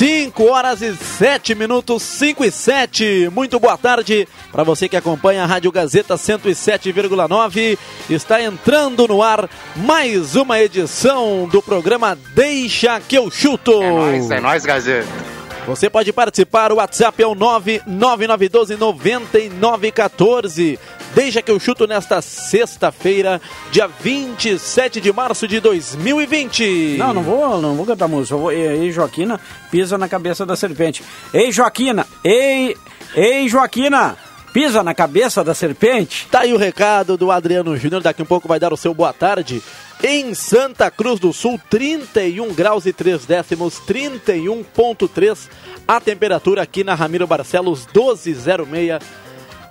5 0.00 0.44
horas 0.44 0.80
e 0.80 0.96
7 0.96 1.54
minutos, 1.54 2.02
5 2.02 2.42
e 2.42 2.50
7. 2.50 3.28
Muito 3.30 3.60
boa 3.60 3.76
tarde 3.76 4.26
para 4.50 4.64
você 4.64 4.88
que 4.88 4.96
acompanha 4.96 5.42
a 5.42 5.46
Rádio 5.46 5.70
Gazeta 5.70 6.14
107,9. 6.14 7.78
Está 8.08 8.42
entrando 8.42 9.06
no 9.06 9.22
ar 9.22 9.46
mais 9.76 10.36
uma 10.36 10.58
edição 10.58 11.46
do 11.52 11.60
programa 11.60 12.16
Deixa 12.34 12.98
que 12.98 13.14
eu 13.14 13.30
chuto. 13.30 13.82
É 13.82 13.90
nóis, 13.90 14.30
é 14.30 14.40
nóis, 14.40 14.64
Gazeta. 14.64 15.39
Você 15.66 15.90
pode 15.90 16.12
participar, 16.12 16.72
o 16.72 16.76
WhatsApp 16.76 17.22
é 17.22 17.26
o 17.26 17.34
99912 17.34 18.76
9914. 18.76 20.78
Deixa 21.14 21.42
que 21.42 21.50
eu 21.50 21.58
chuto 21.58 21.86
nesta 21.86 22.22
sexta-feira, 22.22 23.40
dia 23.70 23.88
27 23.88 25.00
de 25.00 25.12
março 25.12 25.46
de 25.46 25.60
2020. 25.60 26.96
Não, 26.98 27.12
não 27.12 27.22
vou, 27.22 27.60
não 27.60 27.74
vou 27.74 27.84
cantar 27.84 28.08
música. 28.08 28.34
Eu 28.34 28.38
vou, 28.38 28.52
ei, 28.52 28.90
Joaquina, 28.92 29.40
pisa 29.70 29.98
na 29.98 30.08
cabeça 30.08 30.46
da 30.46 30.56
serpente. 30.56 31.02
Ei, 31.34 31.52
Joaquina, 31.52 32.06
ei, 32.24 32.76
ei, 33.14 33.48
Joaquina, 33.48 34.16
pisa 34.52 34.82
na 34.82 34.94
cabeça 34.94 35.42
da 35.42 35.54
serpente. 35.54 36.26
Tá 36.30 36.40
aí 36.40 36.52
o 36.52 36.58
recado 36.58 37.16
do 37.16 37.30
Adriano 37.30 37.76
Júnior, 37.76 38.02
daqui 38.02 38.22
a 38.22 38.24
um 38.24 38.26
pouco 38.26 38.48
vai 38.48 38.58
dar 38.58 38.72
o 38.72 38.76
seu 38.76 38.92
boa 38.94 39.12
tarde. 39.12 39.62
Em 40.02 40.34
Santa 40.34 40.90
Cruz 40.90 41.20
do 41.20 41.32
Sul, 41.32 41.60
31 41.68 42.54
graus 42.54 42.86
e 42.86 42.92
3 42.92 43.26
décimos, 43.26 43.80
31.3 43.86 45.48
a 45.86 46.00
temperatura 46.00 46.62
aqui 46.62 46.84
na 46.84 46.94
Ramiro 46.94 47.26
Barcelos, 47.26 47.84
1206, 47.86 49.00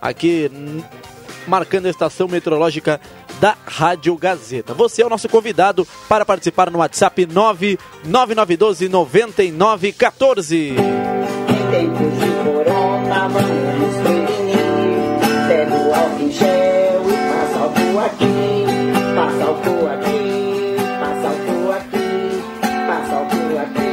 aqui 0.01 0.51
marcando 1.47 1.85
a 1.85 1.89
estação 1.89 2.27
meteorológica 2.27 2.99
da 3.39 3.55
Rádio 3.65 4.15
Gazeta. 4.17 4.73
Você 4.73 5.01
é 5.01 5.05
o 5.05 5.09
nosso 5.09 5.29
convidado 5.29 5.87
para 6.07 6.25
participar 6.25 6.69
no 6.69 6.79
WhatsApp 6.79 7.25
99912 7.25 8.89
9914. 8.89 10.55
Em 10.57 10.75
tempos 11.71 12.19
de 12.19 12.29
corona, 12.43 13.27
vamos 13.29 13.98
álcool 16.29 16.31
gel 16.31 17.03
e 17.09 17.13
passa 17.29 17.59
álcool 17.59 17.99
aqui. 17.99 18.65
Passa 19.15 19.43
álcool 19.45 19.87
aqui, 19.87 20.75
passa 20.99 21.27
álcool 21.27 21.71
aqui. 21.71 22.43
Passa 22.87 23.15
álcool 23.15 23.57
aqui, 23.59 23.89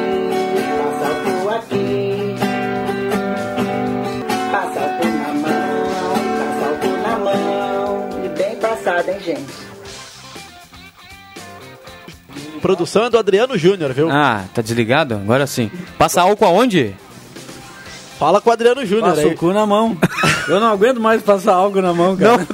passa 0.79 1.05
álcool 1.09 1.51
aqui. 1.51 2.37
Passa 4.53 4.81
álcool 4.81 5.13
na 5.13 5.29
mão, 5.35 5.85
passa 6.39 6.65
álcool 6.69 6.97
na 7.03 7.19
mão. 7.19 8.09
E 8.25 8.29
bem 8.29 8.57
passado, 8.57 9.09
hein, 9.09 9.21
gente? 9.21 9.67
Produção 12.61 13.05
é 13.05 13.11
do 13.11 13.19
Adriano 13.19 13.57
Júnior, 13.57 13.93
viu? 13.93 14.11
Ah, 14.11 14.45
tá 14.53 14.61
desligado? 14.63 15.15
Agora 15.15 15.47
sim. 15.47 15.71
Passa 15.99 16.23
álcool 16.23 16.47
aonde? 16.47 16.97
Fala 18.19 18.41
com 18.41 18.49
o 18.49 18.53
Adriano 18.53 18.85
Júnior 18.87 19.11
Passa 19.11 19.21
aí. 19.23 19.35
o 19.35 19.37
cu 19.37 19.53
na 19.53 19.67
mão. 19.67 19.97
Eu 20.49 20.59
não 20.59 20.69
aguento 20.73 21.01
mais 21.01 21.23
passar 21.23 21.55
álcool 21.55 21.83
na 21.83 21.93
mão, 21.93 22.17
cara. 22.17 22.47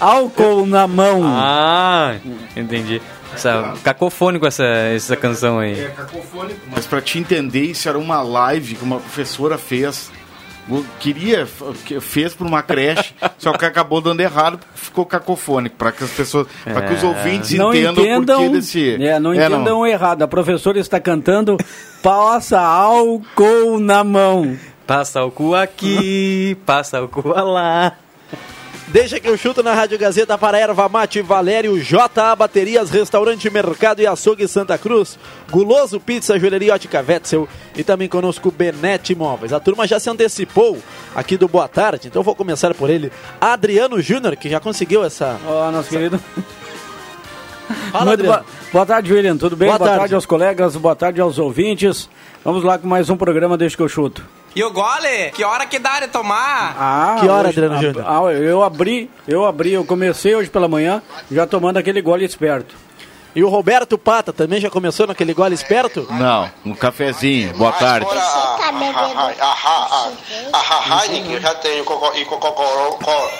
álcool 0.00 0.66
na 0.66 0.86
mão. 0.86 1.22
Ah, 1.24 2.16
entendi. 2.56 3.00
Essa, 3.34 3.74
cacofônico 3.82 4.46
essa, 4.46 4.64
essa 4.64 5.16
canção 5.16 5.58
aí. 5.58 5.78
É 5.78 5.88
cacofônico, 5.88 6.60
mas 6.70 6.86
pra 6.86 7.00
te 7.02 7.18
entender, 7.18 7.66
isso 7.66 7.88
era 7.88 7.98
uma 7.98 8.22
live 8.22 8.76
que 8.76 8.82
uma 8.84 8.98
professora 8.98 9.58
fez. 9.58 10.10
Queria, 10.98 11.46
que 11.84 12.00
fez 12.00 12.34
por 12.34 12.46
uma 12.46 12.62
creche, 12.62 13.14
só 13.38 13.52
que 13.52 13.64
acabou 13.64 14.00
dando 14.00 14.20
errado, 14.20 14.58
ficou 14.74 15.06
cacofônico, 15.06 15.76
para 15.76 15.92
que 15.92 16.02
as 16.02 16.10
pessoas, 16.10 16.48
para 16.64 16.82
que 16.82 16.94
os 16.94 17.04
ouvintes 17.04 17.52
não 17.52 17.72
entendam, 17.72 18.04
entendam, 18.04 18.36
o 18.36 18.42
porquê 18.42 18.56
desse. 18.56 19.02
é, 19.04 19.20
não 19.20 19.32
É, 19.32 19.46
entendam 19.46 19.86
errado. 19.86 20.22
A 20.22 20.28
professora 20.28 20.78
está 20.80 20.98
cantando 20.98 21.56
passa 22.02 22.60
álcool 22.60 23.78
na 23.78 24.02
mão. 24.02 24.56
Passa 24.86 25.24
o 25.24 25.30
cu 25.30 25.54
aqui, 25.54 26.56
passa 26.66 27.02
o 27.02 27.08
cu 27.08 27.28
lá. 27.28 27.92
Deixa 28.88 29.18
que 29.18 29.28
eu 29.28 29.36
chuto 29.36 29.64
na 29.64 29.74
Rádio 29.74 29.98
Gazeta 29.98 30.38
para 30.38 30.58
Erva 30.58 30.88
Mate 30.88 31.20
Valério, 31.20 31.76
JA 31.82 32.36
Baterias, 32.36 32.88
Restaurante 32.88 33.50
Mercado 33.50 34.00
e 34.00 34.06
Açougue 34.06 34.46
Santa 34.46 34.78
Cruz, 34.78 35.18
Guloso 35.50 35.98
Pizza, 35.98 36.38
Joalheria 36.38 36.74
Ótica 36.74 37.04
Wetzel 37.06 37.48
e 37.76 37.82
também 37.82 38.08
conosco 38.08 38.48
Benete 38.50 39.12
Imóveis. 39.12 39.52
A 39.52 39.58
turma 39.58 39.88
já 39.88 39.98
se 39.98 40.08
antecipou 40.08 40.78
aqui 41.16 41.36
do 41.36 41.48
Boa 41.48 41.66
Tarde, 41.66 42.06
então 42.06 42.22
vou 42.22 42.34
começar 42.36 42.72
por 42.74 42.88
ele, 42.88 43.10
Adriano 43.40 44.00
Júnior, 44.00 44.36
que 44.36 44.48
já 44.48 44.60
conseguiu 44.60 45.04
essa... 45.04 45.36
Ó, 45.44 45.70
nosso 45.72 45.88
querido. 45.90 46.20
Fala, 47.90 48.04
Muito 48.06 48.20
Adriano. 48.20 48.44
boa, 48.44 48.44
boa 48.72 48.86
tarde, 48.86 49.12
William. 49.12 49.36
Tudo 49.36 49.56
bem? 49.56 49.66
Boa 49.66 49.78
Boa, 49.78 49.88
tarde. 49.88 50.00
tarde. 50.02 50.14
aos 50.14 50.24
colegas, 50.26 50.76
boa 50.76 50.94
tarde 50.94 51.20
aos 51.20 51.36
ouvintes. 51.40 52.08
Vamos 52.44 52.62
lá 52.62 52.78
com 52.78 52.86
mais 52.86 53.10
um 53.10 53.16
programa 53.16 53.58
Deixa 53.58 53.76
que 53.76 53.82
eu 53.82 53.88
chuto. 53.88 54.24
E 54.56 54.64
o 54.64 54.70
gole? 54.72 55.30
Que 55.32 55.44
hora 55.44 55.66
que 55.66 55.78
dá 55.78 56.00
de 56.00 56.08
tomar? 56.08 56.74
Ah, 56.78 57.16
Que 57.20 57.28
hora, 57.28 57.50
hoje- 57.50 57.58
Adriano 57.60 57.74
ah, 57.74 57.82
Júnior? 57.82 58.04
ah, 58.08 58.32
eu 58.32 58.62
abri, 58.62 59.10
eu 59.28 59.44
abri, 59.44 59.74
eu 59.74 59.84
comecei 59.84 60.34
hoje 60.34 60.48
pela 60.48 60.66
manhã 60.66 61.02
já 61.30 61.46
tomando 61.46 61.76
aquele 61.76 62.00
gole 62.00 62.24
esperto. 62.24 62.74
E 63.34 63.44
o 63.44 63.50
Roberto 63.50 63.98
Pata 63.98 64.32
também 64.32 64.58
já 64.58 64.70
começou 64.70 65.06
naquele 65.06 65.34
gole 65.34 65.54
esperto? 65.54 66.06
Não, 66.10 66.50
um 66.64 66.74
cafezinho, 66.74 67.52
boa 67.52 67.70
tarde. 67.72 68.06
Fora 68.06 68.18
a, 68.18 68.24
a, 68.24 68.70
a, 69.42 70.08
a, 70.54 70.58
a, 70.58 71.00
a 71.00 71.04
Heineken, 71.04 71.32
eu 71.34 71.40
já 71.42 71.54
tenho 71.56 71.84
e 72.14 72.24
cococorona. 72.24 72.96
Co, 72.96 73.30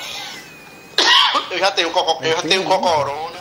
eu 1.50 1.58
já 1.58 1.70
tenho 1.70 1.90
coco, 1.92 2.22
eu 2.22 2.36
já 2.36 2.42
tenho 2.42 2.62
cocorona. 2.64 3.36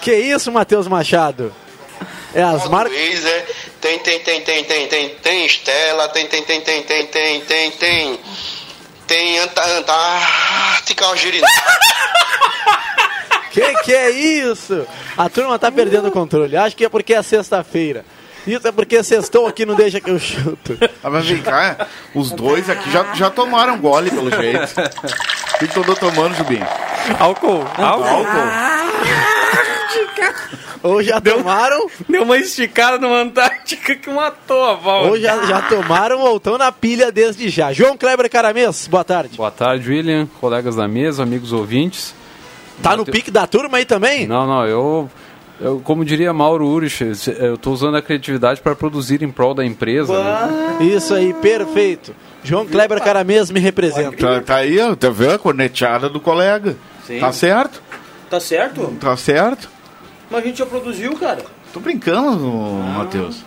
Que 0.00 0.16
isso, 0.16 0.50
Matheus 0.50 0.88
Machado? 0.88 1.54
É 2.34 2.42
as 2.42 2.68
marcas... 2.68 2.96
Tem, 3.80 3.98
tem, 3.98 4.20
tem, 4.20 4.40
tem, 4.42 4.64
tem, 4.64 4.86
tem, 4.88 5.08
tem 5.08 5.46
Estela, 5.46 6.08
tem, 6.08 6.26
tem, 6.26 6.42
tem, 6.42 6.60
tem, 6.60 6.82
tem, 6.82 7.06
tem, 7.06 7.40
tem, 7.40 7.70
tem, 7.70 8.20
tem 9.06 9.38
Anta, 9.38 9.64
Antártica 9.78 11.06
Algirina. 11.06 11.46
Que 13.50 13.74
que 13.82 13.92
é 13.92 14.10
isso? 14.10 14.86
A 15.16 15.28
turma 15.28 15.58
tá 15.58 15.72
perdendo 15.72 16.08
o 16.08 16.12
controle. 16.12 16.56
Acho 16.56 16.76
que 16.76 16.84
é 16.84 16.88
porque 16.88 17.14
é 17.14 17.22
sexta-feira. 17.22 18.04
Isso 18.46 18.66
é 18.66 18.72
porque 18.72 19.02
sextou 19.02 19.46
aqui, 19.46 19.66
não 19.66 19.74
deixa 19.74 20.00
que 20.00 20.10
eu 20.10 20.18
chuto. 20.18 20.78
Ah, 21.02 21.10
mas 21.10 21.26
vem 21.26 21.42
cá, 21.42 21.86
os 22.14 22.30
dois 22.30 22.70
aqui 22.70 22.90
já, 22.90 23.12
já 23.14 23.28
tomaram 23.28 23.78
gole, 23.78 24.10
pelo 24.10 24.30
jeito. 24.30 24.72
O 25.54 25.58
que 25.58 25.66
tu 25.68 25.80
andou 25.80 25.96
tomando, 25.96 26.34
Jubim? 26.36 26.60
Álcool, 27.18 27.66
álcool. 27.76 28.26
Ou 30.82 31.02
já 31.02 31.20
tomaram, 31.20 31.88
Deu 32.08 32.22
uma 32.22 32.38
esticada 32.38 32.98
no 32.98 33.12
Antártica 33.14 33.94
que 33.94 34.08
matou 34.10 34.64
a 34.64 34.74
Val. 34.74 35.08
ou 35.08 35.18
já, 35.18 35.44
já 35.44 35.62
tomaram 35.62 36.20
ou 36.20 36.36
estão 36.38 36.56
na 36.56 36.72
pilha 36.72 37.12
desde 37.12 37.48
já. 37.48 37.72
João 37.72 37.96
Kleber 37.96 38.30
Caramês, 38.30 38.88
boa 38.88 39.04
tarde. 39.04 39.36
Boa 39.36 39.50
tarde, 39.50 39.90
William, 39.90 40.26
colegas 40.40 40.76
da 40.76 40.88
mesa, 40.88 41.22
amigos 41.22 41.52
ouvintes. 41.52 42.14
Tá 42.82 42.96
no 42.96 43.04
pique 43.04 43.30
da 43.30 43.46
turma 43.46 43.76
aí 43.78 43.84
também? 43.84 44.26
Não, 44.26 44.46
não, 44.46 44.66
eu, 44.66 45.10
eu 45.60 45.80
como 45.84 46.02
diria 46.02 46.32
Mauro 46.32 46.66
Urich, 46.66 47.12
eu 47.38 47.58
tô 47.58 47.72
usando 47.72 47.96
a 47.96 48.02
criatividade 48.02 48.62
para 48.62 48.74
produzir 48.74 49.22
em 49.22 49.30
prol 49.30 49.52
da 49.52 49.64
empresa. 49.64 50.12
Né? 50.22 50.78
Isso 50.80 51.12
aí, 51.12 51.34
perfeito. 51.34 52.14
João 52.42 52.66
Kleber 52.66 53.02
Caramês 53.02 53.50
me 53.50 53.60
representa. 53.60 54.16
Tá, 54.16 54.40
tá 54.40 54.56
aí, 54.56 54.78
tá 54.96 55.10
vendo 55.10 55.34
a 55.34 55.38
corneteada 55.38 56.08
do 56.08 56.18
colega? 56.20 56.74
Tá 57.20 57.30
certo? 57.32 57.82
Tá 58.30 58.40
certo? 58.40 58.96
Tá 58.98 59.16
certo? 59.16 59.68
Mas 60.30 60.42
a 60.44 60.46
gente 60.46 60.58
já 60.58 60.66
produziu, 60.66 61.14
cara. 61.16 61.44
Tô 61.72 61.80
brincando, 61.80 62.46
Matheus. 62.96 63.42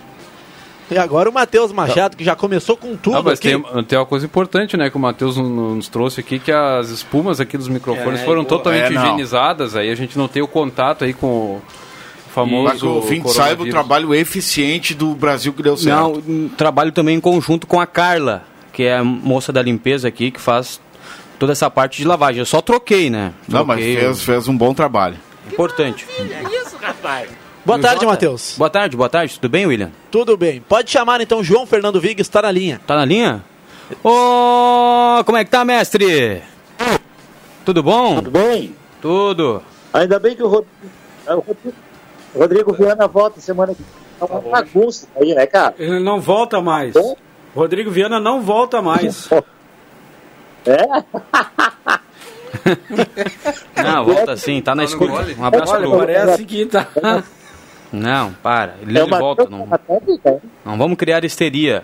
E 0.91 0.97
agora 0.97 1.29
o 1.29 1.33
Matheus 1.33 1.71
Machado, 1.71 2.15
que 2.17 2.23
já 2.23 2.35
começou 2.35 2.75
com 2.75 2.95
tudo 2.95 3.17
Ah, 3.17 3.23
mas 3.23 3.39
aqui. 3.39 3.49
tem, 3.49 3.83
tem 3.85 3.97
uma 3.97 4.05
coisa 4.05 4.25
importante, 4.25 4.75
né, 4.75 4.89
que 4.89 4.97
o 4.97 4.99
Matheus 4.99 5.37
nos 5.37 5.87
trouxe 5.87 6.19
aqui, 6.19 6.37
que 6.39 6.51
as 6.51 6.89
espumas 6.89 7.39
aqui 7.39 7.57
dos 7.57 7.67
microfones 7.69 8.19
É, 8.21 8.25
foram 8.25 8.43
pô, 8.43 8.49
totalmente 8.57 8.87
é, 8.87 8.89
não. 8.91 9.01
higienizadas, 9.03 9.75
aí 9.75 9.89
a 9.89 9.95
gente 9.95 10.17
não 10.17 10.27
tem 10.27 10.41
o 10.43 10.47
contato 10.47 11.03
aí 11.05 11.13
com 11.13 11.27
o 11.27 11.61
famoso 12.33 12.89
o 12.97 13.01
fim 13.03 13.25
saiba 13.27 13.63
o 13.63 13.69
trabalho 13.69 14.13
eficiente 14.13 14.93
do 14.93 15.15
Brasil 15.15 15.53
que 15.53 15.63
deu 15.63 15.77
certo. 15.77 16.21
Não, 16.27 16.49
trabalho 16.49 16.91
também 16.91 17.15
em 17.15 17.21
conjunto 17.21 17.65
com 17.65 17.79
a 17.79 17.87
Carla, 17.87 18.43
que 18.73 18.83
é 18.83 18.97
a 18.97 19.03
moça 19.03 19.53
da 19.53 19.61
limpeza 19.61 20.07
aqui, 20.07 20.31
que 20.31 20.39
faz 20.41 20.81
toda 21.39 21.53
essa 21.53 21.69
parte 21.71 21.97
de 21.97 22.07
lavagem. 22.07 22.39
Eu 22.39 22.45
só 22.45 22.59
troquei, 22.61 23.09
né? 23.09 23.31
Não, 23.47 23.63
mas 23.65 23.77
Troquei, 23.79 23.97
fez, 23.97 24.21
fez 24.21 24.47
um 24.47 24.57
bom 24.57 24.73
trabalho. 24.73 25.15
Importante. 25.51 26.05
Boa 27.65 27.79
tarde, 27.79 27.95
Jota. 27.95 28.05
Matheus. 28.05 28.55
Boa 28.57 28.69
tarde, 28.69 28.97
boa 28.97 29.09
tarde. 29.09 29.35
Tudo 29.39 29.51
bem, 29.51 29.65
William? 29.65 29.91
Tudo 30.09 30.37
bem. 30.37 30.61
Pode 30.61 30.89
chamar 30.89 31.19
então 31.21 31.43
João 31.43 31.65
Fernando 31.65 31.99
Vig, 31.99 32.21
está 32.21 32.41
na 32.41 32.51
linha. 32.51 32.79
Tá 32.87 32.95
na 32.95 33.05
linha? 33.05 33.43
Ô, 34.03 35.23
como 35.25 35.37
é 35.37 35.43
que 35.43 35.51
tá, 35.51 35.65
mestre? 35.65 36.41
Tudo 37.65 37.83
bom? 37.83 38.15
Tudo 38.15 38.31
bem? 38.31 38.75
Tudo. 39.01 39.61
Ainda 39.93 40.19
bem 40.19 40.35
que 40.35 40.43
o 40.43 40.47
Rodrigo, 40.47 40.71
o 41.27 41.33
Rodrigo, 41.33 41.77
o 42.33 42.39
Rodrigo 42.39 42.73
Viana 42.73 43.07
volta 43.07 43.39
semana 43.39 43.75
que 43.75 43.83
vem. 43.83 44.03
É 44.21 44.25
uma 44.25 44.41
bagunça 44.41 45.07
aí, 45.19 45.33
né, 45.35 45.45
cara? 45.45 45.75
Ele 45.77 45.99
não 45.99 46.19
volta 46.19 46.61
mais. 46.61 46.93
Rodrigo 47.55 47.91
Viana 47.91 48.19
não 48.19 48.41
volta 48.41 48.81
mais. 48.81 49.29
É? 50.65 50.79
Não, 53.83 54.05
volta 54.05 54.37
sim, 54.37 54.61
tá 54.61 54.75
na 54.75 54.83
escuta. 54.83 55.13
Um 55.37 55.45
abraço 55.45 55.73
Olha, 55.73 55.87
pro... 55.87 55.97
parece 55.97 56.45
que 56.45 56.65
tá. 56.65 56.87
Não, 57.91 58.33
para. 58.33 58.75
Ele, 58.81 58.97
É 58.99 59.05
volta. 59.05 59.47
Não, 59.49 59.67
não 60.65 60.77
vamos 60.77 60.97
criar 60.97 61.23
histeria. 61.23 61.83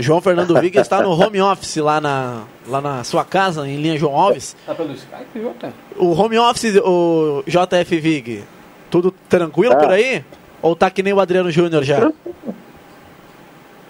João 0.00 0.20
Fernando 0.20 0.58
Vig 0.60 0.78
está 0.78 1.02
no 1.02 1.10
home 1.10 1.40
office 1.40 1.76
lá 1.76 2.00
na, 2.00 2.44
lá 2.68 2.80
na 2.80 3.02
sua 3.02 3.24
casa, 3.24 3.66
em 3.68 3.76
linha 3.82 3.98
João 3.98 4.14
Alves. 4.14 4.56
Tá 4.64 4.72
pelo 4.72 4.92
Skype, 4.92 5.40
Jota? 5.42 5.72
O 5.96 6.12
home 6.12 6.38
office, 6.38 6.76
o 6.84 7.42
JF 7.44 7.98
Vig, 8.00 8.44
tudo 8.90 9.10
tranquilo 9.28 9.72
Ah. 9.72 9.76
por 9.76 9.90
aí? 9.90 10.24
Ou 10.62 10.76
tá 10.76 10.88
que 10.88 11.02
nem 11.02 11.12
o 11.12 11.18
Adriano 11.20 11.50
Júnior 11.50 11.82
já? 11.82 12.12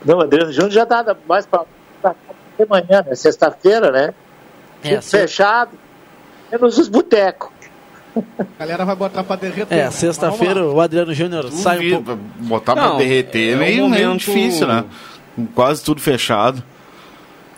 Não, 0.04 0.16
o 0.18 0.20
Adriano 0.22 0.50
Júnior 0.50 0.70
já 0.72 0.86
tá 0.86 1.14
mais 1.28 1.44
pra, 1.44 1.64
pra 2.00 2.14
de 2.58 2.66
manhã, 2.66 3.04
né? 3.06 3.14
Sexta-feira, 3.14 3.90
né? 3.92 4.14
É, 4.82 4.96
Tudo 4.96 5.02
fechado. 5.02 5.70
Menos 6.50 6.78
os 6.78 6.88
botecos. 6.88 7.50
A 8.16 8.22
galera 8.58 8.84
vai 8.84 8.96
botar 8.96 9.22
pra 9.22 9.36
derreter. 9.36 9.78
É, 9.78 9.84
né? 9.84 9.90
sexta-feira 9.90 10.66
o 10.66 10.80
Adriano 10.80 11.12
Júnior 11.14 11.50
sai 11.52 11.92
um 11.92 12.02
pouco. 12.02 12.20
Botar 12.40 12.74
pra 12.74 12.88
Não, 12.88 12.96
derreter 12.96 13.50
é 13.50 13.52
é 13.52 13.56
um 13.56 13.58
meio, 13.58 13.88
meio 13.88 14.06
momento- 14.08 14.20
difícil, 14.24 14.66
né? 14.66 14.84
Com 15.36 15.46
quase 15.46 15.84
tudo 15.84 16.00
fechado. 16.00 16.62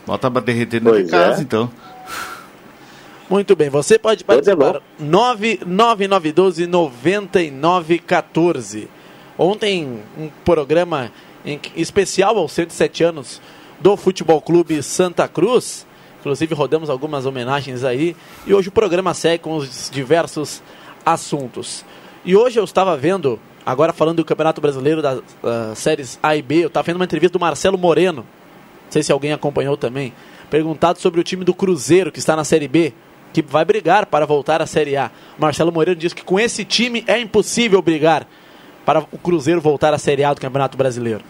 Bota 0.06 0.31
pra 0.31 0.40
derreter 0.40 0.81
dentro 0.81 1.02
de 1.02 1.11
Pois 1.11 1.22
é. 1.22 1.26
casa, 1.28 1.43
então. 1.43 1.70
Muito 3.28 3.55
bem, 3.55 3.69
você 3.70 3.99
pode 3.99 4.23
é 4.23 4.26
participar. 4.26 4.81
99912 4.99 6.66
9914. 6.66 8.88
Ontem, 9.38 10.00
um 10.19 10.28
programa 10.44 11.12
em 11.44 11.61
especial 11.76 12.37
aos 12.37 12.50
107 12.52 13.05
anos 13.05 13.40
do 13.81 13.96
Futebol 13.96 14.40
Clube 14.43 14.82
Santa 14.82 15.26
Cruz. 15.28 15.87
Inclusive, 16.20 16.55
rodamos 16.55 16.90
algumas 16.90 17.25
homenagens 17.25 17.82
aí. 17.82 18.14
E 18.46 18.52
hoje 18.52 18.69
o 18.69 18.72
programa 18.72 19.14
segue 19.14 19.43
com 19.43 19.56
os 19.56 19.90
diversos 19.90 20.62
assuntos. 21.05 21.84
E 22.25 22.37
hoje 22.37 22.61
eu 22.61 22.64
estava 22.64 22.96
vendo, 22.96 23.40
agora 23.64 23.93
falando 23.93 24.19
do 24.19 24.25
Campeonato 24.25 24.61
Brasileiro 24.61 25.00
das 25.00 25.22
ah, 25.43 25.72
séries 25.75 26.19
A 26.22 26.37
e 26.37 26.43
B, 26.43 26.64
eu 26.64 26.67
estava 26.69 26.84
vendo 26.84 26.96
uma 26.96 27.05
entrevista 27.05 27.38
do 27.38 27.40
Marcelo 27.40 27.78
Moreno. 27.78 28.22
Não 28.22 28.93
sei 28.93 29.02
se 29.02 29.11
alguém 29.11 29.32
acompanhou 29.32 29.76
também. 29.76 30.12
Perguntado 30.50 30.99
sobre 30.99 31.20
o 31.20 31.25
time 31.25 31.44
do 31.44 31.55
Cruzeiro, 31.55 32.12
que 32.12 32.19
está 32.19 32.37
na 32.37 32.44
Série 32.44 32.69
B, 32.69 32.93
que 33.32 33.40
vai 33.40 33.64
brigar 33.64 34.05
para 34.06 34.26
voltar 34.26 34.61
à 34.61 34.66
Série 34.66 34.96
A. 34.96 35.11
Marcelo 35.38 35.73
Moreno 35.73 35.96
disse 35.96 36.14
que 36.14 36.25
com 36.25 36.38
esse 36.38 36.64
time 36.64 37.02
é 37.06 37.19
impossível 37.19 37.81
brigar 37.81 38.26
para 38.84 39.00
o 39.11 39.19
Cruzeiro 39.19 39.61
voltar 39.61 39.94
à 39.94 39.99
Série 39.99 40.25
A 40.25 40.34
do 40.34 40.40
Campeonato 40.40 40.76
Brasileiro. 40.76 41.23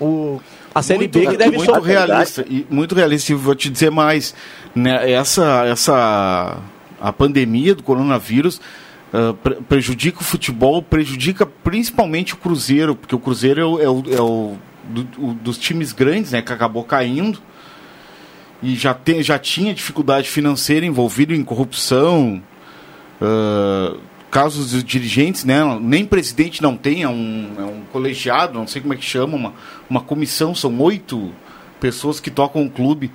O, 0.00 0.40
a 0.74 0.82
Série 0.82 1.00
muito, 1.00 1.18
B 1.18 1.26
que 1.26 1.36
deve 1.36 1.56
muito 1.56 1.72
só- 1.72 1.80
realista 1.80 2.44
e 2.48 2.66
muito 2.70 2.94
realista 2.94 3.32
e 3.32 3.34
vou 3.34 3.54
te 3.54 3.68
dizer 3.70 3.90
mais 3.90 4.34
né, 4.74 5.10
essa 5.10 5.64
essa 5.66 6.58
a 7.00 7.12
pandemia 7.12 7.74
do 7.74 7.82
coronavírus 7.82 8.60
ah, 9.12 9.34
pre- 9.42 9.56
prejudica 9.68 10.20
o 10.20 10.24
futebol 10.24 10.82
prejudica 10.82 11.44
principalmente 11.44 12.34
o 12.34 12.36
Cruzeiro 12.36 12.94
porque 12.94 13.14
o 13.14 13.18
Cruzeiro 13.18 13.60
é 13.60 13.64
o, 13.66 13.80
é 13.80 13.88
o- 13.88 14.14
é 14.16 14.20
o 14.20 14.56
do- 14.84 15.08
o- 15.30 15.34
dos 15.34 15.58
times 15.58 15.92
grandes 15.92 16.32
né 16.32 16.40
que 16.42 16.52
acabou 16.52 16.84
caindo 16.84 17.38
e 18.62 18.74
já 18.76 18.94
tem 18.94 19.22
já 19.22 19.38
tinha 19.38 19.74
dificuldade 19.74 20.28
financeira 20.28 20.86
envolvido 20.86 21.34
em 21.34 21.44
corrupção 21.44 22.42
ah, 23.20 23.96
casos 24.32 24.70
de 24.70 24.82
dirigentes, 24.82 25.44
né? 25.44 25.60
Nem 25.78 26.06
presidente 26.06 26.62
não 26.62 26.74
tem, 26.74 27.02
é 27.02 27.08
um, 27.08 27.52
é 27.58 27.62
um 27.62 27.82
colegiado, 27.92 28.54
não 28.58 28.66
sei 28.66 28.80
como 28.80 28.94
é 28.94 28.96
que 28.96 29.04
chama, 29.04 29.36
uma, 29.36 29.52
uma 29.90 30.00
comissão, 30.00 30.54
são 30.54 30.80
oito 30.80 31.30
pessoas 31.78 32.18
que 32.18 32.30
tocam 32.30 32.64
o 32.64 32.70
clube. 32.70 33.12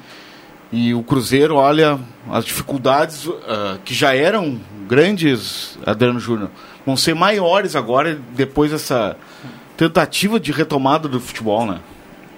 E 0.72 0.94
o 0.94 1.02
Cruzeiro, 1.02 1.56
olha, 1.56 2.00
as 2.30 2.46
dificuldades 2.46 3.28
ah, 3.48 3.80
que 3.84 3.96
já 3.96 4.14
eram 4.14 4.60
grandes, 4.88 5.80
Adriano 5.84 6.20
Júnior, 6.20 6.52
vão 6.86 6.96
ser 6.96 7.16
maiores 7.16 7.76
agora, 7.76 8.22
depois 8.36 8.70
dessa 8.70 9.18
tentativa 9.76 10.40
de 10.40 10.52
retomada 10.52 11.08
do 11.08 11.20
futebol, 11.20 11.66
né? 11.66 11.80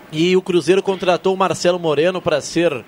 E 0.09 0.37
o 0.37 0.41
Cruzeiro 0.41 0.81
contratou 0.81 1.33
o 1.33 1.37
Marcelo 1.37 1.77
Moreno 1.77 2.21
para 2.21 2.39
ser, 2.39 2.85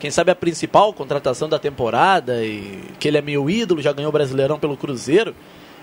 quem 0.00 0.10
sabe, 0.10 0.32
a 0.32 0.34
principal 0.34 0.92
contratação 0.94 1.48
da 1.48 1.58
temporada. 1.58 2.42
E 2.42 2.82
que 2.98 3.06
ele 3.06 3.18
é 3.18 3.22
meio 3.22 3.48
ídolo, 3.48 3.82
já 3.82 3.92
ganhou 3.92 4.08
o 4.08 4.12
Brasileirão 4.12 4.58
pelo 4.58 4.76
Cruzeiro. 4.76 5.34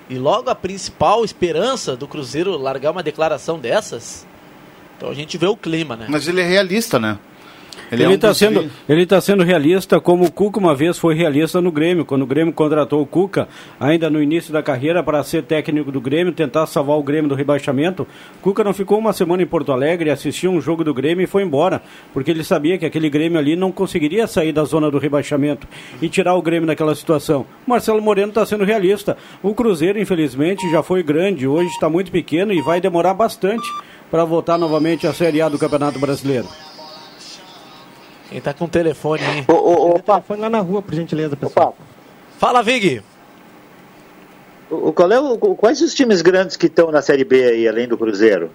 E 0.10 0.16
logo 0.18 0.50
a 0.50 0.56
principal 0.56 1.24
esperança 1.24 1.96
do 1.96 2.08
Cruzeiro 2.08 2.58
largar 2.58 2.92
uma 2.92 3.04
declaração 3.04 3.60
dessas. 3.60 4.26
Então 4.98 5.10
a 5.10 5.14
gente 5.14 5.38
vê 5.38 5.46
o 5.46 5.56
clima, 5.56 5.96
né? 5.96 6.08
Mas 6.10 6.28
ele 6.28 6.42
é 6.42 6.46
realista, 6.46 7.00
né? 7.00 7.20
Ele 7.92 8.04
é 8.04 8.10
um 8.10 8.14
está 8.14 8.34
sendo, 8.34 8.70
ele 8.88 9.06
tá 9.06 9.22
sendo 9.22 9.44
realista 9.44 10.00
como 10.00 10.26
o 10.26 10.32
Cuca 10.32 10.60
uma 10.60 10.76
vez 10.76 10.98
foi 10.98 11.16
realista 11.16 11.62
no 11.62 11.72
Grêmio, 11.72 12.06
quando 12.06 12.24
o 12.24 12.26
Grêmio 12.26 12.54
contratou 12.54 13.02
o 13.02 13.06
Cuca, 13.06 13.48
ainda 13.80 14.10
no 14.10 14.22
início 14.22 14.52
da 14.52 14.62
carreira, 14.62 15.02
para 15.02 15.24
ser 15.24 15.44
técnico 15.44 15.92
do 15.92 16.02
Grêmio, 16.02 16.34
tentar 16.34 16.66
salvar 16.68 16.98
o 16.98 17.04
Grêmio 17.04 17.30
do 17.30 17.36
rebaixamento. 17.36 18.08
O 18.40 18.44
Cuca 18.44 18.64
não 18.64 18.74
ficou 18.74 18.98
uma 18.98 19.14
semana 19.14 19.44
em 19.44 19.46
Porto 19.46 19.72
Alegre, 19.72 20.10
assistiu 20.10 20.52
um 20.52 20.62
jogo 20.62 20.84
do 20.84 20.94
Grêmio 20.94 21.24
e 21.24 21.28
foi 21.28 21.44
embora, 21.44 21.82
porque 22.14 22.32
ele 22.32 22.44
sabia 22.44 22.78
que 22.78 22.86
aquele 22.86 23.10
Grêmio 23.10 23.40
ali 23.40 23.56
não 23.56 23.72
conseguiria 23.72 24.28
sair 24.28 24.52
da 24.52 24.64
zona 24.64 24.92
do 24.92 24.98
rebaixamento 24.98 25.68
e 26.02 26.10
tirar 26.10 26.36
o 26.36 26.42
Grêmio 26.42 26.68
daquela 26.68 26.96
situação. 26.96 27.46
Marcelo 27.66 28.02
Moreno 28.02 28.30
está 28.30 28.46
sendo 28.46 28.64
realista. 28.64 29.18
O 29.42 29.54
Cruzeiro, 29.54 30.00
infelizmente, 30.00 30.70
já 30.70 30.84
foi 30.84 31.04
grande, 31.04 31.48
hoje 31.48 31.70
está 31.70 31.90
muito 31.90 32.12
pequeno 32.12 32.54
e 32.54 32.62
vai 32.62 32.82
demorar 32.82 33.14
bastante 33.14 33.68
para 34.10 34.24
voltar 34.24 34.58
novamente 34.58 35.06
à 35.06 35.14
Série 35.14 35.42
A 35.42 35.50
do 35.50 35.60
Campeonato 35.60 36.00
Brasileiro. 36.00 36.48
Quem 38.30 38.42
tá 38.42 38.54
com 38.54 38.66
o 38.66 38.68
telefone 38.68 39.24
aí? 39.24 39.46
Ô, 39.48 39.54
ô, 39.54 39.96
ô, 39.96 40.00
Telefone 40.00 40.42
lá 40.42 40.50
na 40.50 40.60
rua, 40.60 40.82
por 40.82 40.94
gentileza, 40.94 41.36
pessoal. 41.36 41.76
Fala, 42.38 42.62
Vig! 42.62 43.02
O, 44.70 44.92
qual 44.92 45.12
é 45.12 45.20
o, 45.20 45.38
quais 45.56 45.82
os 45.82 45.94
times 45.94 46.22
grandes 46.22 46.58
que 46.58 46.66
estão 46.66 46.92
na 46.92 47.02
Série 47.02 47.24
B 47.24 47.44
aí, 47.44 47.68
além 47.68 47.88
do 47.88 47.98
Cruzeiro? 47.98 48.52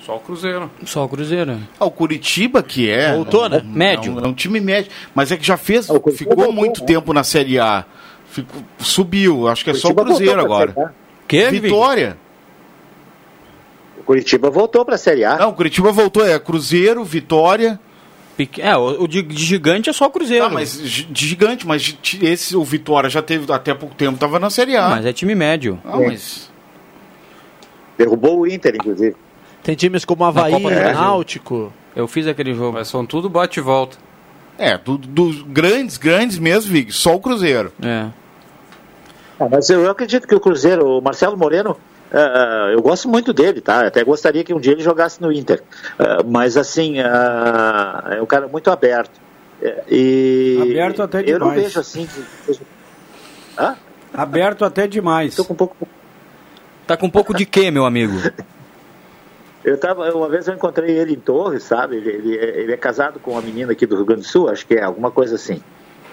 Só 0.00 0.16
o 0.16 0.20
Cruzeiro. 0.20 0.70
Só 0.84 1.04
o 1.04 1.08
Cruzeiro. 1.08 1.60
Ah, 1.78 1.84
o 1.84 1.90
Curitiba, 1.90 2.62
que 2.62 2.90
é. 2.90 3.14
Voltou, 3.14 3.48
né? 3.48 3.62
Médio. 3.64 4.18
É 4.18 4.22
um, 4.22 4.24
é 4.24 4.28
um 4.28 4.34
time 4.34 4.58
médio. 4.60 4.90
Mas 5.14 5.30
é 5.30 5.36
que 5.36 5.46
já 5.46 5.56
fez. 5.56 5.88
Ah, 5.88 6.00
Curitiba 6.00 6.30
ficou 6.30 6.36
voltou, 6.44 6.52
muito 6.52 6.80
né? 6.80 6.86
tempo 6.86 7.12
na 7.12 7.22
Série 7.22 7.58
A. 7.60 7.84
Ficou- 8.26 8.62
subiu. 8.78 9.46
Acho 9.46 9.62
que 9.62 9.70
é 9.70 9.74
só 9.74 9.88
o 9.88 9.94
Curitiba 9.94 10.16
Cruzeiro 10.16 10.40
agora. 10.40 10.72
Série 10.72 10.88
Que, 11.28 11.50
Vig? 11.50 11.60
Vitória. 11.60 12.16
O 13.98 14.02
Curitiba 14.02 14.50
voltou 14.50 14.84
para 14.84 14.96
a 14.96 14.98
Série 14.98 15.24
A. 15.24 15.36
Não, 15.36 15.50
o 15.50 15.54
Curitiba 15.54 15.92
voltou. 15.92 16.26
É 16.26 16.36
Cruzeiro, 16.38 17.04
Vitória. 17.04 17.78
É, 18.58 18.76
o, 18.76 19.02
o 19.04 19.08
de, 19.08 19.22
de 19.22 19.44
gigante 19.44 19.88
é 19.90 19.92
só 19.92 20.06
o 20.06 20.10
Cruzeiro. 20.10 20.44
Ah, 20.44 20.48
mas 20.48 20.76
de 20.80 21.26
gigante. 21.26 21.66
Mas 21.66 21.96
esse, 22.20 22.56
o 22.56 22.64
Vitória 22.64 23.08
já 23.10 23.22
teve 23.22 23.50
até 23.52 23.74
pouco 23.74 23.94
tempo. 23.94 24.18
Tava 24.18 24.38
na 24.38 24.50
Série 24.50 24.76
A. 24.76 24.88
Mas 24.90 25.06
é 25.06 25.12
time 25.12 25.34
médio. 25.34 25.78
Ah, 25.84 25.98
mas. 25.98 26.50
Derrubou 27.98 28.40
o 28.40 28.46
Inter, 28.46 28.74
inclusive. 28.74 29.14
Tem 29.62 29.74
times 29.74 30.04
como 30.04 30.24
Havaí, 30.24 30.60
Brasil. 30.60 30.94
Náutico. 30.94 31.72
Eu 31.94 32.08
fiz 32.08 32.26
aquele 32.26 32.54
jogo. 32.54 32.72
Mas 32.72 32.88
são 32.88 33.04
tudo 33.06 33.28
bate 33.28 33.60
e 33.60 33.62
volta. 33.62 33.96
É, 34.58 34.76
do- 34.78 34.98
dos 34.98 35.42
grandes, 35.42 35.96
grandes 35.96 36.38
mesmo, 36.38 36.72
Vig. 36.72 36.92
Só 36.92 37.14
o 37.14 37.20
Cruzeiro. 37.20 37.72
É. 37.82 38.06
Ah, 39.38 39.48
mas 39.50 39.68
eu 39.70 39.90
acredito 39.90 40.26
que 40.26 40.34
o 40.34 40.40
Cruzeiro, 40.40 40.86
o 40.98 41.00
Marcelo 41.00 41.36
Moreno, 41.36 41.76
ah, 42.12 42.68
eu 42.72 42.82
gosto 42.82 43.08
muito 43.08 43.32
dele, 43.32 43.60
tá? 43.60 43.86
Até 43.86 44.04
gostaria 44.04 44.44
que 44.44 44.52
um 44.54 44.60
dia 44.60 44.72
ele 44.72 44.82
jogasse 44.82 45.20
no 45.20 45.32
Inter. 45.32 45.62
Ah, 45.98 46.22
mas 46.24 46.56
assim, 46.56 47.00
ah, 47.00 48.04
é 48.10 48.22
um 48.22 48.26
cara 48.26 48.46
muito 48.48 48.70
aberto. 48.70 49.20
É, 49.60 49.82
E 49.90 50.58
Aberto 50.60 51.02
até 51.02 51.20
Eu 51.20 51.38
não 51.38 51.48
demais. 51.50 51.62
vejo 51.62 51.80
assim. 51.80 52.06
que- 52.46 52.58
Hã? 53.58 53.76
Aberto 54.12 54.64
até 54.64 54.86
demais. 54.86 55.34
Tô 55.36 55.44
com 55.44 55.52
um 55.52 55.56
pouco. 55.56 55.76
Tá 56.86 56.96
com 56.96 57.06
um 57.06 57.10
pouco 57.10 57.32
de 57.32 57.46
quê, 57.46 57.70
meu 57.70 57.84
amigo? 57.86 58.14
Eu 59.64 59.78
tava, 59.78 60.10
uma 60.12 60.28
vez 60.28 60.48
eu 60.48 60.54
encontrei 60.54 60.90
ele 60.98 61.12
em 61.12 61.20
Torres, 61.20 61.62
sabe? 61.62 61.94
Ele, 61.96 62.10
ele, 62.10 62.36
é- 62.36 62.60
ele 62.62 62.72
é 62.72 62.76
casado 62.76 63.20
com 63.20 63.30
uma 63.30 63.40
menina 63.40 63.70
aqui 63.70 63.86
do 63.86 63.94
Rio 63.94 64.04
Grande 64.04 64.22
do 64.22 64.26
Sul, 64.26 64.48
acho 64.48 64.66
que 64.66 64.74
é 64.74 64.82
alguma 64.82 65.08
coisa 65.12 65.36
assim. 65.36 65.62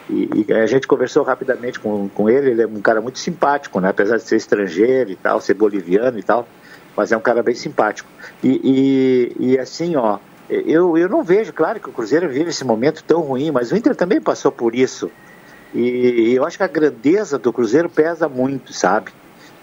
E, 0.10 0.46
e 0.48 0.54
a 0.54 0.66
gente 0.66 0.88
conversou 0.88 1.24
rapidamente 1.24 1.80
com, 1.80 2.10
com 2.10 2.30
ele, 2.30 2.52
ele 2.52 2.62
é 2.64 2.68
um 2.68 2.82
cara 2.82 3.00
muito 3.00 3.20
simpático, 3.20 3.80
né? 3.80 3.90
Apesar 3.90 4.18
de 4.18 4.24
ser 4.24 4.38
estrangeiro 4.38 5.12
e 5.12 5.16
tal, 5.16 5.40
ser 5.40 5.54
boliviano 5.54 6.18
e 6.18 6.24
tal, 6.24 6.48
mas 6.98 7.12
é 7.12 7.18
um 7.18 7.22
cara 7.22 7.44
bem 7.44 7.56
simpático. 7.56 8.10
E, 8.44 9.36
e, 9.40 9.52
e 9.52 9.60
assim, 9.60 9.96
ó, 9.96 10.18
eu, 10.50 10.98
eu 10.98 11.08
não 11.08 11.24
vejo, 11.24 11.54
claro 11.54 11.80
que 11.80 11.90
o 11.90 11.94
Cruzeiro 11.94 12.28
vive 12.28 12.50
esse 12.50 12.66
momento 12.66 13.04
tão 13.04 13.22
ruim, 13.22 13.52
mas 13.52 13.72
o 13.72 13.78
Inter 13.78 13.96
também 13.96 14.20
passou 14.20 14.52
por 14.52 14.74
isso. 14.74 15.12
E 15.74 16.34
eu 16.34 16.44
acho 16.44 16.58
que 16.58 16.64
a 16.64 16.68
grandeza 16.68 17.38
do 17.38 17.54
Cruzeiro 17.54 17.88
pesa 17.88 18.28
muito, 18.28 18.74
sabe? 18.74 19.12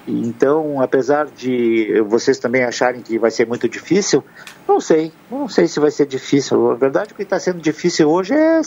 Então, 0.06 0.80
apesar 0.80 1.26
de 1.26 2.00
vocês 2.02 2.38
também 2.38 2.62
acharem 2.62 3.02
que 3.02 3.18
vai 3.18 3.32
ser 3.32 3.44
muito 3.46 3.68
difícil, 3.68 4.22
não 4.68 4.80
sei, 4.80 5.12
não 5.30 5.48
sei 5.48 5.66
se 5.68 5.78
vai 5.80 5.90
ser 5.90 6.06
difícil. 6.06 6.70
A 6.70 6.74
verdade, 6.74 7.12
o 7.12 7.14
que 7.14 7.22
está 7.22 7.38
sendo 7.38 7.60
difícil 7.60 8.10
hoje 8.10 8.34
é 8.34 8.60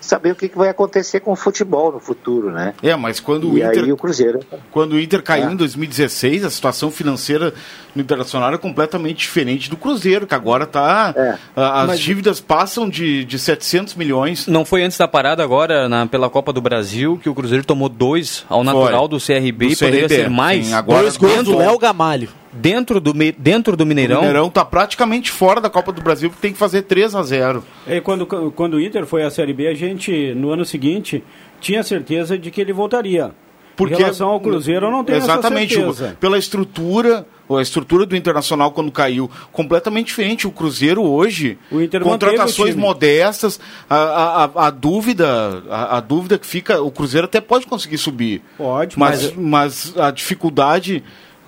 saber 0.00 0.32
o 0.32 0.34
que 0.34 0.48
que 0.48 0.56
vai 0.56 0.68
acontecer 0.68 1.20
com 1.20 1.32
o 1.32 1.36
futebol 1.36 1.92
no 1.92 2.00
futuro, 2.00 2.50
né? 2.50 2.72
É, 2.82 2.94
mas 2.96 3.20
quando 3.20 3.50
o 3.50 3.58
E 3.58 3.62
Inter. 3.62 3.84
aí 3.84 3.92
o 3.92 3.96
Cruzeiro. 3.96 4.40
Quando 4.70 4.92
o 4.94 5.00
Inter 5.00 5.22
caiu 5.22 5.48
É. 5.48 5.52
em 5.52 5.56
2016, 5.56 6.44
a 6.44 6.50
situação 6.50 6.90
financeira 6.90 7.52
no 7.94 8.00
Internacional 8.00 8.52
é 8.54 8.58
completamente 8.58 9.18
diferente 9.18 9.68
do 9.68 9.76
Cruzeiro, 9.76 10.26
que 10.26 10.34
agora 10.34 10.66
tá. 10.66 11.14
a- 11.56 11.80
As 11.82 11.86
Mas- 11.88 12.00
dívidas 12.00 12.40
passam 12.40 12.88
de, 12.88 13.24
de 13.24 13.38
700 13.38 13.94
milhões. 13.94 14.46
Não 14.46 14.64
foi 14.64 14.82
antes 14.82 14.96
da 14.96 15.06
parada 15.08 15.42
agora, 15.42 15.88
na- 15.88 16.06
pela 16.06 16.30
Copa 16.30 16.52
do 16.52 16.60
Brasil, 16.60 17.18
que 17.22 17.28
o 17.28 17.34
Cruzeiro 17.34 17.64
tomou 17.64 17.88
dois 17.88 18.44
ao 18.48 18.64
natural 18.64 19.06
do 19.08 19.18
CRB 19.20 19.66
Do 19.66 19.72
e 19.72 19.76
poderia 19.76 20.08
CRB, 20.08 20.14
ser 20.14 20.30
mais. 20.30 20.66
sim, 20.68 20.72
agora- 20.74 21.02
Dois 21.02 21.16
gols 21.16 21.44
do 21.44 21.56
Léo 21.58 21.78
Gamalho. 21.78 22.28
Dentro 22.52 23.00
do, 23.00 23.14
me- 23.14 23.30
dentro 23.32 23.76
do 23.76 23.86
Mineirão. 23.86 24.16
O 24.18 24.20
Mineirão 24.20 24.50
tá 24.50 24.64
praticamente 24.64 25.30
fora 25.30 25.60
da 25.60 25.70
Copa 25.70 25.92
do 25.92 26.02
Brasil, 26.02 26.28
porque 26.30 26.42
tem 26.42 26.52
que 26.52 26.58
fazer 26.58 26.82
3 26.82 27.14
a 27.14 27.22
0 27.22 27.62
E 27.86 28.00
quando, 28.00 28.26
quando 28.26 28.74
o 28.74 28.80
Inter 28.80 29.06
foi 29.06 29.22
à 29.22 29.30
Série 29.30 29.52
B, 29.52 29.68
a 29.68 29.74
gente, 29.74 30.34
no 30.34 30.50
ano 30.50 30.64
seguinte, 30.64 31.22
tinha 31.60 31.82
certeza 31.82 32.36
de 32.36 32.50
que 32.50 32.60
ele 32.60 32.72
voltaria. 32.72 33.30
Porque, 33.76 33.94
em 33.94 33.98
relação 33.98 34.28
ao 34.28 34.40
Cruzeiro, 34.40 34.86
eu 34.86 34.90
não 34.90 35.02
tenho 35.04 35.16
Exatamente, 35.18 35.74
essa 35.78 35.92
certeza. 35.94 36.16
pela 36.20 36.36
estrutura, 36.36 37.24
a 37.48 37.62
estrutura 37.62 38.04
do 38.04 38.14
Internacional 38.14 38.72
quando 38.72 38.92
caiu, 38.92 39.30
completamente 39.52 40.08
diferente. 40.08 40.46
O 40.46 40.50
Cruzeiro 40.50 41.02
hoje, 41.02 41.56
O 41.70 41.80
Inter 41.80 42.02
contratações 42.02 42.74
modestas, 42.74 43.58
a, 43.88 43.94
a, 43.96 44.44
a- 44.44 44.66
a 44.66 44.70
dúvida, 44.70 45.62
a, 45.70 45.96
a 45.96 46.00
dúvida 46.00 46.36
que 46.36 46.46
fica, 46.46 46.82
o 46.82 46.90
Cruzeiro 46.90 47.24
até 47.24 47.40
pode 47.40 47.66
conseguir 47.66 47.96
subir. 47.96 48.42
Pode, 48.58 48.98
mas, 48.98 49.32
mas 49.34 49.94
a 49.96 50.10
dificuldade 50.10 51.02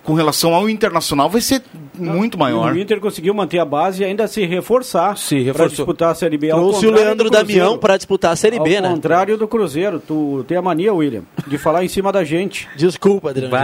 com 0.04 0.14
relação 0.14 0.52
ao 0.54 0.68
Internacional 0.68 1.30
vai 1.30 1.40
ser 1.40 1.62
muito 1.94 2.36
maior. 2.36 2.72
O 2.72 2.78
Inter 2.78 2.98
conseguiu 3.00 3.32
manter 3.34 3.58
a 3.58 3.64
base 3.64 4.02
e 4.02 4.04
ainda 4.04 4.26
se 4.26 4.44
reforçar. 4.44 5.16
Se 5.16 5.36
Para 5.36 5.44
reforçou. 5.44 5.68
disputar 5.76 6.10
a 6.10 6.14
Série 6.14 6.36
B. 6.36 6.50
ao 6.50 6.58
Trouxe 6.60 6.86
o 6.86 6.90
Leandro. 6.90 7.30
Damião 7.30 7.78
para 7.78 7.96
disputar 7.96 8.32
a 8.32 8.36
Série 8.36 8.58
B, 8.58 8.76
Ao 8.76 8.82
né? 8.82 8.88
contrário 8.90 9.36
do 9.38 9.46
Cruzeiro. 9.46 10.00
Tu 10.00 10.44
tem 10.48 10.56
a 10.56 10.62
mania, 10.62 10.92
William, 10.92 11.22
de 11.46 11.56
falar 11.58 11.84
em 11.84 11.88
cima 11.88 12.10
da 12.10 12.24
gente. 12.24 12.68
Desculpa, 12.76 13.30
Adriano. 13.30 13.54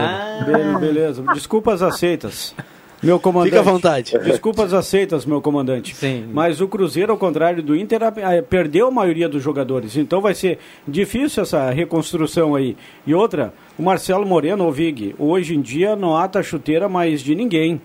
Be- 0.46 0.78
beleza. 0.80 1.22
Desculpas 1.34 1.82
aceitas. 1.82 2.54
Meu 3.02 3.20
comandante. 3.20 3.50
Fica 3.50 3.60
à 3.60 3.72
vontade. 3.72 4.18
Desculpas 4.24 4.72
aceitas, 4.74 5.24
meu 5.24 5.40
comandante. 5.40 5.94
Mas 6.32 6.60
o 6.60 6.66
Cruzeiro, 6.66 7.12
ao 7.12 7.18
contrário 7.18 7.62
do 7.62 7.76
Inter, 7.76 8.00
a- 8.02 8.12
perdeu 8.42 8.88
a 8.88 8.90
maioria 8.90 9.28
dos 9.28 9.42
jogadores. 9.42 9.96
Então 9.96 10.20
vai 10.20 10.34
ser 10.34 10.58
difícil 10.86 11.42
essa 11.44 11.70
reconstrução 11.70 12.54
aí. 12.56 12.76
E 13.06 13.14
outra, 13.14 13.54
o 13.78 13.82
Marcelo 13.82 14.26
Moreno, 14.26 14.66
o 14.66 14.72
Vig, 14.72 15.14
hoje 15.18 15.54
em 15.54 15.60
dia 15.60 15.94
não 15.94 16.16
ata 16.16 16.42
chuteira 16.42 16.88
mais 16.88 17.20
de 17.22 17.34
ninguém. 17.36 17.80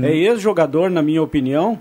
É 0.00 0.14
ex-jogador, 0.14 0.90
na 0.90 1.00
minha 1.02 1.22
opinião. 1.22 1.78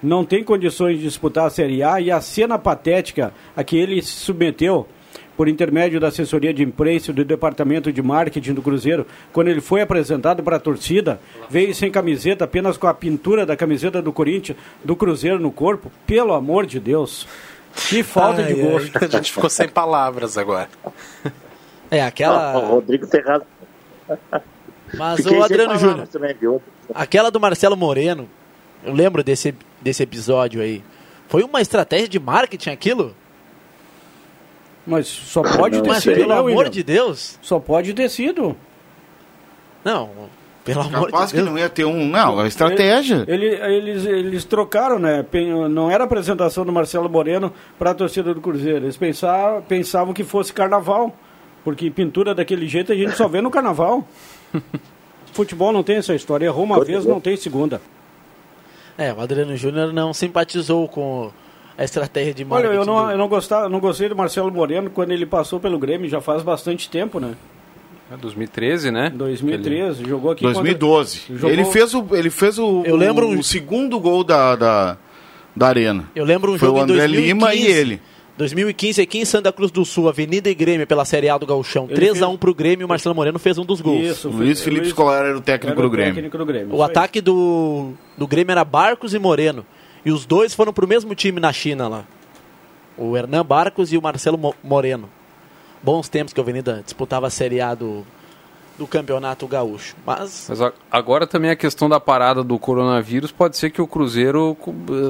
Não 0.00 0.24
tem 0.24 0.42
condições 0.44 0.98
de 0.98 1.04
disputar 1.04 1.46
a 1.46 1.50
Série 1.50 1.82
A 1.82 2.00
e 2.00 2.10
a 2.10 2.20
cena 2.20 2.58
patética 2.58 3.32
a 3.56 3.62
que 3.64 3.76
ele 3.76 4.00
se 4.02 4.10
submeteu 4.12 4.86
por 5.36 5.48
intermédio 5.48 5.98
da 5.98 6.08
assessoria 6.08 6.52
de 6.52 6.62
imprensa 6.62 7.12
do 7.12 7.24
departamento 7.24 7.92
de 7.92 8.02
marketing 8.02 8.54
do 8.54 8.62
Cruzeiro, 8.62 9.06
quando 9.32 9.48
ele 9.48 9.60
foi 9.60 9.80
apresentado 9.80 10.42
para 10.42 10.56
a 10.56 10.60
torcida, 10.60 11.20
veio 11.48 11.74
sem 11.74 11.90
camiseta, 11.90 12.44
apenas 12.44 12.76
com 12.76 12.86
a 12.86 12.94
pintura 12.94 13.46
da 13.46 13.56
camiseta 13.56 14.02
do 14.02 14.12
Corinthians, 14.12 14.58
do 14.84 14.94
Cruzeiro 14.94 15.38
no 15.38 15.50
corpo. 15.50 15.90
Pelo 16.06 16.34
amor 16.34 16.66
de 16.66 16.78
Deus. 16.78 17.26
Que 17.88 18.02
falta 18.02 18.42
de 18.42 18.52
Ai, 18.52 18.60
ai, 18.60 18.70
gosto. 18.70 19.04
A 19.04 19.06
gente 19.08 19.32
ficou 19.32 19.48
sem 19.48 19.68
palavras 19.68 20.36
agora. 20.36 20.68
É, 21.90 22.02
aquela. 22.02 22.58
O 22.58 22.66
Rodrigo 22.68 23.06
tem 23.06 23.22
razão. 23.22 23.46
Mas 24.94 25.20
Fiquei 25.22 25.38
o 25.38 25.42
Adriano 25.42 25.78
Júnior, 25.78 26.06
também, 26.06 26.36
aquela 26.94 27.30
do 27.30 27.40
Marcelo 27.40 27.76
Moreno, 27.76 28.28
eu 28.84 28.92
lembro 28.92 29.24
desse, 29.24 29.54
desse 29.80 30.02
episódio 30.02 30.60
aí. 30.60 30.82
Foi 31.28 31.42
uma 31.42 31.62
estratégia 31.62 32.08
de 32.08 32.18
marketing 32.18 32.70
aquilo? 32.70 33.14
Mas 34.86 35.06
só 35.06 35.42
pode 35.42 35.80
ter 35.82 35.94
sido, 36.00 36.14
pelo 36.14 36.28
né, 36.28 36.34
amor 36.34 36.44
William? 36.50 36.70
de 36.70 36.82
Deus. 36.82 37.38
Só 37.40 37.58
pode 37.60 37.94
ter 37.94 38.08
sido. 38.08 38.56
Não, 39.84 40.10
pelo 40.64 40.80
amor 40.80 41.06
Capaz 41.10 41.26
de 41.30 41.34
que 41.36 41.40
Deus. 41.40 41.50
não 41.50 41.58
ia 41.58 41.68
ter 41.68 41.84
um. 41.84 42.08
Não, 42.08 42.38
a 42.40 42.46
estratégia. 42.46 43.24
Ele- 43.28 43.46
eles, 43.54 44.04
eles 44.06 44.44
trocaram, 44.44 44.98
né? 44.98 45.24
Não 45.70 45.90
era 45.90 46.04
a 46.04 46.06
apresentação 46.06 46.64
do 46.64 46.72
Marcelo 46.72 47.08
Moreno 47.08 47.52
para 47.78 47.90
a 47.90 47.94
torcida 47.94 48.32
do 48.34 48.40
Cruzeiro. 48.40 48.84
Eles 48.84 48.96
pensavam, 48.96 49.62
pensavam 49.62 50.12
que 50.14 50.24
fosse 50.24 50.52
carnaval. 50.52 51.14
Porque 51.64 51.88
pintura 51.90 52.34
daquele 52.34 52.66
jeito 52.66 52.90
a 52.92 52.96
gente 52.96 53.12
só 53.16 53.28
vê 53.28 53.40
no 53.40 53.50
carnaval. 53.50 54.04
Futebol 55.32 55.72
não 55.72 55.82
tem 55.82 55.96
essa 55.96 56.14
história. 56.14 56.46
Errou 56.46 56.64
uma 56.64 56.84
vez, 56.84 57.06
não 57.06 57.20
tem 57.20 57.36
segunda. 57.36 57.80
É, 58.98 59.12
o 59.12 59.20
Adriano 59.20 59.56
Júnior 59.56 59.92
não 59.92 60.12
simpatizou 60.12 60.86
com 60.88 61.30
a 61.76 61.84
estratégia 61.84 62.34
de 62.34 62.42
Olha, 62.44 62.68
marketing. 62.68 62.74
eu 62.76 62.84
não, 62.86 63.10
eu 63.10 63.18
não, 63.18 63.28
gostava, 63.28 63.68
não 63.68 63.80
gostei 63.80 64.08
do 64.08 64.16
Marcelo 64.16 64.50
Moreno 64.52 64.90
quando 64.90 65.10
ele 65.12 65.26
passou 65.26 65.58
pelo 65.60 65.78
Grêmio, 65.78 66.08
já 66.08 66.20
faz 66.20 66.42
bastante 66.42 66.88
tempo, 66.90 67.18
né? 67.20 67.34
É 68.12 68.16
2013, 68.16 68.90
né? 68.90 69.10
2013, 69.14 70.04
jogou 70.06 70.32
aqui 70.32 70.42
2012. 70.42 71.18
contra- 71.20 71.36
jogou- 71.36 71.50
Ele 71.50 71.64
fez 71.64 71.94
o, 71.94 72.06
ele 72.12 72.30
fez 72.30 72.58
o, 72.58 72.82
Eu 72.84 72.94
lembro 72.96 73.26
o, 73.26 73.30
um- 73.32 73.38
o 73.38 73.42
segundo 73.42 73.98
gol 73.98 74.22
da, 74.22 74.54
da, 74.54 74.96
da 75.56 75.68
Arena. 75.68 76.04
Eu 76.14 76.24
lembro 76.24 76.52
um 76.52 76.58
Foi 76.58 76.68
jogo 76.68 76.78
o 76.80 76.82
André 76.82 76.96
2015, 77.08 77.26
Lima 77.26 77.54
e 77.54 77.64
ele. 77.66 78.00
2015 78.36 79.00
aqui 79.00 79.18
em 79.18 79.24
Santa 79.24 79.52
Cruz 79.52 79.70
do 79.70 79.84
Sul, 79.84 80.08
Avenida 80.08 80.48
e 80.50 80.54
Grêmio 80.54 80.86
pela 80.86 81.04
Série 81.04 81.28
A 81.28 81.36
do 81.38 81.46
Gauchão. 81.46 81.86
Ele 81.88 81.94
3x1 82.10 82.38
pro 82.38 82.54
Grêmio, 82.54 82.86
o 82.86 82.88
Marcelo 82.88 83.14
Moreno 83.14 83.38
fez 83.38 83.56
um 83.58 83.64
dos 83.64 83.80
gols. 83.80 84.04
Isso, 84.06 84.30
foi- 84.30 84.44
Luiz 84.46 84.60
Felipe 84.60 84.80
Luiz- 84.80 84.90
Scolari 84.92 85.28
era 85.28 85.38
o 85.38 85.40
técnico 85.40 85.78
era 85.78 85.82
do 85.88 85.90
Grêmio. 85.90 86.14
técnico 86.14 86.38
do 86.38 86.44
Grêmio. 86.46 86.74
O 86.74 86.82
ataque 86.82 87.20
do, 87.20 87.92
do 88.16 88.26
Grêmio 88.26 88.50
era 88.52 88.64
Barcos 88.64 89.14
e 89.14 89.18
Moreno. 89.18 89.64
E 90.04 90.10
os 90.10 90.26
dois 90.26 90.54
foram 90.54 90.72
pro 90.72 90.86
mesmo 90.88 91.14
time 91.14 91.38
na 91.40 91.52
China 91.52 91.88
lá. 91.88 92.04
O 92.96 93.16
Hernan 93.16 93.44
Barcos 93.44 93.92
e 93.92 93.96
o 93.98 94.02
Marcelo 94.02 94.36
Mo- 94.36 94.54
Moreno. 94.62 95.08
Bons 95.82 96.08
tempos 96.08 96.32
que 96.32 96.40
a 96.40 96.42
Avenida 96.42 96.82
disputava 96.84 97.26
a 97.26 97.30
Série 97.30 97.60
A 97.60 97.74
do, 97.74 98.04
do 98.78 98.86
Campeonato 98.86 99.46
Gaúcho. 99.46 99.96
Mas 100.06 100.46
Mas 100.48 100.60
a- 100.60 100.72
agora 100.90 101.26
também 101.26 101.50
a 101.50 101.56
questão 101.56 101.88
da 101.88 101.98
parada 101.98 102.42
do 102.44 102.58
coronavírus 102.58 103.32
pode 103.32 103.56
ser 103.56 103.70
que 103.70 103.80
o 103.80 103.86
Cruzeiro 103.86 104.56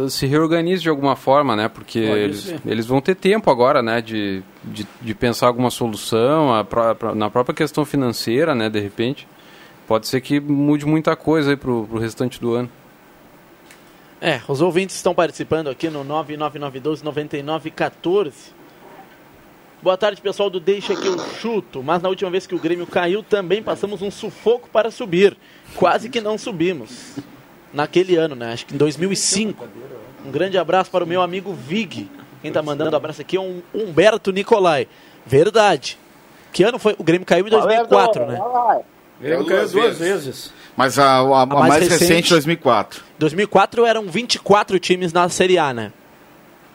eh, 0.06 0.08
se 0.08 0.26
reorganize 0.26 0.82
de 0.82 0.88
alguma 0.88 1.16
forma, 1.16 1.56
né? 1.56 1.68
Porque 1.68 1.98
eles, 1.98 2.54
eles 2.64 2.86
vão 2.86 3.00
ter 3.00 3.14
tempo 3.16 3.50
agora, 3.50 3.82
né? 3.82 4.00
De, 4.00 4.42
de, 4.62 4.86
de 5.00 5.14
pensar 5.14 5.46
alguma 5.48 5.70
solução 5.70 6.54
a 6.54 6.64
pró- 6.64 6.94
pra- 6.94 7.14
na 7.14 7.28
própria 7.30 7.54
questão 7.54 7.84
financeira, 7.84 8.54
né? 8.54 8.68
De 8.70 8.78
repente. 8.80 9.26
Pode 9.88 10.06
ser 10.06 10.20
que 10.20 10.38
mude 10.40 10.86
muita 10.86 11.14
coisa 11.16 11.50
aí 11.50 11.56
pro, 11.56 11.86
pro 11.90 11.98
restante 11.98 12.40
do 12.40 12.54
ano. 12.54 12.70
É, 14.24 14.40
os 14.46 14.60
ouvintes 14.60 14.94
estão 14.94 15.12
participando 15.12 15.68
aqui 15.68 15.90
no 15.90 16.04
99912-9914. 16.04 18.32
Boa 19.82 19.96
tarde, 19.96 20.22
pessoal 20.22 20.48
do 20.48 20.60
Deixa 20.60 20.94
que 20.94 21.08
eu 21.08 21.18
chuto. 21.18 21.82
Mas 21.82 22.00
na 22.00 22.08
última 22.08 22.30
vez 22.30 22.46
que 22.46 22.54
o 22.54 22.58
Grêmio 22.60 22.86
caiu, 22.86 23.24
também 23.24 23.60
passamos 23.60 24.00
um 24.00 24.12
sufoco 24.12 24.70
para 24.70 24.92
subir. 24.92 25.36
Quase 25.74 26.08
que 26.08 26.20
não 26.20 26.38
subimos. 26.38 27.16
Naquele 27.72 28.14
ano, 28.14 28.36
né? 28.36 28.52
Acho 28.52 28.64
que 28.64 28.76
em 28.76 28.78
2005. 28.78 29.66
Um 30.24 30.30
grande 30.30 30.56
abraço 30.56 30.88
para 30.88 31.02
o 31.02 31.06
meu 31.06 31.20
amigo 31.20 31.52
Vig. 31.52 32.08
Quem 32.40 32.48
está 32.48 32.62
mandando 32.62 32.94
abraço 32.94 33.22
aqui 33.22 33.36
é 33.36 33.40
um 33.40 33.60
Humberto 33.74 34.30
Nicolai. 34.30 34.86
Verdade. 35.26 35.98
Que 36.52 36.62
ano 36.62 36.78
foi? 36.78 36.94
O 36.96 37.02
Grêmio 37.02 37.26
caiu 37.26 37.48
em 37.48 37.50
2004, 37.50 38.24
né? 38.24 38.40
Ele 39.20 39.44
caiu 39.46 39.68
duas 39.68 39.98
vezes. 39.98 40.52
Mas 40.76 40.98
a, 40.98 41.18
a- 41.18 41.42
a 41.42 41.46
mais, 41.46 41.68
mais 41.68 41.88
recente, 41.88 42.00
recente, 42.08 42.30
2004. 42.30 43.02
2004 43.18 43.84
eram 43.86 44.06
24 44.08 44.78
times 44.78 45.12
na 45.12 45.28
Série 45.28 45.58
A, 45.58 45.72
né? 45.74 45.92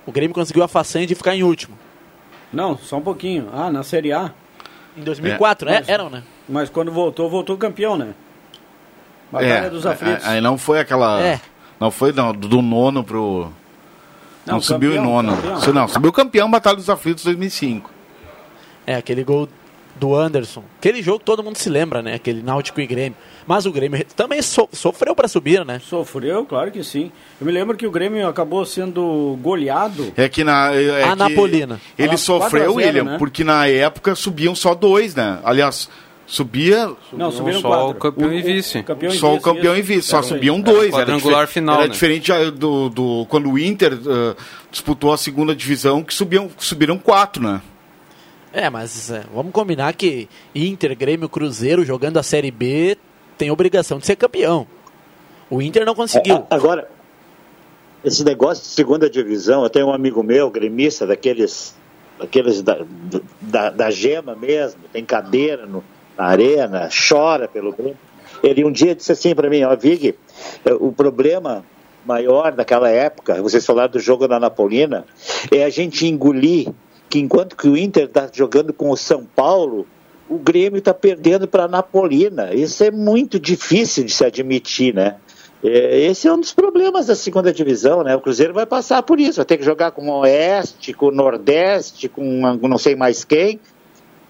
O 0.05 0.11
Grêmio 0.11 0.33
conseguiu 0.33 0.63
a 0.63 0.67
façanha 0.67 1.05
de 1.07 1.15
ficar 1.15 1.35
em 1.35 1.43
último. 1.43 1.77
Não, 2.53 2.77
só 2.77 2.97
um 2.97 3.01
pouquinho. 3.01 3.49
Ah, 3.53 3.71
na 3.71 3.83
Série 3.83 4.13
A. 4.13 4.31
Em 4.95 5.01
2004, 5.01 5.69
É. 5.69 5.75
é, 5.77 5.83
eram, 5.87 6.09
né? 6.09 6.23
Mas 6.47 6.69
quando 6.69 6.91
voltou, 6.91 7.29
voltou 7.29 7.57
campeão, 7.57 7.97
né? 7.97 8.13
Batalha 9.31 9.53
É, 9.65 9.69
dos 9.69 9.85
aflitos. 9.85 10.25
Aí 10.25 10.39
não 10.39 10.57
foi 10.57 10.79
aquela. 10.79 11.19
É. 11.21 11.41
Não 11.79 11.91
foi 11.91 12.11
não, 12.13 12.33
do, 12.33 12.47
do 12.47 12.61
nono 12.61 13.03
pro. 13.03 13.51
Não, 14.45 14.55
Não, 14.55 14.61
subiu 14.61 14.91
campeão, 14.91 15.03
em 15.03 15.07
nono. 15.07 15.35
campeão. 15.35 15.61
Su- 15.61 15.73
Não, 15.73 15.87
subiu 15.87 16.13
campeão 16.13 16.49
Batalha 16.49 16.77
dos 16.77 16.89
Aflitos 16.89 17.23
2005. 17.25 17.91
É, 18.85 18.95
aquele 18.95 19.23
gol 19.25 19.49
do 19.97 20.15
Anderson. 20.15 20.63
Aquele 20.79 21.03
jogo 21.03 21.19
todo 21.19 21.43
mundo 21.43 21.57
se 21.57 21.69
lembra, 21.69 22.01
né? 22.01 22.13
Aquele 22.13 22.41
Náutico 22.41 22.79
e 22.79 22.87
Grêmio. 22.87 23.17
Mas 23.47 23.65
o 23.65 23.71
Grêmio 23.71 24.05
também 24.15 24.41
so- 24.41 24.67
sofreu 24.73 25.15
para 25.15 25.27
subir, 25.29 25.63
né? 25.65 25.79
Sofreu, 25.79 26.45
claro 26.45 26.69
que 26.69 26.83
sim. 26.83 27.11
Eu 27.39 27.45
me 27.47 27.51
lembro 27.53 27.77
que 27.77 27.87
o 27.87 27.91
Grêmio 27.91 28.27
acabou 28.27 28.65
sendo 28.65 29.39
goleado. 29.41 30.11
É 30.17 30.27
que 30.27 30.43
na. 30.43 30.73
É 30.75 31.03
A 31.05 31.09
que 31.11 31.15
Napolina. 31.15 31.79
Ele 31.97 32.09
Ela- 32.09 32.17
sofreu, 32.17 32.49
4 32.49 32.57
a 32.57 32.61
0, 32.61 32.73
William, 32.75 33.03
né? 33.13 33.17
porque 33.17 33.43
na 33.45 33.65
época 33.67 34.13
subiam 34.15 34.53
só 34.53 34.75
dois, 34.75 35.15
né? 35.15 35.39
Aliás, 35.45 35.89
subia. 36.25 36.91
Não, 37.13 37.31
subiram 37.31 37.61
só 37.61 37.69
quatro. 37.69 37.87
o 37.89 37.93
campeão 37.95 38.33
e 38.33 38.41
vice. 38.41 38.83
campeão 38.83 39.13
e 39.13 39.17
só 39.17 39.33
o 39.33 39.39
campeão 39.39 39.73
isso. 39.77 39.91
e 39.91 39.95
vice, 39.95 40.07
só 40.09 40.17
Era 40.17 40.25
subiam 40.27 40.59
dois. 40.59 40.93
Era 40.93 41.03
quadrangular 41.05 41.45
difer- 41.45 41.53
final, 41.53 41.75
Era 41.75 41.85
né? 41.87 41.93
diferente 41.93 42.31
ah, 42.33 42.51
do, 42.51 42.89
do 42.89 43.25
quando 43.29 43.49
o 43.49 43.57
Inter 43.57 43.97
ah, 44.05 44.35
disputou 44.69 45.13
a 45.13 45.17
segunda 45.17 45.55
divisão, 45.55 46.03
que 46.03 46.13
subiam, 46.13 46.49
subiram 46.57 46.97
quatro, 46.97 47.41
né? 47.41 47.61
É, 48.51 48.69
mas 48.69 49.09
é, 49.11 49.23
vamos 49.33 49.51
combinar 49.51 49.93
que 49.93 50.27
Inter, 50.55 50.97
Grêmio, 50.97 51.29
Cruzeiro 51.29 51.85
jogando 51.85 52.17
a 52.17 52.23
Série 52.23 52.49
B 52.51 52.97
tem 53.37 53.51
obrigação 53.51 53.99
de 53.99 54.05
ser 54.05 54.15
campeão. 54.15 54.67
O 55.49 55.61
Inter 55.61 55.85
não 55.85 55.95
conseguiu. 55.95 56.45
Agora, 56.49 56.89
esse 58.03 58.23
negócio 58.23 58.63
de 58.63 58.69
segunda 58.69 59.09
divisão, 59.09 59.63
eu 59.63 59.69
tenho 59.69 59.87
um 59.87 59.93
amigo 59.93 60.21
meu, 60.23 60.49
gremista, 60.49 61.05
daqueles, 61.07 61.75
daqueles 62.19 62.61
da, 62.61 62.79
da, 63.41 63.69
da 63.69 63.91
gema 63.91 64.35
mesmo, 64.35 64.81
tem 64.91 65.05
cadeira 65.05 65.65
no, 65.65 65.83
na 66.17 66.25
arena, 66.25 66.89
chora 66.89 67.47
pelo 67.47 67.71
Grêmio. 67.71 67.97
Ele 68.43 68.63
um 68.63 68.71
dia 68.71 68.93
disse 68.93 69.11
assim 69.11 69.33
para 69.33 69.49
mim, 69.49 69.63
ó, 69.63 69.75
Vig, 69.75 70.15
eh, 70.65 70.73
o 70.79 70.91
problema 70.91 71.63
maior 72.05 72.51
daquela 72.51 72.89
época, 72.89 73.41
vocês 73.41 73.65
falaram 73.65 73.91
do 73.91 73.99
jogo 73.99 74.27
da 74.27 74.39
Napolina, 74.39 75.05
é 75.51 75.63
a 75.63 75.69
gente 75.69 76.05
engolir 76.05 76.71
que 77.09 77.19
enquanto 77.19 77.55
que 77.55 77.67
o 77.67 77.77
Inter 77.77 78.05
está 78.05 78.29
jogando 78.31 78.73
com 78.73 78.89
o 78.89 78.97
São 78.97 79.25
Paulo, 79.25 79.87
o 80.29 80.37
Grêmio 80.37 80.79
está 80.79 80.93
perdendo 80.93 81.47
para 81.47 81.63
a 81.63 81.67
Napolina. 81.67 82.53
Isso 82.53 82.83
é 82.83 82.91
muito 82.91 83.39
difícil 83.39 84.03
de 84.03 84.13
se 84.13 84.25
admitir, 84.25 84.93
né? 84.93 85.15
É, 85.63 86.01
Esse 86.01 86.27
é 86.27 86.33
um 86.33 86.39
dos 86.39 86.53
problemas 86.53 87.07
da 87.07 87.15
segunda 87.15 87.51
divisão, 87.51 88.03
né? 88.03 88.15
O 88.15 88.21
Cruzeiro 88.21 88.53
vai 88.53 88.65
passar 88.65 89.01
por 89.03 89.19
isso, 89.19 89.37
vai 89.37 89.45
ter 89.45 89.57
que 89.57 89.63
jogar 89.63 89.91
com 89.91 90.09
o 90.09 90.19
Oeste, 90.19 90.93
com 90.93 91.07
o 91.07 91.11
Nordeste, 91.11 92.07
com 92.09 92.23
não 92.61 92.77
sei 92.77 92.95
mais 92.95 93.23
quem. 93.23 93.59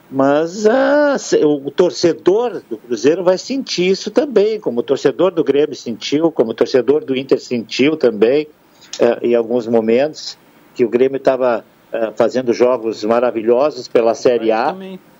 Mas 0.09 0.65
ah, 0.65 1.17
o 1.43 1.69
torcedor 1.69 2.61
do 2.69 2.77
Cruzeiro 2.77 3.25
vai 3.25 3.37
sentir 3.37 3.89
isso 3.89 4.09
também, 4.09 4.57
como 4.57 4.79
o 4.79 4.83
torcedor 4.83 5.31
do 5.31 5.43
Grêmio 5.43 5.75
sentiu, 5.75 6.31
como 6.31 6.51
o 6.51 6.53
torcedor 6.53 7.03
do 7.03 7.13
Inter 7.13 7.41
sentiu 7.41 7.97
também, 7.97 8.47
eh, 9.01 9.19
em 9.21 9.35
alguns 9.35 9.67
momentos, 9.67 10.37
que 10.73 10.85
o 10.85 10.89
Grêmio 10.89 11.17
estava 11.17 11.65
fazendo 12.15 12.53
jogos 12.53 13.03
maravilhosos 13.03 13.87
pela 13.87 14.13
Série 14.13 14.51
A 14.51 14.75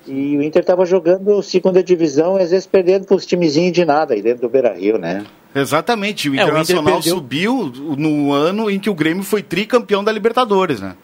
e 0.07 0.37
o 0.37 0.41
Inter 0.43 0.61
estava 0.61 0.85
jogando 0.85 1.41
segunda 1.43 1.83
divisão, 1.83 2.35
às 2.37 2.51
vezes 2.51 2.65
perdendo 2.65 3.05
para 3.05 3.15
os 3.15 3.25
timezinhos 3.25 3.73
de 3.73 3.83
nada 3.85 4.13
aí 4.13 4.21
dentro 4.21 4.41
do 4.41 4.49
Beira 4.49 4.73
Rio, 4.73 4.97
né? 4.97 5.25
Exatamente, 5.53 6.29
o 6.29 6.31
É, 6.31 6.33
o 6.33 6.35
Inter 6.35 6.47
Internacional 6.47 6.93
perdeu- 6.95 7.15
subiu 7.15 7.71
no 7.97 8.31
ano 8.31 8.69
em 8.69 8.79
que 8.79 8.89
o 8.89 8.93
Grêmio 8.93 9.23
foi 9.23 9.41
tricampeão 9.41 10.03
da 10.03 10.11
Libertadores, 10.11 10.79
né? 10.79 10.95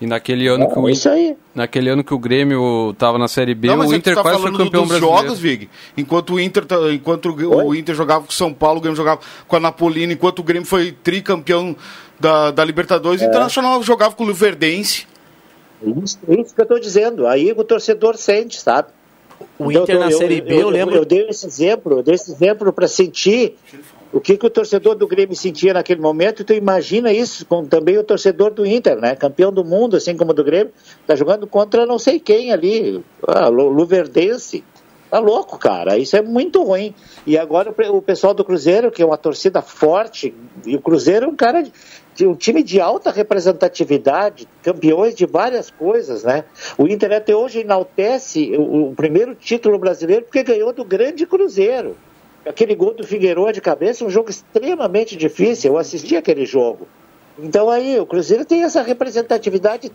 E 0.00 0.06
naquele 0.06 0.46
ano 0.46 0.68
que 0.72 0.78
o 0.78 0.88
isso 0.88 1.08
aí. 1.08 1.36
Naquele 1.52 1.90
ano 1.90 2.04
que 2.04 2.14
o 2.14 2.18
Grêmio 2.20 2.94
tava 2.96 3.18
na 3.18 3.26
Série 3.26 3.52
B, 3.52 3.66
Não, 3.66 3.78
mas 3.78 3.90
o 3.90 3.94
é 3.94 3.96
Inter 3.96 4.14
tá 4.14 4.22
quase 4.22 4.40
foi 4.40 4.52
campeão 4.52 4.82
dos 4.86 4.90
brasileiro. 4.96 5.16
jogos, 5.24 5.38
Vig. 5.40 5.68
Enquanto 5.96 6.34
o 6.34 6.40
Inter, 6.40 6.64
tá- 6.64 6.92
enquanto 6.92 7.26
o, 7.30 7.66
o 7.66 7.74
Inter 7.74 7.96
jogava 7.96 8.22
com 8.24 8.30
o 8.30 8.32
São 8.32 8.52
Paulo, 8.54 8.78
o 8.78 8.80
Grêmio 8.80 8.96
jogava 8.96 9.20
com 9.48 9.56
a 9.56 9.60
Napolina, 9.60 10.12
enquanto 10.12 10.38
o 10.38 10.42
Grêmio 10.44 10.64
foi 10.68 10.92
tricampeão 10.92 11.74
da, 12.20 12.52
da 12.52 12.64
Libertadores, 12.64 13.20
o 13.22 13.24
É. 13.24 13.26
Internacional 13.28 13.82
jogava 13.82 14.14
com 14.14 14.22
o 14.22 14.26
Luverdense. 14.28 15.04
Isso, 15.82 16.18
isso 16.28 16.54
que 16.54 16.60
eu 16.60 16.64
estou 16.64 16.78
dizendo. 16.80 17.26
Aí 17.26 17.52
o 17.52 17.64
torcedor 17.64 18.16
sente, 18.16 18.60
sabe? 18.60 18.88
O 19.58 19.70
Então, 19.70 19.84
Inter 19.84 19.98
na 20.00 20.10
Série 20.10 20.40
B, 20.40 20.60
eu 20.62 20.68
lembro- 20.68 20.96
Eu, 20.96 21.04
dei 21.04 21.28
esse 21.28 21.46
exemplo, 21.46 21.98
eu 21.98 22.02
dei 22.02 22.14
esse 22.16 22.32
exemplo 22.32 22.72
para 22.72 22.88
sentir 22.88 23.56
o 24.12 24.20
que, 24.20 24.36
que 24.36 24.46
o 24.46 24.50
torcedor 24.50 24.96
do 24.96 25.06
Grêmio 25.06 25.36
sentia 25.36 25.72
naquele 25.72 26.00
momento. 26.00 26.42
Tu 26.42 26.54
imagina 26.54 27.12
isso 27.12 27.46
com 27.46 27.64
também 27.64 27.96
o 27.98 28.02
torcedor 28.02 28.50
do 28.52 28.66
Inter, 28.66 28.96
né? 28.96 29.14
Campeão 29.14 29.52
do 29.52 29.64
mundo, 29.64 29.96
assim 29.96 30.16
como 30.16 30.34
do 30.34 30.42
Grêmio, 30.42 30.72
tá 31.06 31.14
jogando 31.14 31.46
contra 31.46 31.86
não 31.86 31.98
sei 32.00 32.18
quem 32.18 32.52
ali, 32.52 33.00
ah, 33.28 33.46
Lu- 33.48 33.68
Luverdense. 33.68 34.64
Tá 35.10 35.20
louco, 35.20 35.56
cara. 35.56 35.96
Isso 35.96 36.16
é 36.16 36.20
muito 36.22 36.62
ruim. 36.62 36.94
E 37.26 37.38
agora 37.38 37.72
o 37.92 38.02
pessoal 38.02 38.34
do 38.34 38.44
Cruzeiro, 38.44 38.90
que 38.90 39.00
é 39.02 39.06
uma 39.06 39.16
torcida 39.16 39.62
forte, 39.62 40.34
e 40.66 40.76
o 40.76 40.80
Cruzeiro 40.82 41.24
é 41.26 41.28
um 41.28 41.36
cara 41.36 41.64
um 42.26 42.34
time 42.34 42.62
de 42.62 42.80
alta 42.80 43.10
representatividade, 43.10 44.48
campeões 44.62 45.14
de 45.14 45.26
várias 45.26 45.70
coisas, 45.70 46.24
né? 46.24 46.44
O 46.76 46.86
Inter 46.86 47.12
até 47.12 47.34
hoje 47.34 47.60
enaltece 47.60 48.56
o, 48.56 48.90
o 48.90 48.94
primeiro 48.94 49.34
título 49.34 49.78
brasileiro 49.78 50.24
porque 50.24 50.42
ganhou 50.42 50.72
do 50.72 50.84
grande 50.84 51.26
Cruzeiro. 51.26 51.96
Aquele 52.46 52.74
gol 52.74 52.94
do 52.94 53.06
Figueiredo 53.06 53.52
de 53.52 53.60
cabeça, 53.60 54.04
um 54.04 54.10
jogo 54.10 54.30
extremamente 54.30 55.16
difícil. 55.16 55.72
Eu 55.72 55.78
assisti 55.78 56.16
aquele 56.16 56.46
jogo. 56.46 56.88
Então 57.38 57.70
aí, 57.70 57.98
o 58.00 58.06
Cruzeiro 58.06 58.44
tem 58.44 58.64
essa 58.64 58.82
representatividade 58.82 59.92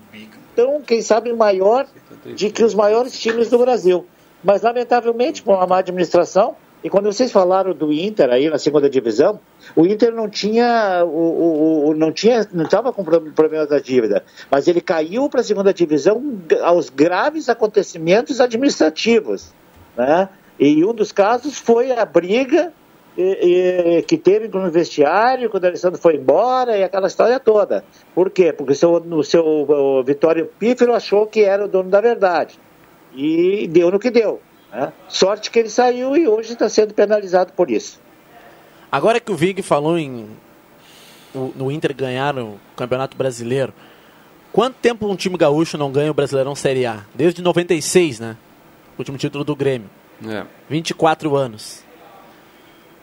tão, 0.55 0.81
quem 0.81 1.01
sabe, 1.01 1.33
maior 1.33 1.87
de 2.35 2.49
que 2.49 2.63
os 2.63 2.73
maiores 2.73 3.19
times 3.19 3.49
do 3.49 3.57
Brasil. 3.57 4.05
Mas, 4.43 4.61
lamentavelmente, 4.61 5.41
com 5.41 5.53
a 5.53 5.65
má 5.67 5.79
administração, 5.79 6.55
e 6.83 6.89
quando 6.89 7.05
vocês 7.05 7.31
falaram 7.31 7.73
do 7.73 7.93
Inter 7.93 8.29
aí 8.29 8.49
na 8.49 8.57
segunda 8.57 8.89
divisão, 8.89 9.39
o 9.75 9.85
Inter 9.85 10.13
não 10.13 10.27
tinha, 10.29 11.03
o, 11.05 11.07
o- 11.07 11.87
o- 11.89 11.93
não 11.95 12.11
tinha, 12.11 12.47
não 12.51 12.65
estava 12.65 12.91
com 12.91 13.03
pro- 13.03 13.21
problema 13.31 13.65
da 13.65 13.79
dívida, 13.79 14.23
mas 14.51 14.67
ele 14.67 14.81
caiu 14.81 15.29
para 15.29 15.41
a 15.41 15.43
segunda 15.43 15.73
divisão 15.73 16.21
aos 16.61 16.89
graves 16.89 17.47
acontecimentos 17.49 18.41
administrativos, 18.41 19.53
né? 19.95 20.27
E 20.59 20.83
um 20.85 20.93
dos 20.93 21.11
casos 21.11 21.57
foi 21.57 21.91
a 21.91 22.05
briga 22.05 22.71
e- 23.17 23.97
e- 23.99 24.01
que 24.03 24.17
teve 24.17 24.49
com 24.49 24.65
o 24.65 24.71
vestiário, 24.71 25.49
quando 25.49 25.63
o 25.63 25.67
Alessandro 25.67 25.99
foi 26.01 26.15
embora 26.15 26.77
e 26.77 26.83
aquela 26.83 27.07
história 27.07 27.39
toda. 27.39 27.83
Por 28.13 28.29
quê? 28.29 28.51
Porque 28.51 28.75
seu, 28.75 28.91
o 28.93 29.23
seu 29.23 29.45
o 29.45 30.03
Vitório 30.03 30.49
Pífero 30.59 30.93
achou 30.93 31.25
que 31.27 31.41
era 31.41 31.63
o 31.65 31.67
dono 31.67 31.89
da 31.89 32.01
verdade. 32.01 32.59
E 33.15 33.67
deu 33.67 33.91
no 33.91 33.99
que 33.99 34.09
deu. 34.09 34.39
Né? 34.73 34.91
Sorte 35.07 35.51
que 35.51 35.59
ele 35.59 35.69
saiu 35.69 36.15
e 36.17 36.27
hoje 36.27 36.53
está 36.53 36.67
sendo 36.67 36.93
penalizado 36.93 37.53
por 37.53 37.69
isso. 37.69 38.01
Agora 38.91 39.19
que 39.19 39.31
o 39.31 39.35
Vig 39.35 39.61
falou 39.61 39.97
em 39.97 40.27
o- 41.33 41.51
no 41.55 41.71
Inter 41.71 41.95
ganhar 41.95 42.37
o 42.37 42.59
Campeonato 42.75 43.17
Brasileiro, 43.17 43.73
quanto 44.51 44.75
tempo 44.75 45.07
um 45.07 45.15
time 45.15 45.37
gaúcho 45.37 45.77
não 45.77 45.91
ganha 45.91 46.11
o 46.11 46.13
Brasileirão 46.13 46.55
Série 46.55 46.85
A? 46.85 47.03
Desde 47.15 47.41
96, 47.41 48.19
né? 48.19 48.37
Último 48.97 49.17
título 49.17 49.43
do 49.43 49.55
Grêmio. 49.55 49.89
É. 50.27 50.45
24 50.69 51.35
anos. 51.35 51.83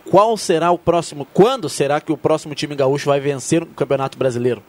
Qual 0.08 0.36
será 0.36 0.70
o 0.70 0.78
próximo? 0.78 1.26
Quando 1.32 1.68
será 1.68 2.00
que 2.00 2.10
o 2.12 2.16
próximo 2.16 2.54
time 2.54 2.74
gaúcho 2.74 3.06
vai 3.06 3.20
vencer 3.20 3.62
o 3.62 3.66
Campeonato 3.66 4.16
Brasileiro? 4.16 4.62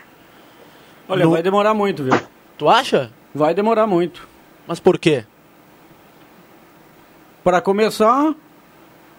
Olha, 1.07 1.25
No- 1.25 1.31
vai 1.31 1.41
demorar 1.43 1.73
muito, 1.73 2.03
viu? 2.03 2.19
Tu 2.57 2.67
acha? 2.69 3.11
Vai 3.33 3.53
demorar 3.53 3.87
muito. 3.87 4.27
Mas 4.67 4.79
por 4.79 4.97
quê? 4.99 5.23
Para 7.43 7.59
começar, 7.61 8.33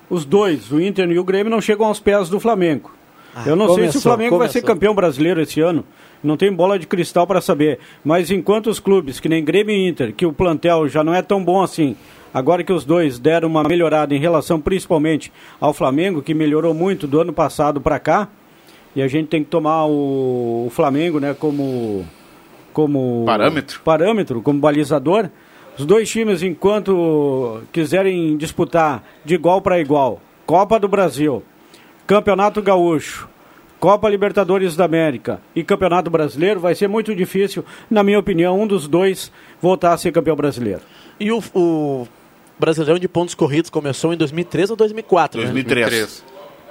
os 0.09 0.25
dois, 0.25 0.71
o 0.71 0.81
Inter 0.81 1.11
e 1.11 1.19
o 1.19 1.25
Grêmio, 1.25 1.51
não 1.51 1.61
chegam 1.61 1.87
aos 1.87 1.99
pés 2.01 2.29
do 2.29 2.39
Flamengo. 2.39 2.91
Ah, 3.35 3.45
Eu 3.47 3.57
não 3.57 3.67
sei 3.67 3.75
se 3.75 3.81
o 3.81 3.83
começou, 3.83 4.03
Flamengo 4.03 4.39
vai 4.39 4.49
ser 4.49 4.61
começou. 4.61 4.75
campeão 4.75 4.95
brasileiro 4.95 5.41
esse 5.41 5.61
ano. 5.61 5.85
Não 6.23 6.37
tem 6.37 6.53
bola 6.53 6.79
de 6.79 6.87
cristal 6.87 7.27
para 7.27 7.41
saber. 7.41 7.79
Mas 8.05 8.31
enquanto 8.31 8.69
os 8.69 8.79
clubes, 8.79 9.19
que 9.19 9.29
nem 9.29 9.43
Grêmio 9.45 9.75
e 9.75 9.89
Inter, 9.89 10.13
que 10.15 10.25
o 10.27 10.33
plantel 10.33 10.87
já 10.89 11.03
não 11.03 11.15
é 11.15 11.23
tão 11.23 11.43
bom 11.43 11.63
assim, 11.63 11.97
agora 12.33 12.63
que 12.63 12.73
os 12.73 12.85
dois 12.85 13.19
deram 13.19 13.49
uma 13.49 13.65
melhorada 13.65 14.15
em 14.15 14.19
relação 14.19 14.61
principalmente 14.61 15.33
ao 15.59 15.73
Flamengo, 15.73 16.23
que 16.23 16.35
melhorou 16.35 16.75
muito 16.75 17.07
do 17.07 17.21
ano 17.21 17.33
passado 17.33 17.81
para 17.81 17.99
cá, 17.99 18.29
e 18.95 19.03
a 19.03 19.09
gente 19.09 19.29
tem 19.29 19.43
que 19.43 19.49
tomar 19.51 19.87
o, 19.87 20.67
o 20.67 20.71
Flamengo 20.71 21.19
né, 21.19 21.35
como, 21.37 22.07
como 22.73 23.25
Parâmetro. 23.27 23.81
parâmetro, 23.83 24.43
como 24.43 24.61
balizador. 24.61 25.29
Os 25.79 25.87
dois 25.87 26.11
times, 26.11 26.43
enquanto 26.43 27.63
quiserem 27.73 28.37
disputar 28.37 29.03
de 29.25 29.35
igual 29.35 29.61
para 29.61 29.81
igual, 29.81 30.21
Copa 30.45 30.79
do 30.79 30.87
Brasil, 30.87 31.43
Campeonato 32.07 32.61
Gaúcho, 32.61 33.29
Copa 33.81 34.09
Libertadores 34.09 34.77
da 34.77 34.85
América 34.85 35.41
e 35.57 35.65
Campeonato 35.65 36.11
Brasileiro, 36.11 36.61
vai 36.61 36.75
ser 36.75 36.89
muito 36.89 37.15
difícil, 37.17 37.65
na 37.91 38.03
minha 38.03 38.19
opinião, 38.19 38.61
um 38.61 38.67
dos 38.67 38.87
dois 38.87 39.33
voltar 39.61 39.93
a 39.93 39.97
ser 39.97 40.13
campeão 40.13 40.37
brasileiro. 40.37 40.83
E 41.19 41.33
o, 41.33 41.43
o 41.55 42.07
Brasileirão 42.61 42.99
de 42.99 43.09
pontos 43.09 43.35
corridos 43.35 43.71
começou 43.71 44.13
em 44.13 44.17
2003 44.17 44.71
ou 44.71 44.77
2004, 44.77 45.41
né? 45.41 45.47
2003. 45.47 46.25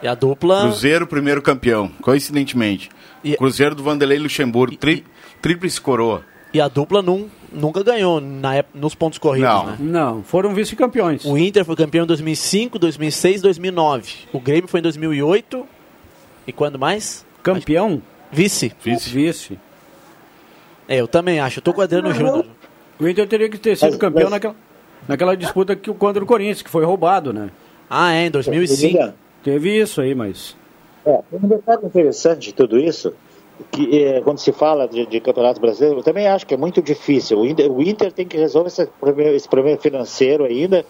E 0.03 0.07
a 0.07 0.15
dupla... 0.15 0.61
Cruzeiro, 0.61 1.05
primeiro 1.05 1.41
campeão, 1.41 1.91
coincidentemente. 2.01 2.89
Cruzeiro 3.37 3.75
do 3.75 3.83
Vanderlei 3.83 4.17
Luxemburgo, 4.17 4.77
tri, 4.77 5.03
tríplice 5.41 5.81
coroa. 5.81 6.23
E 6.53 6.61
a 6.61 6.67
dupla 6.67 7.01
num, 7.01 7.29
nunca 7.51 7.83
ganhou 7.83 8.21
na 8.21 8.55
época, 8.55 8.79
nos 8.79 8.95
pontos 8.95 9.19
corridos, 9.19 9.49
Não. 9.49 9.65
né? 9.65 9.77
Não, 9.79 10.23
foram 10.23 10.53
vice-campeões. 10.53 11.25
O 11.25 11.37
Inter 11.37 11.65
foi 11.65 11.75
campeão 11.75 12.03
em 12.03 12.07
2005, 12.07 12.79
2006, 12.79 13.41
2009. 13.41 14.13
O 14.33 14.39
Grêmio 14.39 14.67
foi 14.67 14.79
em 14.79 14.83
2008. 14.83 15.65
E 16.47 16.51
quando 16.51 16.79
mais? 16.79 17.25
Campeão? 17.43 18.01
Vice. 18.31 18.73
Vice. 18.83 19.09
Vice. 19.09 19.59
É, 20.87 20.97
eu 20.97 21.07
também 21.07 21.39
acho. 21.39 21.59
Eu 21.59 21.63
tô 21.63 21.73
com 21.73 21.81
o 21.81 21.83
Adriano 21.83 22.13
Júnior. 22.13 22.45
O 22.99 23.07
Inter 23.07 23.27
teria 23.27 23.49
que 23.49 23.57
ter 23.57 23.75
sido 23.75 23.97
campeão 23.97 24.29
naquela. 24.29 24.55
naquela 25.07 25.35
disputa 25.35 25.75
que, 25.75 25.93
contra 25.93 26.23
o 26.23 26.27
Corinthians, 26.27 26.61
que 26.61 26.69
foi 26.69 26.85
roubado, 26.85 27.33
né? 27.33 27.49
Ah, 27.89 28.13
é, 28.13 28.27
em 28.27 28.31
2005. 28.31 29.13
Teve 29.43 29.81
isso 29.81 30.01
aí, 30.01 30.13
mas... 30.13 30.55
É, 31.05 31.19
um 31.33 31.47
detalhe 31.47 31.85
interessante 31.85 32.49
de 32.49 32.53
tudo 32.53 32.77
isso, 32.77 33.13
que 33.71 34.03
é, 34.03 34.21
quando 34.21 34.39
se 34.39 34.51
fala 34.51 34.87
de, 34.87 35.05
de 35.05 35.19
campeonato 35.19 35.59
brasileiro, 35.59 35.99
eu 35.99 36.03
também 36.03 36.27
acho 36.27 36.45
que 36.45 36.53
é 36.53 36.57
muito 36.57 36.81
difícil. 36.81 37.39
O 37.39 37.45
Inter, 37.45 37.71
o 37.71 37.81
Inter 37.81 38.11
tem 38.11 38.25
que 38.25 38.37
resolver 38.37 38.69
esse 38.69 38.85
problema, 38.85 39.31
esse 39.31 39.49
problema 39.49 39.77
financeiro 39.77 40.45
ainda. 40.45 40.85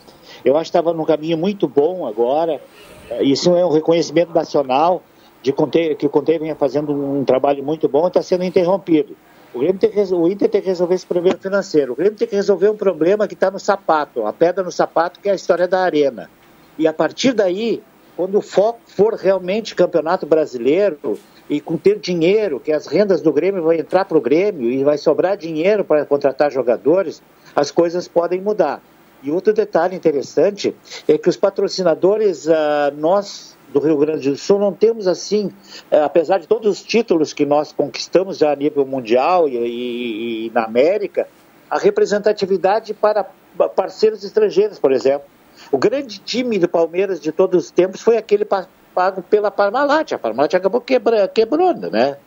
Eu 0.46 0.56
acho 0.56 0.72
que 0.72 0.78
estava 0.78 0.94
num 0.94 1.06
caminho 1.06 1.38
muito 1.38 1.68
bom 1.68 2.08
agora. 2.08 2.62
É, 3.10 3.24
Isso 3.24 3.56
é 3.56 3.66
um 3.66 3.72
reconhecimento 3.72 4.34
nacional 4.34 5.02
de 5.42 5.52
que 5.96 6.06
o 6.06 6.10
Conte 6.10 6.38
vinha 6.38 6.56
fazendo 6.56 6.94
um 6.94 7.26
trabalho 7.26 7.64
muito 7.64 7.90
bom 7.90 8.06
e 8.06 8.08
está 8.08 8.22
sendo 8.22 8.44
interrompido. 8.44 9.16
O, 9.54 9.60
tem 9.74 9.92
que, 9.92 10.14
o 10.14 10.28
Inter 10.28 10.50
tem 10.50 10.62
que 10.62 10.68
resolver 10.68 10.96
esse 10.96 11.06
problema 11.06 11.38
financeiro. 11.38 11.94
O 11.94 11.96
Grêmio 11.96 12.18
tem 12.18 12.28
que 12.28 12.36
resolver 12.36 12.70
um 12.70 12.76
problema 12.76 13.28
que 13.28 13.34
está 13.34 13.52
no 13.52 13.60
sapato, 13.60 14.26
a 14.26 14.32
pedra 14.32 14.64
no 14.64 14.72
sapato, 14.72 15.20
que 15.20 15.28
é 15.28 15.34
a 15.34 15.36
história 15.36 15.68
da 15.68 15.82
arena. 15.82 16.30
E 16.78 16.88
a 16.88 16.94
partir 16.94 17.34
daí, 17.34 17.84
quando 18.22 18.36
o 18.38 18.42
foco 18.42 18.82
for 18.86 19.16
realmente 19.16 19.74
campeonato 19.74 20.28
brasileiro 20.28 21.18
e 21.50 21.60
com 21.60 21.76
ter 21.76 21.98
dinheiro, 21.98 22.60
que 22.60 22.72
as 22.72 22.86
rendas 22.86 23.20
do 23.20 23.34
Grêmio 23.34 23.64
vão 23.64 23.74
entrar 23.74 24.06
para 24.06 24.16
o 24.16 24.22
Grêmio 24.22 24.70
e 24.70 24.84
vai 24.84 24.96
sobrar 24.96 25.36
dinheiro 25.36 25.84
para 25.84 26.06
contratar 26.06 26.52
jogadores, 26.52 27.20
as 27.56 27.72
coisas 27.72 28.08
podem 28.08 28.40
mudar. 28.40 28.80
E 29.24 29.32
outro 29.32 29.52
detalhe 29.52 29.96
interessante 29.96 30.76
é 31.08 31.18
que 31.18 31.28
os 31.30 31.36
patrocinadores, 31.36 32.48
ah, 32.48 32.94
nós 32.96 33.58
do 33.74 33.80
Rio 33.80 33.98
Grande 33.98 34.30
do 34.30 34.38
Sul, 34.38 34.60
não 34.60 34.72
temos 34.72 35.08
assim, 35.08 35.52
ah, 35.90 36.06
apesar 36.06 36.38
de 36.38 36.48
todos 36.48 36.72
os 36.72 36.84
títulos 36.84 37.34
que 37.34 37.44
nós 37.44 37.72
conquistamos 37.72 38.38
já 38.38 38.52
a 38.52 38.56
nível 38.56 38.86
mundial 38.86 39.50
e- 39.50 40.46
e 40.46 40.52
na 40.54 40.66
América, 40.66 41.28
a 41.68 41.80
representatividade 41.80 42.94
para 42.94 43.26
parceiros 43.76 44.24
estrangeiros, 44.24 44.78
por 44.78 44.92
exemplo. 44.92 45.26
O 45.72 45.78
grande 45.78 46.20
time 46.20 46.60
do 46.60 46.68
Palmeiras 46.68 47.20
de 47.20 47.32
todos 47.32 47.66
os 47.66 47.72
tempos 47.72 48.02
foi 48.02 48.18
aquele 48.18 48.44
pa- 48.44 48.68
pago 48.94 49.22
pela 49.22 49.50
Parmalat. 49.50 50.12
A 50.14 50.20
Parmalat 50.20 50.54
acabou 50.54 50.82
quebra, 50.82 51.28
quebrando, 51.28 51.90
né? 51.90 52.18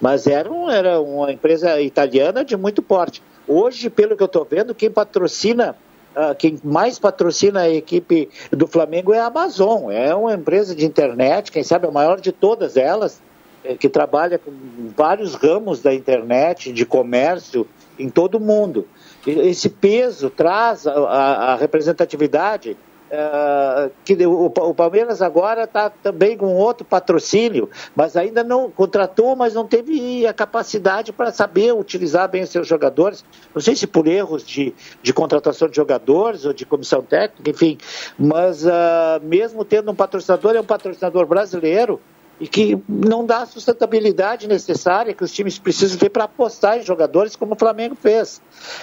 Mas 0.00 0.26
era, 0.26 0.50
um- 0.50 0.68
era 0.70 1.00
uma 1.00 1.32
empresa 1.32 1.80
italiana 1.80 2.44
de 2.44 2.56
muito 2.56 2.82
porte. 2.82 3.22
Hoje, 3.46 3.88
pelo 3.88 4.16
que 4.16 4.22
eu 4.22 4.26
estou 4.26 4.44
vendo, 4.48 4.74
quem 4.74 4.90
patrocina, 4.90 5.76
ah, 6.14 6.34
quem 6.34 6.58
mais 6.64 6.98
patrocina 6.98 7.60
a 7.60 7.68
equipe 7.70 8.28
do 8.50 8.66
Flamengo 8.66 9.12
é 9.14 9.20
a 9.20 9.26
Amazon. 9.26 9.90
É 9.90 10.14
uma 10.14 10.34
empresa 10.34 10.74
de 10.74 10.84
internet, 10.84 11.52
quem 11.52 11.62
sabe 11.62 11.86
a 11.86 11.90
maior 11.90 12.20
de 12.20 12.32
todas 12.32 12.76
elas, 12.76 13.20
eh, 13.64 13.74
que 13.76 13.88
trabalha 13.88 14.38
com 14.38 14.50
vários 14.96 15.34
ramos 15.34 15.80
da 15.82 15.94
internet, 15.94 16.72
de 16.72 16.84
comércio 16.84 17.66
em 17.98 18.08
todo 18.08 18.36
o 18.36 18.40
mundo. 18.40 18.86
Esse 19.26 19.68
peso 19.68 20.30
traz 20.30 20.86
a, 20.86 20.92
a- 20.92 21.52
a 21.52 21.56
representatividade 21.56 22.76
eh, 23.10 23.90
que 24.04 24.14
o, 24.26 24.46
o 24.46 24.74
Palmeiras 24.74 25.22
agora 25.22 25.64
está 25.64 25.88
também 25.88 26.36
com 26.36 26.54
outro 26.54 26.84
patrocínio, 26.84 27.70
mas 27.96 28.16
ainda 28.16 28.44
não 28.44 28.70
contratou, 28.70 29.34
mas 29.34 29.54
não 29.54 29.66
teve 29.66 30.26
a 30.26 30.32
capacidade 30.32 31.12
para 31.12 31.32
saber 31.32 31.72
utilizar 31.72 32.28
bem 32.28 32.42
os 32.42 32.50
seus 32.50 32.66
jogadores. 32.66 33.24
Não 33.54 33.62
sei 33.62 33.74
se 33.74 33.86
por 33.86 34.06
erros 34.06 34.46
de, 34.46 34.74
de 35.02 35.12
contratação 35.12 35.68
de 35.68 35.76
jogadores 35.76 36.44
ou 36.44 36.52
de 36.52 36.66
comissão 36.66 37.02
técnica, 37.02 37.50
enfim, 37.50 37.78
mas 38.18 38.66
ah, 38.66 39.20
mesmo 39.22 39.64
tendo 39.64 39.90
um 39.90 39.94
patrocinador, 39.94 40.54
é 40.54 40.60
um 40.60 40.64
patrocinador 40.64 41.26
brasileiro 41.26 42.00
e 42.40 42.46
que 42.46 42.78
não 42.88 43.24
dá 43.24 43.38
a 43.38 43.46
sustentabilidade 43.46 44.46
necessária 44.46 45.12
que 45.12 45.24
os 45.24 45.32
times 45.32 45.58
precisam 45.58 45.98
ter 45.98 46.10
para 46.10 46.24
apostar 46.24 46.78
em 46.78 46.82
jogadores 46.82 47.34
como 47.34 47.54
o 47.54 47.58
Flamengo 47.58 47.94
fez. 47.94 48.40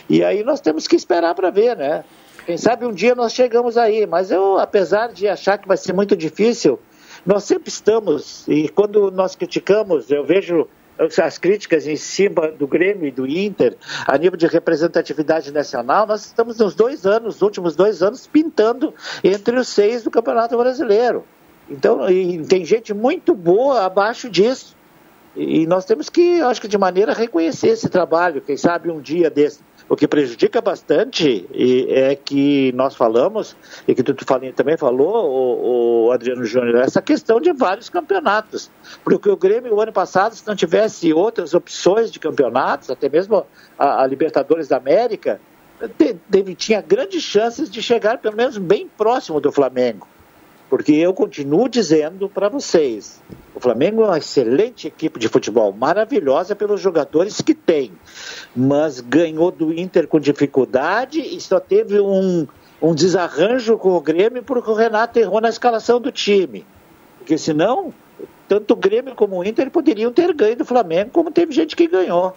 E 0.09 0.23
aí 0.23 0.43
nós 0.43 0.59
temos 0.59 0.87
que 0.87 0.95
esperar 0.95 1.33
para 1.35 1.49
ver, 1.49 1.77
né? 1.77 2.03
Quem 2.45 2.57
sabe 2.57 2.85
um 2.85 2.93
dia 2.93 3.15
nós 3.15 3.33
chegamos 3.33 3.75
aí, 3.75 4.05
mas 4.05 4.29
eu, 4.29 4.59
apesar 4.59 5.11
de 5.11 5.27
achar 5.27 5.57
que 5.57 5.67
vai 5.67 5.77
ser 5.77 5.93
muito 5.93 6.15
difícil, 6.15 6.79
nós 7.25 7.43
sempre 7.43 7.69
estamos, 7.69 8.47
e 8.47 8.69
quando 8.69 9.09
nós 9.09 9.35
criticamos, 9.35 10.11
eu 10.11 10.23
vejo 10.23 10.67
as 11.21 11.37
críticas 11.39 11.87
em 11.87 11.95
cima 11.95 12.49
do 12.49 12.67
Grêmio 12.67 13.07
e 13.07 13.11
do 13.11 13.25
Inter, 13.25 13.75
a 14.05 14.15
nível 14.15 14.37
de 14.37 14.45
representatividade 14.45 15.51
nacional, 15.51 16.05
nós 16.05 16.23
estamos 16.25 16.59
nos 16.59 16.75
dois 16.75 17.03
anos, 17.05 17.35
nos 17.35 17.41
últimos 17.41 17.75
dois 17.75 18.03
anos, 18.03 18.27
pintando 18.27 18.93
entre 19.23 19.57
os 19.57 19.67
seis 19.67 20.03
do 20.03 20.11
Campeonato 20.11 20.55
Brasileiro. 20.55 21.25
Então, 21.67 22.01
tem 22.47 22.63
gente 22.63 22.93
muito 22.93 23.33
boa 23.33 23.85
abaixo 23.85 24.29
disso. 24.29 24.75
E 25.35 25.65
nós 25.65 25.83
temos 25.83 26.09
que, 26.09 26.39
acho 26.41 26.61
que 26.61 26.67
de 26.67 26.77
maneira 26.77 27.11
reconhecer 27.11 27.69
esse 27.69 27.89
trabalho, 27.89 28.39
quem 28.39 28.55
sabe 28.55 28.89
um 28.89 29.01
dia 29.01 29.29
desse. 29.29 29.59
O 29.87 29.95
que 29.95 30.07
prejudica 30.07 30.61
bastante 30.61 31.45
é 31.89 32.15
que 32.15 32.71
nós 32.73 32.95
falamos, 32.95 33.55
e 33.87 33.93
que 33.93 34.01
tu, 34.01 34.15
também 34.55 34.77
falou, 34.77 36.07
o, 36.07 36.11
Adriano 36.11 36.43
Júnior, 36.43 36.77
essa 36.77 37.01
questão 37.01 37.39
de 37.39 37.53
vários 37.53 37.87
campeonatos. 37.87 38.71
Porque 39.03 39.29
o 39.29 39.37
Grêmio, 39.37 39.75
o 39.75 39.81
ano 39.81 39.93
passado, 39.93 40.33
se 40.33 40.45
não 40.47 40.55
tivesse 40.55 41.13
outras 41.13 41.53
opções 41.53 42.11
de 42.11 42.19
campeonatos, 42.19 42.89
até 42.89 43.07
mesmo 43.07 43.45
a, 43.77 44.01
a 44.01 44.07
Libertadores 44.07 44.67
da 44.67 44.77
América, 44.77 45.39
te- 45.97 46.15
teve, 46.31 46.55
tinha 46.55 46.81
grandes 46.81 47.21
chances 47.21 47.69
de 47.69 47.81
chegar 47.81 48.17
pelo 48.17 48.35
menos 48.35 48.57
bem 48.57 48.87
próximo 48.87 49.39
do 49.39 49.51
Flamengo. 49.51 50.07
Porque 50.69 50.93
eu 50.93 51.13
continuo 51.13 51.69
dizendo 51.69 52.27
para 52.27 52.49
vocês, 52.49 53.21
o 53.53 53.59
Flamengo 53.59 54.01
é 54.01 54.05
uma 54.07 54.17
excelente 54.17 54.87
equipe 54.87 55.19
de 55.19 55.27
futebol, 55.27 55.71
maravilhosa 55.71 56.55
pelos 56.55 56.81
jogadores 56.81 57.39
que 57.39 57.53
tem, 57.53 57.91
mas 58.55 58.99
ganhou 58.99 59.51
do 59.51 59.71
Inter 59.71 60.07
com 60.07 60.19
dificuldade 60.19 61.21
e 61.21 61.39
só 61.39 61.59
teve 61.59 61.99
um, 61.99 62.47
um 62.81 62.95
desarranjo 62.95 63.77
com 63.77 63.89
o 63.89 64.01
Grêmio 64.01 64.43
porque 64.43 64.69
o 64.69 64.73
Renato 64.73 65.19
errou 65.19 65.39
na 65.39 65.49
escalação 65.49 66.01
do 66.01 66.11
time. 66.11 66.65
Porque 67.19 67.37
senão, 67.37 67.93
tanto 68.47 68.73
o 68.73 68.77
Grêmio 68.77 69.15
como 69.15 69.37
o 69.37 69.43
Inter 69.43 69.69
poderiam 69.69 70.11
ter 70.11 70.33
ganho 70.33 70.57
do 70.57 70.65
Flamengo, 70.65 71.11
como 71.11 71.31
teve 71.31 71.53
gente 71.53 71.75
que 71.75 71.87
ganhou. 71.87 72.35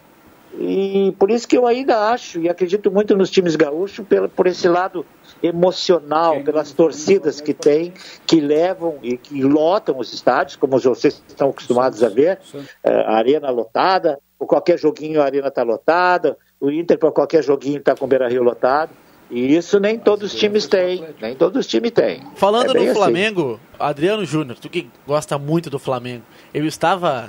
E 0.59 1.15
por 1.19 1.31
isso 1.31 1.47
que 1.47 1.57
eu 1.57 1.67
ainda 1.67 2.11
acho 2.11 2.41
e 2.41 2.49
acredito 2.49 2.91
muito 2.91 3.17
nos 3.17 3.31
times 3.31 3.55
gaúchos 3.55 4.05
pelo, 4.07 4.29
por 4.29 4.47
esse 4.47 4.69
lado 4.69 5.05
emocional, 5.43 6.41
pelas 6.43 6.73
torcidas 6.73 7.41
que 7.41 7.55
tem, 7.55 7.93
que 8.27 8.41
levam 8.41 8.99
e 9.03 9.17
que 9.17 9.43
lotam 9.43 9.99
os 9.99 10.13
estádios, 10.13 10.57
como 10.57 10.79
vocês 10.79 11.23
estão 11.29 11.51
acostumados 11.51 12.03
a 12.03 12.09
ver, 12.09 12.39
eh, 12.83 13.05
a 13.07 13.17
arena 13.17 13.51
lotada, 13.51 14.19
por 14.39 14.47
qualquer 14.47 14.79
joguinho 14.79 15.21
a 15.21 15.25
arena 15.25 15.49
está 15.49 15.63
lotada, 15.63 16.37
o 16.61 16.71
Inter 16.71 16.99
para 16.99 17.13
qualquer 17.13 17.43
joguinho 17.43 17.79
está 17.79 17.95
com 17.95 18.05
o 18.05 18.09
Beira 18.09 18.29
Rio 18.29 18.43
lotado. 18.43 18.91
E 19.31 19.55
isso 19.55 19.79
nem 19.79 19.99
todos 19.99 20.33
os 20.33 20.39
times 20.39 20.67
têm, 20.67 21.05
nem 21.21 21.35
todos 21.35 21.61
os 21.61 21.67
times 21.67 21.91
têm. 21.91 22.23
Falando 22.35 22.71
É 22.71 22.75
no 22.75 22.83
assim. 22.83 22.95
Flamengo, 22.95 23.61
Adriano 23.79 24.25
Júnior, 24.25 24.59
tu 24.59 24.71
que 24.71 24.89
gosta 25.07 25.39
muito 25.39 25.69
do 25.69 25.79
Flamengo, 25.79 26.25
eu 26.55 26.65
estava. 26.67 27.29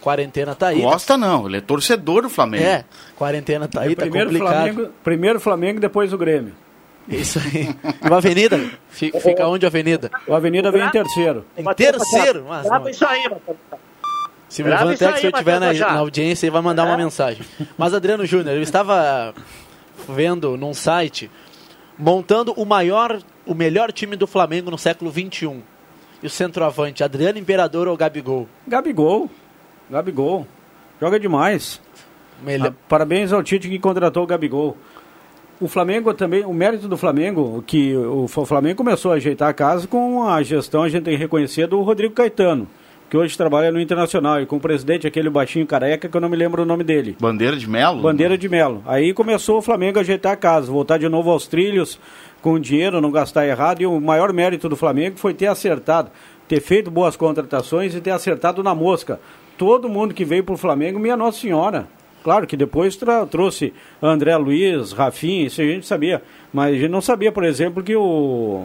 Quarentena 0.00 0.54
tá 0.54 0.68
aí. 0.68 0.80
Gosta 0.80 1.16
não, 1.16 1.46
ele 1.46 1.58
é 1.58 1.60
torcedor 1.60 2.22
do 2.22 2.30
Flamengo. 2.30 2.64
É, 2.64 2.84
quarentena 3.16 3.66
tá 3.68 3.82
aí, 3.82 3.94
tá 3.94 4.02
primeiro, 4.02 4.30
complicado. 4.30 4.54
Flamengo, 4.54 4.92
primeiro 5.04 5.40
Flamengo, 5.40 5.80
depois 5.80 6.12
o 6.12 6.18
Grêmio. 6.18 6.52
Isso 7.08 7.38
aí. 7.38 7.74
E 8.04 8.08
o 8.08 8.14
Avenida? 8.14 8.60
Fica, 8.88 9.18
fica 9.20 9.46
onde 9.48 9.64
a 9.66 9.68
Avenida? 9.68 10.10
O 10.26 10.34
Avenida 10.34 10.70
vem 10.70 10.82
em 10.84 10.90
terceiro. 10.90 11.44
Em 11.56 11.64
terceiro? 11.74 12.44
Mas 12.48 12.64
Grava 12.66 12.84
não. 12.84 12.90
isso 12.90 13.04
aí. 13.06 13.30
Se 14.48 14.62
Grava 14.62 14.82
Ivan 14.82 14.92
isso 14.94 15.04
Tex 15.04 15.24
aí, 15.24 15.30
estiver 15.30 15.60
na, 15.60 15.72
na 15.72 15.98
audiência, 15.98 16.46
ele 16.46 16.50
vai 16.52 16.62
mandar 16.62 16.84
uma 16.84 16.94
É. 16.94 16.96
mensagem. 16.96 17.44
Mas, 17.78 17.94
Adriano 17.94 18.26
Júnior, 18.26 18.56
eu 18.56 18.62
estava 18.62 19.34
vendo 20.08 20.56
num 20.56 20.74
site 20.74 21.30
montando 21.98 22.52
o 22.56 22.64
maior, 22.64 23.18
o 23.46 23.54
melhor 23.54 23.92
time 23.92 24.16
do 24.16 24.26
Flamengo 24.26 24.70
no 24.70 24.78
século 24.78 25.10
XXI. 25.10 25.62
E 26.22 26.26
o 26.26 26.30
centroavante, 26.30 27.02
Adriano 27.02 27.38
Imperador 27.38 27.88
ou 27.88 27.96
Gabigol? 27.96 28.46
Gabigol. 28.68 29.30
Gabigol. 29.90 30.46
Joga 31.00 31.18
demais. 31.18 31.80
Ah, 32.46 32.72
parabéns 32.88 33.32
ao 33.32 33.42
Tite 33.42 33.68
que 33.68 33.78
contratou 33.78 34.22
o 34.22 34.26
Gabigol. 34.26 34.76
O 35.60 35.68
Flamengo 35.68 36.14
também, 36.14 36.44
o 36.44 36.54
mérito 36.54 36.88
do 36.88 36.96
Flamengo, 36.96 37.62
que 37.66 37.94
o 37.94 38.24
o 38.24 38.46
Flamengo 38.46 38.76
começou 38.76 39.12
a 39.12 39.16
ajeitar 39.16 39.48
a 39.48 39.52
casa 39.52 39.86
com 39.86 40.26
a 40.26 40.42
gestão, 40.42 40.82
a 40.82 40.88
gente 40.88 41.04
tem 41.04 41.14
que 41.14 41.20
reconhecer, 41.20 41.66
do 41.66 41.82
Rodrigo 41.82 42.14
Caetano, 42.14 42.66
que 43.10 43.16
hoje 43.16 43.36
trabalha 43.36 43.70
no 43.70 43.78
Internacional, 43.78 44.40
e 44.40 44.46
com 44.46 44.56
o 44.56 44.60
presidente, 44.60 45.06
aquele 45.06 45.28
baixinho 45.28 45.66
careca, 45.66 46.08
que 46.08 46.16
eu 46.16 46.20
não 46.20 46.30
me 46.30 46.36
lembro 46.36 46.62
o 46.62 46.66
nome 46.66 46.82
dele. 46.82 47.14
Bandeira 47.20 47.56
de 47.56 47.68
Melo? 47.68 48.00
Bandeira 48.00 48.38
de 48.38 48.48
Melo. 48.48 48.82
Aí 48.86 49.12
começou 49.12 49.58
o 49.58 49.62
Flamengo 49.62 49.98
a 49.98 50.00
ajeitar 50.00 50.32
a 50.32 50.36
casa, 50.36 50.72
voltar 50.72 50.96
de 50.96 51.08
novo 51.10 51.30
aos 51.30 51.46
trilhos, 51.46 52.00
com 52.40 52.58
dinheiro, 52.58 53.00
não 53.00 53.10
gastar 53.10 53.46
errado. 53.46 53.82
E 53.82 53.86
o 53.86 54.00
maior 54.00 54.32
mérito 54.32 54.66
do 54.66 54.76
Flamengo 54.76 55.18
foi 55.18 55.34
ter 55.34 55.46
acertado, 55.46 56.10
ter 56.48 56.60
feito 56.60 56.90
boas 56.90 57.16
contratações 57.16 57.94
e 57.94 58.00
ter 58.00 58.12
acertado 58.12 58.62
na 58.62 58.74
mosca. 58.74 59.20
Todo 59.60 59.90
mundo 59.90 60.14
que 60.14 60.24
veio 60.24 60.42
para 60.42 60.54
o 60.54 60.56
Flamengo, 60.56 60.98
minha 60.98 61.18
Nossa 61.18 61.38
Senhora. 61.38 61.86
Claro 62.24 62.46
que 62.46 62.56
depois 62.56 62.98
trouxe 63.30 63.74
André 64.00 64.34
Luiz, 64.38 64.92
Rafinha, 64.92 65.48
isso 65.48 65.60
a 65.60 65.64
gente 65.66 65.86
sabia. 65.86 66.22
Mas 66.50 66.72
a 66.72 66.78
gente 66.78 66.88
não 66.88 67.02
sabia, 67.02 67.30
por 67.30 67.44
exemplo, 67.44 67.82
que 67.82 67.94
o 67.94 68.64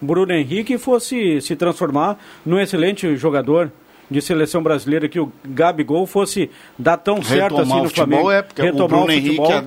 Bruno 0.00 0.32
Henrique 0.32 0.78
fosse 0.78 1.42
se 1.42 1.54
transformar 1.56 2.18
num 2.42 2.58
excelente 2.58 3.14
jogador. 3.16 3.70
De 4.12 4.22
seleção 4.22 4.62
brasileira 4.62 5.08
que 5.08 5.18
o 5.18 5.32
Gabigol 5.44 6.06
fosse 6.06 6.50
dar 6.78 6.96
tão 6.98 7.22
certo 7.22 7.56
Retomar 7.56 7.62
assim 7.62 7.72
o 7.72 7.82
no 7.82 7.88
futebol 7.88 8.06
Flamengo. 8.08 8.30
é 8.30 8.42
porque 8.42 8.62
o 8.70 8.88
Bruno 8.88 9.10
Henrique 9.10 9.52
a- 9.52 9.64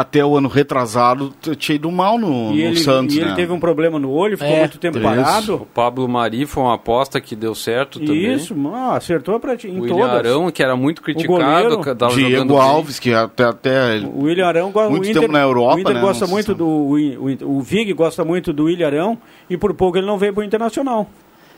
até 0.00 0.24
o 0.24 0.36
ano 0.36 0.48
retrasado 0.48 1.32
tinha 1.56 1.76
ido 1.76 1.90
mal 1.90 2.18
no, 2.18 2.52
E 2.52 2.56
no 2.56 2.68
ele, 2.68 2.76
Santos, 2.76 3.14
e 3.14 3.20
ele 3.20 3.30
né? 3.30 3.36
teve 3.36 3.52
um 3.52 3.60
problema 3.60 3.96
no 3.98 4.10
olho, 4.10 4.36
ficou 4.36 4.52
É. 4.52 4.58
muito 4.60 4.76
tempo 4.78 4.98
Isso. 4.98 5.06
parado. 5.06 5.54
O 5.54 5.66
Pablo 5.66 6.08
Mari 6.08 6.44
foi 6.46 6.62
uma 6.64 6.74
aposta 6.74 7.20
que 7.20 7.36
deu 7.36 7.54
certo 7.54 8.00
também. 8.00 8.34
Isso, 8.34 8.54
ah, 8.74 8.96
acertou 8.96 9.38
pra 9.38 9.56
ti, 9.56 9.68
em 9.68 9.78
O 9.78 9.82
William 9.82 9.96
todas. 10.08 10.14
Arão, 10.18 10.50
que 10.50 10.62
era 10.62 10.74
muito 10.76 11.00
criticado, 11.00 11.32
goleiro, 11.38 11.80
que 11.80 11.94
tava 11.94 12.12
Diego 12.14 12.30
jogando 12.30 12.54
bem. 12.54 12.58
Alves, 12.62 12.98
que 12.98 13.14
até, 13.14 13.44
até 13.44 13.98
O 14.00 14.24
William 14.24 14.46
Arão 14.48 14.70
gosta 14.72 14.90
muito 14.90 15.06
o 15.06 15.08
Inter, 15.10 15.22
tempo 15.22 15.32
na 15.32 15.40
Europa, 15.42 15.76
O 15.76 15.80
Inter 15.80 15.94
né? 15.94 16.00
gosta 16.00 16.26
muito 16.26 16.54
do. 16.54 16.66
O, 16.66 16.94
o, 16.96 17.58
o 17.58 17.62
Vig 17.62 17.92
gosta 17.92 18.24
muito 18.24 18.52
do 18.52 18.64
William 18.64 18.86
Arão 18.88 19.18
e 19.48 19.56
por 19.56 19.72
pouco 19.74 19.96
ele 19.96 20.06
não 20.06 20.18
veio 20.18 20.32
pro 20.34 20.42
Internacional. 20.42 21.08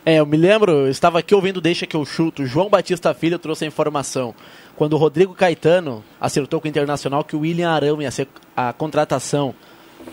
É, 0.09 0.21
eu 0.21 0.25
me 0.25 0.37
lembro, 0.37 0.71
eu 0.71 0.89
estava 0.89 1.19
aqui 1.19 1.35
ouvindo 1.35 1.61
Deixa 1.61 1.85
que 1.85 1.97
eu 1.97 2.05
chuto. 2.05 2.45
O 2.45 2.47
João 2.47 2.69
Batista 2.69 3.13
Filho 3.13 3.41
trouxe 3.41 3.65
a 3.65 3.67
informação. 3.67 4.33
Quando 4.77 4.93
o 4.93 4.97
Rodrigo 4.97 5.35
Caetano 5.35 6.05
acertou 6.21 6.61
com 6.61 6.69
o 6.69 6.71
Internacional 6.71 7.25
que 7.25 7.35
o 7.35 7.41
William 7.41 7.69
Arão 7.69 8.01
ia 8.01 8.13
ser 8.13 8.29
a 8.57 8.73
contratação 8.73 9.53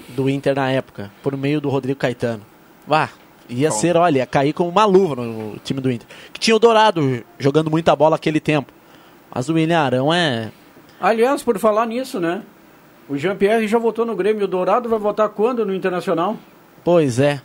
do 0.09 0.27
Inter 0.27 0.55
na 0.55 0.71
época, 0.71 1.11
por 1.21 1.37
meio 1.37 1.61
do 1.61 1.69
Rodrigo 1.69 1.99
Caetano. 1.99 2.43
Vá, 2.87 3.07
ia 3.47 3.69
Bom. 3.69 3.75
ser, 3.75 3.95
olha, 3.95 4.17
ia 4.17 4.25
cair 4.25 4.51
como 4.51 4.67
uma 4.67 4.83
luva 4.83 5.15
no 5.17 5.59
time 5.63 5.79
do 5.79 5.91
Inter. 5.91 6.07
Que 6.33 6.39
tinha 6.39 6.55
o 6.55 6.59
Dourado 6.59 7.23
jogando 7.37 7.69
muita 7.69 7.95
bola 7.95 8.15
aquele 8.15 8.39
tempo. 8.39 8.73
Mas 9.31 9.47
o 9.47 9.53
William 9.53 9.79
Arão 9.79 10.11
é. 10.11 10.51
Aliás, 10.99 11.43
por 11.43 11.59
falar 11.59 11.85
nisso, 11.85 12.19
né? 12.19 12.41
O 13.07 13.15
Jean-Pierre 13.15 13.67
já 13.67 13.77
votou 13.77 14.07
no 14.07 14.15
Grêmio. 14.15 14.45
O 14.45 14.47
Dourado 14.47 14.89
vai 14.89 14.97
votar 14.97 15.29
quando 15.29 15.63
no 15.63 15.75
Internacional? 15.75 16.35
Pois 16.83 17.19
é. 17.19 17.43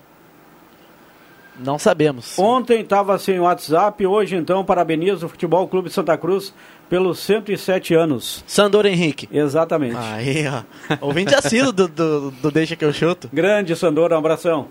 Não 1.58 1.78
sabemos. 1.78 2.38
Ontem 2.38 2.80
estava 2.82 3.18
sem 3.18 3.38
WhatsApp, 3.40 4.06
hoje 4.06 4.36
então 4.36 4.64
parabenizo 4.64 5.26
o 5.26 5.28
Futebol 5.28 5.66
Clube 5.66 5.90
Santa 5.90 6.16
Cruz 6.16 6.54
pelos 6.88 7.18
107 7.18 7.94
anos. 7.94 8.44
Sandor 8.46 8.86
Henrique. 8.86 9.28
Exatamente. 9.32 9.96
Aí, 9.98 10.44
ó. 10.46 10.62
Ouvinte 11.00 11.34
assíduo 11.34 11.72
do, 11.72 11.88
do, 11.88 12.30
do 12.30 12.50
Deixa 12.50 12.76
que 12.76 12.84
eu 12.84 12.92
chuto. 12.92 13.28
Grande 13.32 13.74
Sandor, 13.76 14.12
um 14.12 14.16
abração. 14.16 14.68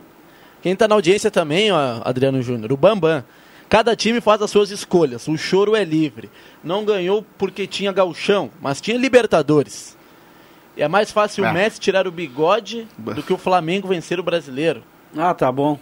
Quem 0.62 0.76
tá 0.76 0.88
na 0.88 0.95
audiência 0.95 1.30
também, 1.30 1.71
ó, 1.71 2.02
Adriano 2.04 2.41
Júnior, 2.41 2.71
o 2.71 2.78
Bambam. 2.78 3.23
Cada 3.69 3.95
time 3.97 4.21
faz 4.21 4.41
as 4.41 4.50
suas 4.50 4.71
escolhas, 4.71 5.28
o 5.28 5.38
choro 5.38 5.76
é 5.76 5.84
livre. 5.84 6.30
Não 6.63 6.86
ganhou 6.86 7.23
porque 7.38 7.67
tinha 7.67 7.91
gauchão, 7.91 8.50
mas 8.62 8.80
tinha 8.80 8.97
Libertadores. 8.97 9.97
E 10.78 10.82
é 10.82 10.88
mais 10.88 11.12
fácil 11.12 11.43
Ah. 11.45 11.50
o 11.50 11.54
Messi 11.54 11.80
tirar 11.80 12.08
o 12.08 12.12
bigode 12.12 12.88
do 12.97 13.21
que 13.21 13.34
o 13.34 13.38
Flamengo 13.38 13.88
vencer 13.89 14.19
o 14.19 14.23
brasileiro. 14.23 14.84
Ah, 15.17 15.34
tá 15.34 15.52
bom. 15.52 15.78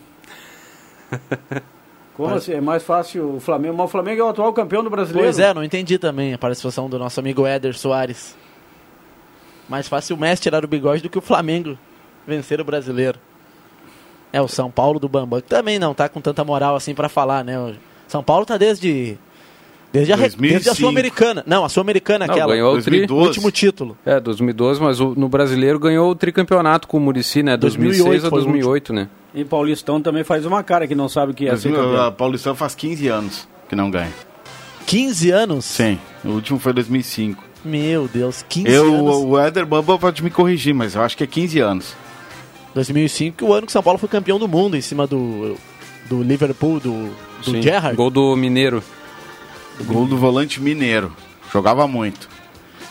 Como 2.15 2.30
Mas- 2.30 2.38
assim? 2.44 2.54
É 2.54 2.62
mais 2.62 2.84
fácil 2.84 3.36
o 3.36 3.39
Flamengo. 3.39 3.76
Mas 3.76 3.86
o 3.86 3.89
Flamengo 3.89 4.22
é 4.22 4.24
o 4.24 4.30
atual 4.30 4.54
campeão 4.54 4.84
do 4.84 4.89
brasileiro. 4.89 5.28
Pois 5.28 5.38
é, 5.39 5.54
não 5.54 5.63
entendi 5.63 5.98
também 5.98 6.34
a 6.34 6.38
participação 6.38 6.89
do 6.89 6.98
nosso 6.98 7.20
amigo 7.20 7.46
Éder 7.46 7.78
Soares. 7.78 8.36
Mais 9.68 9.88
fácil 9.88 10.15
o 10.15 10.20
Messi 10.20 10.44
tirar 10.44 10.63
o 10.63 10.68
bigode 10.68 11.02
do 11.02 11.10
que 11.10 11.18
o 11.18 11.22
Flamengo 11.22 11.78
vencer 12.26 12.62
o 12.62 12.63
brasileiro. 12.63 13.20
É, 14.32 14.41
o 14.41 14.48
São 14.48 14.70
Paulo 14.72 15.00
do 15.00 15.10
Bambam, 15.10 15.41
que 15.41 15.48
também 15.48 15.80
não 15.80 15.94
tá 15.94 16.08
com 16.08 16.22
tanta 16.22 16.44
moral 16.44 16.76
assim 16.76 16.94
pra 16.94 17.10
falar, 17.10 17.44
né? 17.44 17.60
O 17.60 17.76
São 18.08 18.24
Paulo 18.24 18.46
tá 18.46 18.58
desde. 18.58 19.18
Desde 19.95 20.13
a, 20.13 20.15
desde 20.17 20.36
a 20.36 20.39
2005. 20.39 20.75
Sul-Americana. 20.75 21.43
Não, 21.47 21.63
a 21.65 21.69
Sul-Americana, 21.69 22.27
Não, 22.27 22.34
aquela. 22.34 22.53
ganhou 22.53 22.75
o 22.75 22.81
tri. 22.81 23.05
O 23.10 23.13
último 23.15 23.49
título. 23.51 23.97
É, 24.05 24.19
2012, 24.19 24.81
mas 24.81 24.99
o- 24.99 25.13
no 25.15 25.29
brasileiro 25.29 25.79
ganhou 25.79 26.10
o 26.12 26.15
tricampeonato 26.15 26.88
com 26.88 26.97
o 26.97 26.99
Murici, 26.99 27.41
né? 27.43 27.55
2006 27.55 28.25
a 28.25 28.29
2008 28.29 28.29
foi 28.29 28.39
o 28.39 28.43
2008, 28.43 28.93
né? 28.93 29.08
E 29.34 29.45
Paulistão 29.45 30.01
também 30.01 30.23
faz 30.23 30.45
uma 30.45 30.63
cara 30.63 30.88
que 30.88 30.95
não 30.95 31.08
sabe 31.10 31.31
o 31.31 31.36
que 31.36 31.47
é 31.47 31.55
ser 31.55 31.69
Mas, 31.69 31.77
campeão. 31.79 32.03
a 32.05 32.12
Paulistão 32.12 32.55
faz 32.55 32.75
15 32.75 33.08
anos 33.08 33.47
que 33.69 33.75
não 33.75 33.89
ganha. 33.89 34.12
15 34.86 35.31
anos? 35.31 35.65
Sim, 35.65 35.97
o 36.23 36.29
último 36.29 36.60
foi 36.60 36.73
2005. 36.73 37.43
Meu 37.63 38.08
Deus, 38.08 38.45
15 38.47 38.69
eu, 38.71 38.93
anos. 38.93 39.15
O 39.23 39.39
Éder 39.39 39.65
Bamba 39.65 39.97
pode 39.97 40.23
me 40.23 40.29
corrigir, 40.29 40.73
mas 40.73 40.93
eu 40.95 41.01
acho 41.01 41.17
que 41.17 41.23
é 41.23 41.27
15 41.27 41.60
anos. 41.60 41.95
2005, 42.73 43.45
o 43.45 43.53
ano 43.53 43.65
que 43.65 43.71
São 43.71 43.81
Paulo 43.81 43.97
foi 43.97 44.10
campeão 44.10 44.38
do 44.38 44.47
mundo 44.47 44.75
em 44.77 44.81
cima 44.81 45.08
do, 45.08 45.55
do 46.10 46.21
Liverpool, 46.21 46.79
do, 46.79 47.10
do 47.43 47.51
Sim, 47.51 47.62
Gerrard. 47.62 47.95
Gol 47.95 48.10
do 48.10 48.36
Mineiro. 48.36 48.84
Gol 49.84 50.08
do 50.08 50.18
volante 50.18 50.62
mineiro. 50.62 51.16
Jogava 51.52 51.88
muito. 51.88 52.30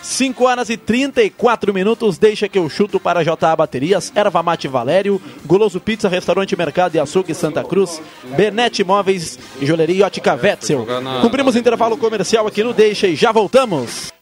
5 0.05 0.44
horas 0.44 0.68
e 0.68 0.77
34 0.77 1.73
minutos, 1.73 2.18
deixa 2.18 2.47
que 2.47 2.59
eu 2.59 2.68
chuto 2.68 3.01
para 3.01 3.25
JA 3.25 3.57
Baterias, 3.57 4.12
Erva 4.14 4.42
Mate 4.42 4.68
Valério, 4.68 5.20
Goloso 5.47 5.81
Pizza, 5.81 6.11
Restaurante 6.11 6.55
Mercado 6.55 6.94
e 6.94 7.01
Açougue 7.01 7.35
Santa 7.35 7.64
Cruz, 7.64 8.03
Benete 8.37 8.83
Imóveis 8.83 9.38
e 9.59 9.64
Joalheria 9.64 10.05
Ótica 10.07 10.35
Wetzel. 10.35 10.87
Cumprimos 11.23 11.57
intervalo 11.57 11.97
comercial 11.97 12.47
aqui 12.47 12.62
no 12.62 12.75
Deixa 12.75 13.07
e 13.07 13.16
já 13.16 13.33
voltamos. 13.33 14.12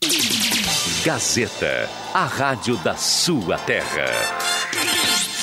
Gazeta, 1.05 1.91
a 2.15 2.25
rádio 2.25 2.77
da 2.77 2.95
sua 2.95 3.59
terra. 3.59 4.07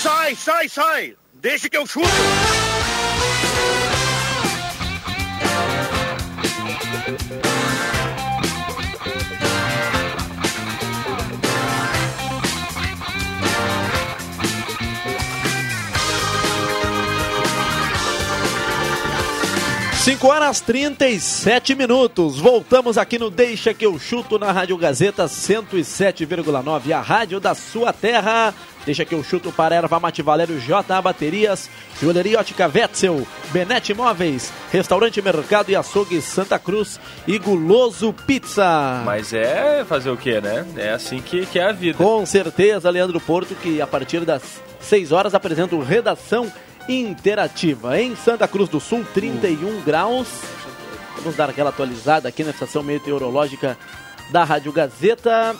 Sai, 0.01 0.35
sai, 0.35 0.69
sai! 0.69 1.15
Deixa 1.33 1.69
que 1.69 1.75
eu 1.75 1.85
chuto! 1.85 2.07
Cinco 20.09 20.29
horas 20.29 20.59
37 20.59 21.75
minutos. 21.75 22.39
Voltamos 22.39 22.97
aqui 22.97 23.19
no 23.19 23.29
Deixa 23.29 23.73
que 23.73 23.85
eu 23.85 23.99
chuto 23.99 24.39
na 24.39 24.51
Rádio 24.51 24.75
Gazeta 24.75 25.25
107,9, 25.25 26.91
a 26.91 26.99
rádio 26.99 27.39
da 27.39 27.53
sua 27.53 27.93
terra. 27.93 28.53
Deixa 28.89 29.05
que 29.05 29.13
eu 29.13 29.23
chuto 29.23 29.51
para 29.51 29.75
Erva 29.75 29.99
Mate 29.99 30.23
Valério 30.23 30.59
J 30.59 30.99
Baterias, 30.99 31.69
Joalheria 32.01 32.39
Ótica 32.39 32.65
Wetzel, 32.65 33.23
Benete 33.51 33.91
Imóveis, 33.91 34.51
Restaurante 34.71 35.21
Mercado 35.21 35.69
e 35.69 35.75
Açougue 35.75 36.19
Santa 36.19 36.57
Cruz 36.57 36.99
e 37.27 37.37
Guloso 37.37 38.11
Pizza. 38.11 39.03
Mas 39.05 39.31
é 39.31 39.85
fazer 39.85 40.09
o 40.09 40.17
quê, 40.17 40.41
né? 40.41 40.65
É 40.75 40.89
assim 40.89 41.21
que, 41.21 41.45
que 41.45 41.59
é 41.59 41.65
a 41.65 41.71
vida. 41.71 41.99
Com 41.99 42.25
certeza, 42.25 42.89
Leandro 42.89 43.19
Porto, 43.19 43.53
que 43.53 43.79
a 43.79 43.85
partir 43.85 44.21
das 44.21 44.59
6 44.81 45.11
horas 45.11 45.35
apresenta 45.35 45.75
o 45.75 45.83
Redação 45.83 46.51
Interativa. 46.89 48.01
Em 48.01 48.15
Santa 48.15 48.47
Cruz 48.47 48.69
do 48.69 48.79
Sul, 48.79 49.05
31 49.13 49.81
graus. 49.81 50.29
Vamos 51.17 51.35
dar 51.35 51.51
aquela 51.51 51.69
atualizada 51.69 52.27
aqui 52.27 52.43
na 52.43 52.49
estação 52.49 52.81
meteorológica 52.81 53.77
da 54.31 54.43
Rádio 54.43 54.71
Gazeta. 54.71 55.55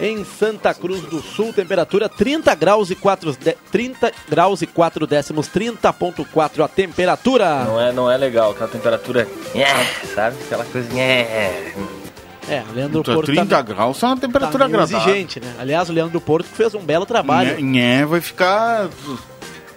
Em 0.00 0.24
Santa 0.24 0.72
Cruz 0.72 1.00
do 1.02 1.20
Sul, 1.20 1.52
temperatura 1.52 2.08
30 2.08 2.54
graus 2.54 2.88
e 2.90 2.94
4, 2.94 3.32
de- 3.36 3.56
30 3.72 4.12
graus 4.28 4.62
e 4.62 4.66
4 4.66 5.06
décimos, 5.08 5.48
30.4 5.48 6.62
a 6.64 6.68
temperatura. 6.68 7.64
Não 7.64 7.80
é, 7.80 7.92
não 7.92 8.10
é 8.10 8.16
legal, 8.16 8.52
aquela 8.52 8.68
temperatura. 8.68 9.26
É, 9.54 9.66
sabe? 10.14 10.36
Aquela 10.44 10.64
coisa. 10.64 10.88
É. 10.96 11.72
O 12.70 12.74
Leandro 12.74 13.00
Então, 13.00 13.14
Porto 13.14 13.26
30 13.26 13.46
tá, 13.56 13.60
graus 13.60 14.02
é 14.02 14.06
uma 14.06 14.16
temperatura 14.16 14.60
tá 14.60 14.64
agradável. 14.64 14.98
exigente, 15.12 15.38
né? 15.40 15.52
Aliás, 15.58 15.90
o 15.90 15.92
Leandro 15.92 16.20
Porto 16.20 16.46
fez 16.46 16.74
um 16.74 16.80
belo 16.80 17.04
trabalho. 17.04 17.60
Nhé, 17.60 18.06
vai 18.06 18.20
ficar 18.20 18.88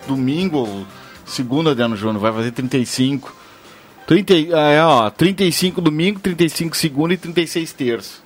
domingo, 0.08 0.86
segunda 1.26 1.76
de 1.76 1.82
ano 1.82 1.98
Júnior, 1.98 2.20
vai 2.22 2.32
fazer 2.32 2.52
35. 2.52 3.36
30, 4.08 4.34
e- 4.34 4.54
ah, 4.54 4.70
é, 4.70 4.84
ó, 4.84 5.10
35 5.10 5.82
domingo, 5.82 6.20
35 6.20 6.76
segunda 6.78 7.14
e 7.14 7.18
36 7.18 7.74
terça. 7.74 8.20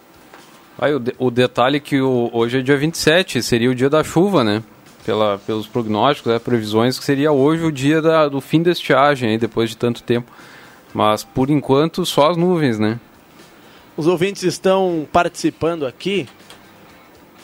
Aí 0.78 0.94
o, 0.94 1.00
de- 1.00 1.16
o 1.18 1.32
detalhe 1.32 1.78
é 1.78 1.80
que 1.80 2.02
o- 2.02 2.30
hoje 2.34 2.60
é 2.60 2.62
dia 2.62 2.78
27, 2.78 3.42
seria 3.42 3.70
o 3.72 3.76
dia 3.76 3.90
da 3.90 4.04
chuva, 4.04 4.44
né? 4.44 4.62
Pela, 5.06 5.38
pelos 5.38 5.68
prognósticos, 5.68 6.32
né, 6.32 6.40
previsões, 6.40 6.98
que 6.98 7.06
seria 7.06 7.32
hoje 7.32 7.64
o 7.64 7.72
dia 7.72 8.02
da- 8.02 8.28
do 8.28 8.42
fim 8.42 8.62
da 8.64 8.72
estiagem, 8.72 9.30
aí, 9.32 9.38
depois 9.38 9.70
de 9.70 9.78
tanto 9.78 10.02
tempo. 10.04 10.32
Mas, 10.94 11.24
por 11.24 11.50
enquanto, 11.50 12.06
só 12.06 12.32
as 12.32 12.38
nuvens, 12.38 12.80
né? 12.80 13.00
Os 13.96 14.08
ouvintes 14.08 14.44
estão 14.44 15.08
participando 15.12 15.86
aqui. 15.86 16.28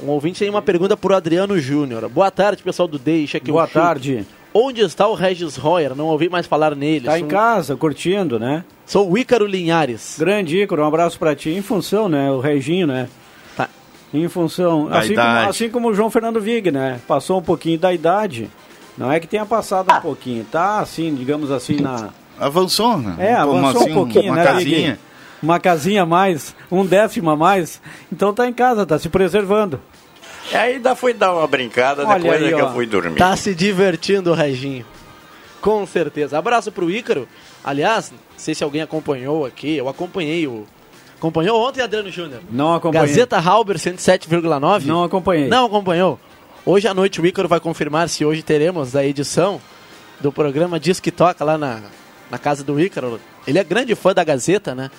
Um 0.02 0.08
ouvinte 0.08 0.40
tem 0.40 0.50
uma 0.50 0.62
pergunta 0.62 0.98
para 0.98 1.14
o 1.14 1.16
Adriano 1.16 1.58
Júnior. 1.60 2.10
Boa 2.10 2.32
tarde, 2.32 2.64
pessoal 2.64 2.88
do 2.88 2.98
Deixa 2.98 3.40
que 3.40 3.52
Boa 3.52 3.68
tarde. 3.68 4.26
Onde 4.54 4.82
está 4.82 5.08
o 5.08 5.14
Regis 5.14 5.56
Royer? 5.56 5.96
Não 5.96 6.08
ouvi 6.08 6.28
mais 6.28 6.46
falar 6.48 6.76
nele. 6.76 7.06
Tá 7.06 7.12
Sou- 7.18 7.20
em 7.20 7.28
casa, 7.28 7.76
curtindo, 7.78 8.38
né? 8.40 8.66
Sou 8.86 9.10
o 9.10 9.18
Ícaro 9.18 9.46
Linhares. 9.46 10.18
Grande 10.20 10.58
Ícaro, 10.62 10.82
um 10.82 10.86
abraço 10.86 11.18
pra 11.20 11.36
ti. 11.36 11.52
Em 11.52 11.62
função, 11.62 12.10
né? 12.10 12.30
O 12.32 12.40
Reginho, 12.40 12.88
né? 12.88 13.08
Em 14.14 14.28
função. 14.28 14.88
Da 14.88 15.00
Assim 15.00 15.08
como, 15.16 15.22
idade. 15.22 15.50
assim 15.50 15.70
como 15.70 15.90
o 15.90 15.94
João 15.94 16.10
Fernando 16.10 16.42
Vig, 16.42 16.72
né? 16.72 17.00
Passou 17.08 17.40
um 17.40 17.42
pouquinho 17.42 17.80
da 17.80 17.94
idade. 17.94 18.50
Não 18.98 19.12
é 19.12 19.20
que 19.20 19.28
tenha 19.28 19.46
passado 19.46 19.92
um 19.94 20.02
pouquinho. 20.02 20.44
Tá 20.44 20.80
assim, 20.80 21.14
digamos 21.16 21.50
assim, 21.52 21.78
na. 21.80 22.10
Avançou, 22.40 22.98
né? 22.98 23.16
É, 23.20 23.44
Uma- 23.46 23.70
avançou 23.70 23.82
assim, 23.84 23.92
um 23.92 23.94
pouquinho, 23.96 24.26
uma 24.34 24.36
né? 24.36 24.44
casinha. 24.44 25.00
Uma 25.42 25.60
casinha 25.60 26.04
a 26.04 26.06
mais, 26.06 26.56
um 26.72 26.86
décimo 26.86 27.30
a 27.32 27.36
mais. 27.36 27.82
Então 28.12 28.32
tá 28.34 28.48
em 28.48 28.54
casa, 28.54 28.86
tá 28.86 29.00
se 29.00 29.10
preservando. 29.10 29.80
E 30.52 30.56
aí 30.56 30.74
ainda 30.76 30.96
fui 30.96 31.14
dar 31.14 31.34
uma 31.34 31.48
brincada, 31.48 32.06
Olha 32.06 32.20
depois 32.20 32.42
aí, 32.42 32.48
é 32.48 32.56
que 32.56 32.62
ó. 32.62 32.68
eu 32.68 32.74
fui 32.74 32.86
dormir. 32.86 33.16
Tá 33.18 33.36
se 33.36 33.56
divertindo 33.56 34.32
o 34.32 34.34
Reginho. 34.36 34.86
Com 35.62 35.86
certeza. 35.88 36.38
Abraço 36.38 36.72
pro 36.72 36.92
Ícaro. 36.92 37.28
Aliás, 37.64 38.12
não 38.12 38.18
sei 38.38 38.54
se 38.54 38.64
alguém 38.64 38.82
acompanhou 38.82 39.46
aqui, 39.46 39.78
eu 39.78 39.88
acompanhei 39.88 40.46
o. 40.48 40.66
Acompanhou 41.22 41.62
ontem, 41.68 41.82
Adriano 41.84 42.10
Júnior? 42.10 42.42
Não 42.50 42.74
acompanhei. 42.74 43.08
Gazeta 43.08 43.38
Halber 43.38 43.76
107,9? 43.78 44.86
Não 44.86 45.04
acompanhei. 45.04 45.48
Não 45.48 45.66
acompanhou? 45.68 46.20
Hoje 46.66 46.88
à 46.88 46.96
noite 46.96 47.22
o 47.22 47.26
Ícaro 47.28 47.48
vai 47.48 47.60
confirmar 47.60 48.10
se 48.10 48.26
hoje 48.26 48.42
teremos 48.42 48.96
a 48.96 49.06
edição 49.06 49.62
do 50.20 50.32
programa 50.32 50.80
Diz 50.80 51.00
que 51.00 51.12
Toca 51.12 51.46
lá 51.46 51.60
na, 51.60 51.80
na 52.32 52.40
casa 52.40 52.64
do 52.64 52.80
Ícaro. 52.82 53.20
Ele 53.46 53.60
é 53.60 53.64
grande 53.64 53.94
fã 53.94 54.16
da 54.16 54.24
Gazeta, 54.24 54.74
né? 54.74 54.90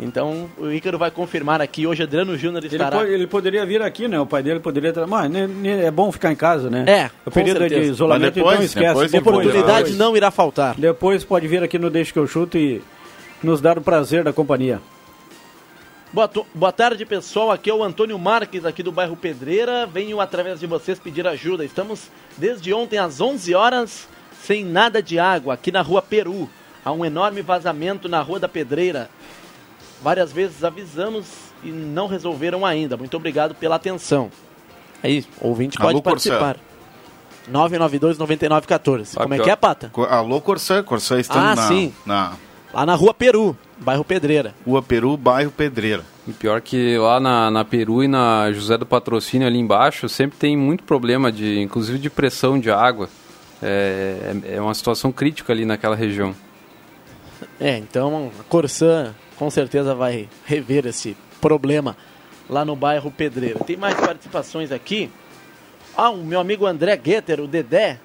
Então 0.00 0.48
o 0.56 0.70
Ícaro 0.72 0.96
vai 0.96 1.10
confirmar 1.10 1.60
aqui. 1.60 1.86
Hoje 1.86 2.04
Adriano 2.04 2.38
Júnior 2.38 2.64
Ele, 2.64 2.74
estará. 2.74 2.96
po- 2.96 3.04
ele 3.04 3.26
poderia 3.26 3.66
vir 3.66 3.82
aqui, 3.82 4.08
né? 4.08 4.18
O 4.18 4.24
pai 4.24 4.42
dele 4.42 4.60
poderia. 4.60 4.94
Mas 5.06 5.30
né, 5.30 5.46
né, 5.46 5.84
é 5.84 5.90
bom 5.90 6.10
ficar 6.10 6.32
em 6.32 6.36
casa, 6.36 6.70
né? 6.70 6.86
É, 6.88 7.10
O 7.26 7.30
período 7.30 7.58
certeza. 7.58 7.82
de 7.82 7.90
isolamento, 7.90 8.24
Mas 8.28 8.34
depois- 8.34 8.54
então 8.54 8.64
esquece. 8.64 9.12
depois 9.12 9.14
oportunidade 9.14 9.92
não 9.92 10.16
irá 10.16 10.30
faltar. 10.30 10.74
Depois 10.78 11.22
pode 11.22 11.46
vir 11.46 11.62
aqui 11.62 11.78
no 11.78 11.90
Deixa 11.90 12.14
que 12.14 12.18
eu 12.18 12.26
chuto 12.26 12.56
e 12.56 12.80
nos 13.42 13.60
dar 13.60 13.76
o 13.76 13.82
prazer 13.82 14.24
da 14.24 14.32
companhia. 14.32 14.80
Boa, 16.12 16.28
boa 16.54 16.72
tarde, 16.72 17.06
pessoal. 17.06 17.50
Aqui 17.52 17.70
é 17.70 17.74
o 17.74 17.84
Antônio 17.84 18.18
Marques, 18.18 18.64
aqui 18.64 18.82
do 18.82 18.90
bairro 18.90 19.16
Pedreira. 19.16 19.86
Venho 19.86 20.20
através 20.20 20.58
de 20.58 20.66
vocês 20.66 20.98
pedir 20.98 21.26
ajuda. 21.26 21.64
Estamos 21.64 22.08
desde 22.36 22.72
ontem 22.74 22.98
às 22.98 23.20
11 23.20 23.54
horas 23.54 24.08
sem 24.42 24.64
nada 24.64 25.00
de 25.02 25.18
água 25.18 25.54
aqui 25.54 25.70
na 25.70 25.82
rua 25.82 26.02
Peru. 26.02 26.50
Há 26.84 26.90
um 26.90 27.04
enorme 27.04 27.42
vazamento 27.42 28.08
na 28.08 28.20
rua 28.22 28.40
da 28.40 28.48
Pedreira. 28.48 29.08
Várias 30.02 30.32
vezes 30.32 30.64
avisamos 30.64 31.26
e 31.62 31.68
não 31.70 32.08
resolveram 32.08 32.66
ainda. 32.66 32.96
Muito 32.96 33.16
obrigado 33.16 33.54
pela 33.54 33.76
atenção. 33.76 34.30
Aí, 35.02 35.24
ouvinte 35.40 35.76
pode 35.78 35.90
Alô, 35.92 36.02
participar. 36.02 36.56
992-9914. 37.52 39.14
Como 39.14 39.34
é 39.34 39.38
que 39.38 39.50
é, 39.50 39.56
Pata? 39.56 39.92
Alô, 40.08 40.40
Corsã. 40.40 40.82
Corsã 40.82 41.20
estamos 41.20 41.50
Ah, 41.50 41.54
na, 41.54 41.68
sim. 41.68 41.94
na 42.04 42.32
Lá 42.72 42.86
na 42.86 42.94
rua 42.94 43.12
Peru, 43.12 43.56
bairro 43.80 44.04
Pedreira. 44.04 44.54
Rua 44.66 44.82
Peru, 44.82 45.16
bairro 45.16 45.50
Pedreira. 45.50 46.04
E 46.28 46.32
pior 46.32 46.60
que 46.60 46.96
lá 46.98 47.18
na, 47.18 47.50
na 47.50 47.64
Peru 47.64 48.04
e 48.04 48.08
na 48.08 48.52
José 48.52 48.76
do 48.76 48.86
Patrocínio 48.86 49.46
ali 49.46 49.58
embaixo 49.58 50.08
sempre 50.08 50.38
tem 50.38 50.56
muito 50.56 50.84
problema, 50.84 51.32
de, 51.32 51.60
inclusive 51.60 51.98
de 51.98 52.10
pressão 52.10 52.58
de 52.58 52.70
água. 52.70 53.08
É, 53.62 54.34
é 54.44 54.56
é 54.56 54.60
uma 54.60 54.74
situação 54.74 55.10
crítica 55.10 55.52
ali 55.52 55.64
naquela 55.64 55.96
região. 55.96 56.34
É, 57.58 57.76
então 57.78 58.30
a 58.38 58.42
Corsã 58.44 59.14
com 59.36 59.50
certeza 59.50 59.94
vai 59.94 60.28
rever 60.44 60.86
esse 60.86 61.16
problema 61.40 61.96
lá 62.48 62.64
no 62.64 62.76
bairro 62.76 63.10
Pedreira. 63.10 63.60
Tem 63.60 63.76
mais 63.76 63.94
participações 63.94 64.70
aqui. 64.70 65.10
Ah, 65.96 66.10
o 66.10 66.18
meu 66.18 66.38
amigo 66.38 66.66
André 66.66 66.96
Guetter, 66.96 67.40
o 67.40 67.46
Dedé, 67.46 67.98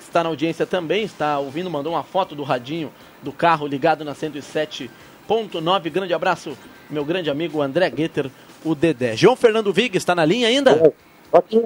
está 0.00 0.22
na 0.22 0.28
audiência 0.28 0.66
também, 0.66 1.04
está 1.04 1.38
ouvindo, 1.38 1.70
mandou 1.70 1.92
uma 1.92 2.02
foto 2.02 2.34
do 2.34 2.42
radinho 2.42 2.90
do 3.22 3.32
carro 3.32 3.66
ligado 3.66 4.04
na 4.04 4.14
107.9. 4.14 5.90
Grande 5.90 6.14
abraço, 6.14 6.56
meu 6.90 7.04
grande 7.04 7.30
amigo 7.30 7.60
André 7.62 7.88
Guetter, 7.90 8.30
o 8.64 8.74
Dedé. 8.74 9.16
João 9.16 9.36
Fernando 9.36 9.72
Vig 9.72 9.96
está 9.96 10.14
na 10.14 10.24
linha 10.24 10.48
ainda? 10.48 10.92
Aqui. 11.32 11.64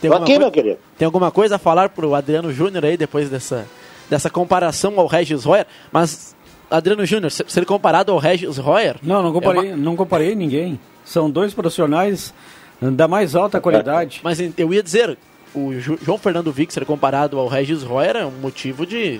Tem 0.00 0.12
aqui, 0.12 0.24
coi- 0.26 0.38
meu 0.38 0.50
querido. 0.50 0.78
tem 0.98 1.06
alguma 1.06 1.30
coisa 1.30 1.56
a 1.56 1.58
falar 1.58 1.88
pro 1.88 2.14
Adriano 2.14 2.52
Júnior 2.52 2.84
aí 2.84 2.96
depois 2.96 3.30
dessa, 3.30 3.66
dessa 4.10 4.28
comparação 4.28 4.98
ao 5.00 5.06
Regis 5.06 5.44
Royer? 5.44 5.66
Mas, 5.90 6.36
Adriano 6.70 7.06
Júnior, 7.06 7.30
se- 7.30 7.44
ser 7.48 7.64
comparado 7.64 8.12
ao 8.12 8.18
Regis 8.18 8.58
Royer. 8.58 8.96
Não, 9.02 9.22
não 9.22 9.32
comparei, 9.32 9.74
não 9.74 9.96
comparei 9.96 10.34
ninguém. 10.34 10.78
São 11.04 11.30
dois 11.30 11.54
profissionais 11.54 12.34
da 12.80 13.08
mais 13.08 13.34
alta 13.34 13.58
qualidade. 13.60 14.20
Mas 14.22 14.38
eu 14.58 14.74
ia 14.74 14.82
dizer, 14.82 15.16
o 15.54 15.72
João 15.80 16.18
Fernando 16.18 16.52
Vick 16.52 16.70
ser 16.74 16.84
comparado 16.84 17.38
ao 17.38 17.46
Regis 17.48 17.82
Royer 17.82 18.16
é 18.16 18.26
um 18.26 18.32
motivo 18.32 18.84
de, 18.84 19.18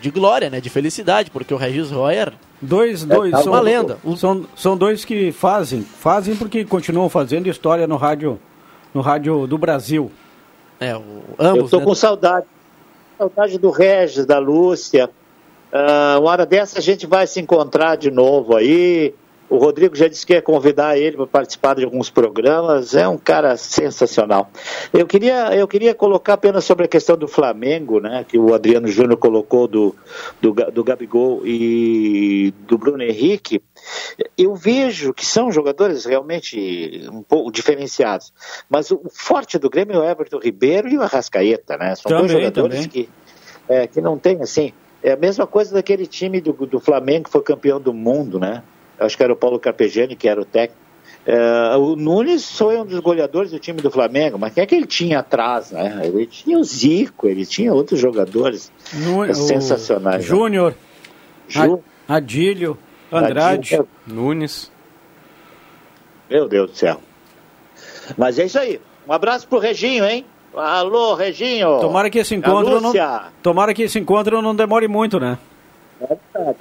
de 0.00 0.10
glória, 0.10 0.50
né? 0.50 0.60
De 0.60 0.70
felicidade, 0.70 1.30
porque 1.30 1.52
o 1.52 1.56
Regis 1.56 1.90
Royer. 1.90 2.32
Dois, 2.60 3.04
dois. 3.04 3.32
é 3.32 3.42
são, 3.42 3.52
uma 3.52 3.60
lenda. 3.60 3.98
São, 4.16 4.46
são 4.56 4.76
dois 4.76 5.04
que 5.04 5.30
fazem. 5.32 5.82
Fazem 5.82 6.34
porque 6.34 6.64
continuam 6.64 7.08
fazendo 7.08 7.48
história 7.48 7.86
no 7.86 7.96
rádio, 7.96 8.38
no 8.92 9.00
rádio 9.00 9.46
do 9.46 9.56
Brasil. 9.56 10.10
É, 10.80 10.96
o, 10.96 11.22
Eu 11.38 11.68
tô 11.68 11.80
com 11.80 11.94
saudade. 11.94 12.46
Saudade 13.16 13.58
do 13.58 13.70
Regis, 13.70 14.24
da 14.24 14.38
Lúcia. 14.38 15.10
Ah, 15.72 16.16
uma 16.20 16.30
hora 16.30 16.46
dessa 16.46 16.78
a 16.78 16.82
gente 16.82 17.06
vai 17.06 17.26
se 17.26 17.40
encontrar 17.40 17.96
de 17.96 18.10
novo 18.10 18.56
aí. 18.56 19.14
O 19.50 19.56
Rodrigo 19.56 19.96
já 19.96 20.08
disse 20.08 20.26
que 20.26 20.34
ia 20.34 20.42
convidar 20.42 20.98
ele 20.98 21.16
para 21.16 21.26
participar 21.26 21.74
de 21.74 21.84
alguns 21.84 22.10
programas. 22.10 22.94
É 22.94 23.08
um 23.08 23.16
cara 23.16 23.56
sensacional. 23.56 24.50
Eu 24.92 25.06
queria, 25.06 25.54
eu 25.54 25.66
queria 25.66 25.94
colocar 25.94 26.34
apenas 26.34 26.64
sobre 26.64 26.84
a 26.84 26.88
questão 26.88 27.16
do 27.16 27.26
Flamengo, 27.26 27.98
né? 27.98 28.26
Que 28.28 28.38
o 28.38 28.52
Adriano 28.52 28.88
Júnior 28.88 29.16
colocou 29.16 29.66
do, 29.66 29.96
do, 30.40 30.52
do 30.52 30.84
Gabigol 30.84 31.46
e 31.46 32.52
do 32.66 32.76
Bruno 32.76 33.02
Henrique. 33.02 33.62
Eu 34.36 34.54
vejo 34.54 35.14
que 35.14 35.24
são 35.24 35.50
jogadores 35.50 36.04
realmente 36.04 37.08
um 37.10 37.22
pouco 37.22 37.50
diferenciados. 37.50 38.32
Mas 38.68 38.90
o 38.90 39.00
forte 39.10 39.58
do 39.58 39.70
Grêmio 39.70 39.94
é 39.94 39.98
o 39.98 40.10
Everton 40.10 40.40
Ribeiro 40.40 40.88
e 40.88 40.98
o 40.98 41.02
Arrascaeta, 41.02 41.78
né? 41.78 41.94
São 41.94 42.10
dois 42.10 42.30
Também, 42.30 42.44
jogadores 42.44 42.86
também. 42.86 42.88
que, 42.88 43.08
é, 43.66 43.86
que 43.86 44.00
não 44.00 44.18
tem 44.18 44.42
assim. 44.42 44.72
É 45.02 45.12
a 45.12 45.16
mesma 45.16 45.46
coisa 45.46 45.72
daquele 45.72 46.06
time 46.06 46.40
do, 46.40 46.52
do 46.52 46.80
Flamengo 46.80 47.24
que 47.24 47.30
foi 47.30 47.42
campeão 47.42 47.80
do 47.80 47.94
mundo, 47.94 48.38
né? 48.38 48.62
Acho 48.98 49.16
que 49.16 49.22
era 49.22 49.32
o 49.32 49.36
Paulo 49.36 49.58
Carpegiani, 49.58 50.16
que 50.16 50.28
era 50.28 50.40
o 50.40 50.44
técnico. 50.44 50.82
É, 51.26 51.76
o 51.76 51.94
Nunes 51.94 52.56
foi 52.56 52.76
um 52.78 52.86
dos 52.86 53.00
goleadores 53.00 53.50
do 53.50 53.58
time 53.58 53.82
do 53.82 53.90
Flamengo, 53.90 54.38
mas 54.38 54.54
quem 54.54 54.62
é 54.62 54.66
que 54.66 54.74
ele 54.74 54.86
tinha 54.86 55.18
atrás, 55.18 55.70
né? 55.72 56.00
Ele 56.04 56.26
tinha 56.26 56.58
o 56.58 56.64
Zico, 56.64 57.26
ele 57.28 57.44
tinha 57.44 57.72
outros 57.74 58.00
jogadores 58.00 58.72
sensacionais. 59.34 60.22
né? 60.22 60.22
Júnior, 60.22 60.74
Ju- 61.46 61.82
Adílio, 62.08 62.78
Andrade. 63.12 63.74
Adílio. 63.74 63.88
Nunes. 64.06 64.72
Meu 66.30 66.48
Deus 66.48 66.70
do 66.70 66.76
céu. 66.76 67.00
Mas 68.16 68.38
é 68.38 68.46
isso 68.46 68.58
aí. 68.58 68.80
Um 69.06 69.12
abraço 69.12 69.46
pro 69.48 69.58
Reginho, 69.58 70.04
hein? 70.06 70.24
Alô, 70.54 71.14
Reginho. 71.14 71.78
Tomara 71.80 72.08
que 72.08 72.18
esse 72.18 72.34
A 72.34 72.38
encontro 72.38 72.80
não, 72.80 72.92
tomara 73.42 73.74
que 73.74 73.82
esse 73.82 73.98
encontro 73.98 74.40
não 74.40 74.54
demore 74.54 74.88
muito, 74.88 75.20
né? 75.20 75.38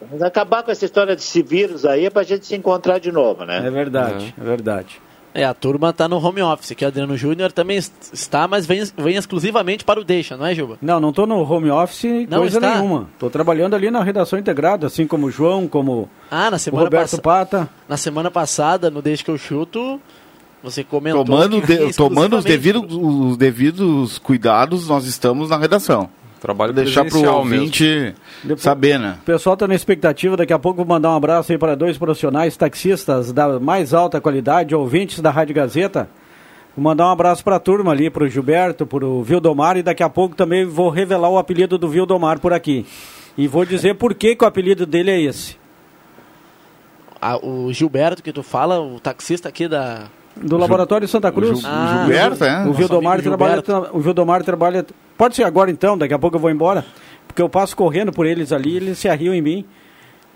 Vamos 0.02 0.22
acabar 0.24 0.64
com 0.64 0.72
essa 0.72 0.86
história 0.86 1.16
desse 1.16 1.42
vírus 1.42 1.86
aí 1.86 2.06
é 2.06 2.10
pra 2.10 2.24
gente 2.24 2.46
se 2.46 2.56
encontrar 2.56 3.00
de 3.00 3.12
novo, 3.12 3.46
né? 3.46 3.66
É 3.66 3.70
verdade, 3.70 4.34
é 4.40 4.44
verdade. 4.44 5.02
É, 5.34 5.44
a 5.44 5.54
turma 5.54 5.94
tá 5.94 6.08
no 6.08 6.18
home 6.18 6.42
office, 6.42 6.72
que 6.76 6.84
o 6.84 6.88
Adriano 6.88 7.16
Júnior 7.16 7.52
também 7.52 7.78
est- 7.78 7.94
está, 8.12 8.48
mas 8.48 8.66
vem, 8.66 8.84
vem 8.98 9.16
exclusivamente 9.16 9.86
para 9.86 10.00
o 10.00 10.04
Deixa, 10.04 10.36
não 10.36 10.48
é, 10.48 10.56
Juba? 10.56 10.80
Não, 10.82 11.00
não 11.00 11.14
tô 11.14 11.28
no 11.28 11.40
home 11.44 11.70
office 11.70 12.26
Não 12.28 12.40
coisa 12.40 12.58
está? 12.58 12.76
nenhuma. 12.80 13.08
Tô 13.20 13.30
trabalhando 13.30 13.76
ali 13.76 13.92
na 13.92 14.02
redação 14.04 14.40
integrada, 14.40 14.88
assim 14.88 15.06
como 15.06 15.28
o 15.28 15.32
João, 15.32 15.68
como 15.68 16.10
Ah, 16.32 16.50
na 16.50 16.58
o 16.58 16.60
semana 16.60 16.84
Roberto 16.86 17.22
passada. 17.22 17.22
Pata. 17.22 17.70
Na 17.88 17.98
semana 17.98 18.32
passada, 18.32 18.90
no 18.90 19.00
Deixa 19.00 19.24
que 19.24 19.30
eu 19.30 19.38
chuto, 19.38 20.02
você 20.64 20.84
comentou. 20.84 21.24
Tomando, 21.24 21.62
que 21.62 21.68
de- 21.88 21.94
tomando 21.96 22.38
os, 22.38 22.44
devidos, 22.44 22.84
os 22.92 23.38
devidos 23.38 24.18
cuidados, 24.18 24.88
nós 24.88 25.06
estamos 25.06 25.50
na 25.52 25.58
redação. 25.58 26.10
Trabalho 26.48 26.72
deixar 26.72 27.02
pro 27.02 27.12
presencial 27.12 27.40
ouvinte 27.40 28.16
Depois- 28.42 28.62
saber, 28.62 28.98
né? 28.98 29.18
O 29.22 29.26
pessoal 29.26 29.58
tá 29.58 29.68
na 29.68 29.76
expectativa, 29.76 30.38
daqui 30.38 30.54
a 30.54 30.58
pouco 30.58 30.78
vou 30.78 30.86
mandar 30.86 31.12
um 31.12 31.16
abraço 31.18 31.52
aí 31.52 31.58
para 31.58 31.76
dois 31.76 31.98
profissionais 31.98 32.56
taxistas 32.56 33.34
da 33.34 33.60
mais 33.60 33.94
alta 33.94 34.22
qualidade, 34.22 34.74
ouvintes 34.74 35.20
da 35.20 35.30
Rádio 35.30 35.54
Gazeta. 35.54 36.10
Vou 36.74 36.82
mandar 36.82 37.08
um 37.08 37.12
abraço 37.12 37.44
para 37.44 37.58
a 37.58 37.60
turma 37.60 37.92
ali, 37.92 38.10
pro 38.10 38.30
Gilberto, 38.30 38.86
pro 38.88 39.22
Vildomar 39.24 39.76
e 39.76 39.84
daqui 39.84 40.02
a 40.02 40.08
pouco 40.08 40.38
também 40.38 40.64
vou 40.64 40.90
revelar 40.90 41.28
o 41.28 41.38
apelido 41.38 41.78
do 41.78 41.90
Vildomar 41.90 42.40
por 42.40 42.54
aqui. 42.54 42.86
E 43.38 43.46
vou 43.46 43.66
dizer 43.66 43.96
por 43.96 44.16
que, 44.16 44.34
que 44.34 44.46
o 44.46 44.48
apelido 44.48 44.86
dele 44.86 45.12
é 45.12 45.20
esse. 45.20 45.58
Ah, 47.22 47.38
o 47.46 47.74
Gilberto 47.74 48.24
que 48.24 48.32
tu 48.32 48.42
fala, 48.42 48.80
o 48.80 49.02
taxista 49.02 49.50
aqui 49.50 49.68
da. 49.68 50.06
Do 50.42 50.58
Laboratório 50.58 51.08
Santa 51.08 51.32
Cruz. 51.32 51.64
Ah, 51.66 52.06
Gilberto, 52.06 52.44
é? 52.44 52.66
O 52.66 52.74
Vildomar, 52.74 53.22
trabalha, 53.22 53.64
o 53.92 54.00
Vildomar 54.00 54.44
trabalha. 54.44 54.86
Pode 55.18 55.36
ser 55.36 55.44
agora 55.44 55.72
então, 55.72 55.98
daqui 55.98 56.14
a 56.14 56.20
pouco 56.20 56.38
eu 56.38 56.42
vou 56.42 56.52
embora. 56.52 56.86
Porque 57.28 57.42
eu 57.42 57.50
passo 57.50 57.76
correndo 57.76 58.12
por 58.12 58.26
eles 58.26 58.52
ali, 58.52 58.76
eles 58.76 58.98
se 58.98 59.10
arriam 59.10 59.34
em 59.34 59.42
mim. 59.42 59.66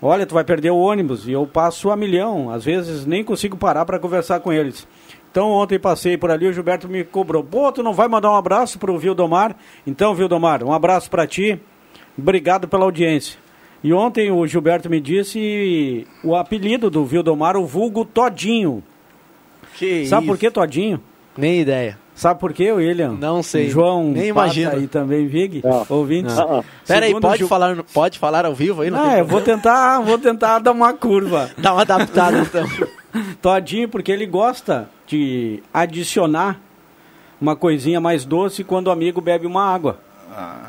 Olha, 0.00 0.26
tu 0.26 0.34
vai 0.34 0.42
perder 0.42 0.70
o 0.70 0.78
ônibus. 0.78 1.28
E 1.28 1.32
eu 1.32 1.46
passo 1.46 1.90
a 1.90 1.96
milhão. 1.96 2.50
Às 2.50 2.64
vezes 2.64 3.06
nem 3.06 3.22
consigo 3.22 3.56
parar 3.56 3.84
para 3.84 3.98
conversar 3.98 4.40
com 4.40 4.52
eles. 4.52 4.86
Então 5.30 5.48
ontem 5.48 5.78
passei 5.78 6.18
por 6.18 6.30
ali, 6.30 6.46
o 6.46 6.52
Gilberto 6.52 6.88
me 6.88 7.04
cobrou. 7.04 7.42
Pô, 7.42 7.72
tu 7.72 7.82
não 7.82 7.94
vai 7.94 8.08
mandar 8.08 8.30
um 8.30 8.36
abraço 8.36 8.78
pro 8.78 8.98
Vildomar? 8.98 9.56
Então, 9.86 10.14
Vildomar, 10.14 10.62
um 10.62 10.72
abraço 10.72 11.08
para 11.08 11.26
ti. 11.26 11.58
Obrigado 12.18 12.68
pela 12.68 12.84
audiência. 12.84 13.38
E 13.82 13.92
ontem 13.92 14.30
o 14.30 14.46
Gilberto 14.46 14.90
me 14.90 15.00
disse 15.00 16.06
o 16.22 16.36
apelido 16.36 16.90
do 16.90 17.04
Vildomar, 17.04 17.56
o 17.56 17.66
vulgo 17.66 18.04
Todinho. 18.04 18.82
Que 19.78 20.06
Sabe 20.06 20.22
isso? 20.24 20.32
por 20.32 20.38
que 20.38 20.50
Todinho? 20.50 21.00
Nem 21.36 21.60
ideia. 21.60 21.98
Sabe 22.14 22.38
por 22.38 22.52
quê, 22.52 22.70
William? 22.70 23.12
Não 23.12 23.42
sei. 23.42 23.70
João, 23.70 24.04
Nem 24.10 24.34
Pata 24.34 24.46
imagino. 24.46 24.82
E 24.82 24.86
também 24.86 25.26
Vig, 25.26 25.62
ouvintes. 25.88 26.38
Ah, 26.38 26.58
ah. 26.60 26.64
Pera 26.86 27.06
aí, 27.06 27.18
pode 27.18 27.38
Gil- 27.38 27.48
falar, 27.48 27.82
pode 27.94 28.18
falar 28.18 28.44
ao 28.44 28.54
vivo 28.54 28.82
aí? 28.82 28.90
Não, 28.90 29.02
Ah, 29.02 29.18
eu 29.18 29.24
vou 29.24 29.40
tentar, 29.40 29.98
vou 30.00 30.18
tentar 30.18 30.58
dar 30.58 30.72
uma 30.72 30.92
curva. 30.92 31.50
Dá 31.56 31.72
uma 31.72 31.82
adaptada 31.82 32.38
então. 32.38 32.66
Todinho, 33.40 33.88
porque 33.88 34.12
ele 34.12 34.26
gosta 34.26 34.90
de 35.06 35.62
adicionar 35.72 36.60
uma 37.40 37.56
coisinha 37.56 37.98
mais 38.00 38.26
doce 38.26 38.62
quando 38.62 38.88
o 38.88 38.90
amigo 38.90 39.20
bebe 39.22 39.46
uma 39.46 39.64
água. 39.64 39.98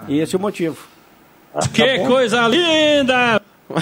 E 0.08 0.20
esse 0.20 0.36
é 0.36 0.40
o 0.40 0.42
motivo. 0.42 0.78
Que 1.74 2.00
coisa 2.08 2.48
linda! 2.48 3.42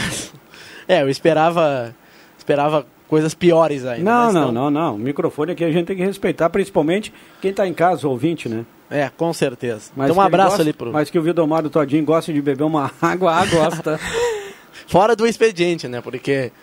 é, 0.88 1.02
eu 1.04 1.10
esperava 1.10 1.96
esperava 2.38 2.86
coisas 3.12 3.34
piores 3.34 3.86
ainda. 3.86 4.10
Não, 4.10 4.32
não, 4.32 4.52
não, 4.54 4.72
não. 4.72 4.96
O 4.96 4.98
microfone 4.98 5.52
aqui 5.52 5.66
a 5.66 5.70
gente 5.72 5.86
tem 5.86 5.98
que 5.98 6.02
respeitar, 6.04 6.50
principalmente 6.50 7.14
quem 7.42 7.52
está 7.52 7.68
em 7.68 7.74
casa, 7.74 8.08
ouvinte, 8.08 8.48
né? 8.48 8.66
É, 8.90 9.10
com 9.10 9.34
certeza. 9.34 9.92
Mas 9.98 10.10
então 10.10 10.24
um 10.24 10.26
abraço 10.26 10.52
gosta- 10.52 10.62
ali 10.64 10.72
pro. 10.72 10.94
Mas 10.94 11.10
que 11.10 11.20
o 11.20 11.22
Vidomar 11.22 11.62
do 11.62 11.70
Todinho 11.70 12.06
gosta 12.06 12.32
de 12.32 12.42
beber 12.42 12.64
uma 12.64 12.90
água, 13.02 13.36
ah, 13.36 13.46
gosta. 13.46 14.00
Fora 14.88 15.14
do 15.14 15.28
expediente, 15.28 15.90
né? 15.90 16.00
Porque 16.00 16.54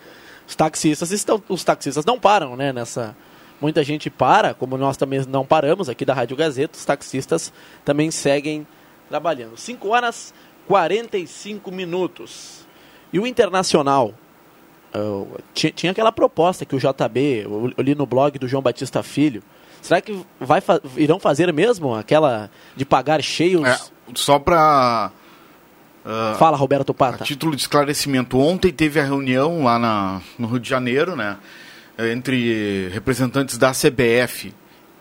os 0.49 0.57
taxistas 0.57 1.11
estão. 1.11 1.43
Os 1.51 1.63
taxistas 1.63 2.07
não 2.07 2.19
param, 2.19 2.57
né? 2.57 2.73
Nessa. 2.73 3.15
Muita 3.61 3.85
gente 3.85 4.09
para, 4.09 4.55
como 4.55 4.79
nós 4.79 4.97
também 4.97 5.23
não 5.29 5.45
paramos 5.45 5.91
aqui 5.91 6.07
da 6.07 6.15
Rádio 6.15 6.35
Gazeta, 6.35 6.79
os 6.79 6.85
taxistas 6.87 7.53
também 7.85 8.11
seguem 8.11 8.67
trabalhando. 9.11 9.55
5 9.59 9.87
horas 9.89 10.33
45 10.67 11.71
minutos. 11.71 12.67
E 13.13 13.19
o 13.19 13.27
Internacional? 13.27 14.15
Ah, 14.95 15.25
ti- 15.55 15.71
tinha 15.73 15.93
aquela 15.93 16.13
proposta 16.13 16.65
que 16.65 16.75
o 16.75 16.79
JB, 16.79 17.43
eu 17.45 17.73
eu 17.77 17.85
li 17.85 17.95
no 17.95 18.07
blog 18.07 18.39
do 18.39 18.49
João 18.49 18.63
Batista 18.63 19.03
Filho. 19.03 19.43
Será 19.83 20.01
que 20.01 20.21
vai 20.41 20.61
fa- 20.61 20.81
irão 20.97 21.21
fazer 21.21 21.53
mesmo 21.53 21.95
aquela 21.95 22.51
de 22.77 22.85
pagar 22.85 23.23
cheios? 23.23 23.67
É, 23.67 23.79
só 24.15 24.39
para 24.39 25.11
Fala, 26.39 26.57
Roberto 26.57 26.95
Pata. 26.95 27.23
Título 27.25 27.55
de 27.55 27.61
esclarecimento, 27.63 28.39
ontem 28.39 28.73
teve 28.73 28.99
a 28.99 29.05
reunião 29.05 29.65
lá 29.65 29.79
na, 29.79 30.21
no 30.39 30.47
Rio 30.49 30.59
de 30.61 30.69
Janeiro, 30.69 31.15
né? 31.15 31.37
Entre 32.13 32.89
representantes 32.89 33.59
da 33.59 33.73
CBF 33.73 34.55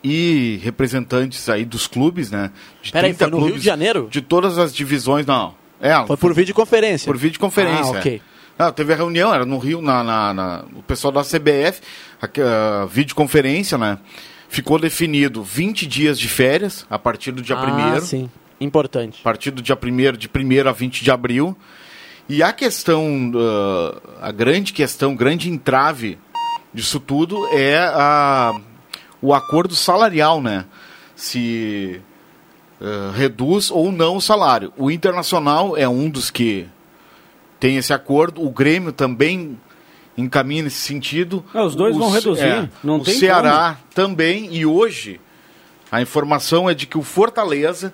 e 0.04 0.60
representantes 0.64 1.48
aí 1.48 1.64
dos 1.64 1.88
clubes, 1.88 2.30
né? 2.32 2.52
De 2.82 2.92
Peraí, 2.92 3.14
foi 3.14 3.28
no 3.30 3.40
Rio 3.46 3.58
de 3.58 3.64
Janeiro? 3.66 4.08
De 4.12 4.22
todas 4.22 4.58
as 4.58 4.74
divisões, 4.74 5.26
não. 5.26 5.56
É, 5.80 5.94
Foi 6.06 6.18
por 6.18 6.34
videoconferência. 6.34 7.06
Por 7.06 7.18
videoconferência. 7.18 7.96
Ah, 7.96 8.00
ok. 8.00 8.16
é. 8.24 8.37
Não, 8.58 8.72
teve 8.72 8.91
a 8.93 8.95
reunião, 8.95 9.34
era 9.34 9.45
no 9.45 9.58
Rio, 9.58 9.82
na, 9.82 10.03
na- 10.03 10.34
na- 10.34 10.64
o 10.76 10.82
pessoal 10.82 11.12
da 11.12 11.22
CBF, 11.24 11.82
a, 12.22 12.84
a 12.84 12.86
videoconferência, 12.88 13.78
né? 13.78 13.99
Ficou 14.49 14.80
definido 14.80 15.43
20 15.43 15.86
dias 15.86 16.18
de 16.18 16.28
férias 16.28 16.86
a 16.89 16.97
partir 16.97 17.32
do 17.32 17.41
dia 17.41 17.55
Ah, 17.58 17.97
1 17.97 18.01
sim. 18.01 18.30
Importante. 18.60 19.20
a 19.22 19.24
partir 19.24 19.51
do 19.51 19.62
dia 19.62 19.76
1 19.78 20.18
de 20.18 20.28
1 20.28 20.68
a 20.68 20.72
20 20.72 21.03
de 21.03 21.12
abril. 21.12 21.55
E 22.30 22.41
a 22.41 22.51
questão, 22.51 23.32
ah, 23.36 24.28
a 24.28 24.32
grande 24.32 24.74
questão, 24.74 25.16
grande 25.16 25.49
entrave 25.49 26.18
disso 26.74 26.99
tudo 26.99 27.47
é 27.51 27.78
a, 27.78 28.53
o 29.22 29.34
acordo 29.34 29.76
salarial, 29.76 30.41
né? 30.41 30.66
Se 31.16 32.01
ah, 32.82 33.12
reduz 33.16 33.70
ou 33.70 33.91
não 33.91 34.16
o 34.16 34.22
salário. 34.22 34.74
O 34.78 34.89
Internacional 34.89 35.78
é 35.78 35.88
um 35.88 36.10
dos 36.10 36.32
que 36.32 36.68
tem 37.60 37.78
esse 37.78 37.93
acordo, 37.93 38.45
o 38.45 38.49
Grêmio 38.49 38.91
também 38.91 39.58
encaminha 40.18 40.64
nesse 40.64 40.82
sentido. 40.82 41.43
É, 41.53 41.62
os 41.62 41.76
dois 41.76 41.95
O 41.95 41.99
vão 41.99 42.10
reduzir, 42.10 42.45
é, 42.45 42.70
não 42.84 42.97
o 42.97 43.03
tem 43.03 43.14
Ceará 43.14 43.78
também, 43.93 44.53
e 44.55 44.66
hoje 44.66 45.20
a 45.91 46.01
informação 46.01 46.70
é 46.70 46.74
de 46.74 46.86
que 46.86 46.97
o 46.97 47.03
Fortaleza, 47.03 47.93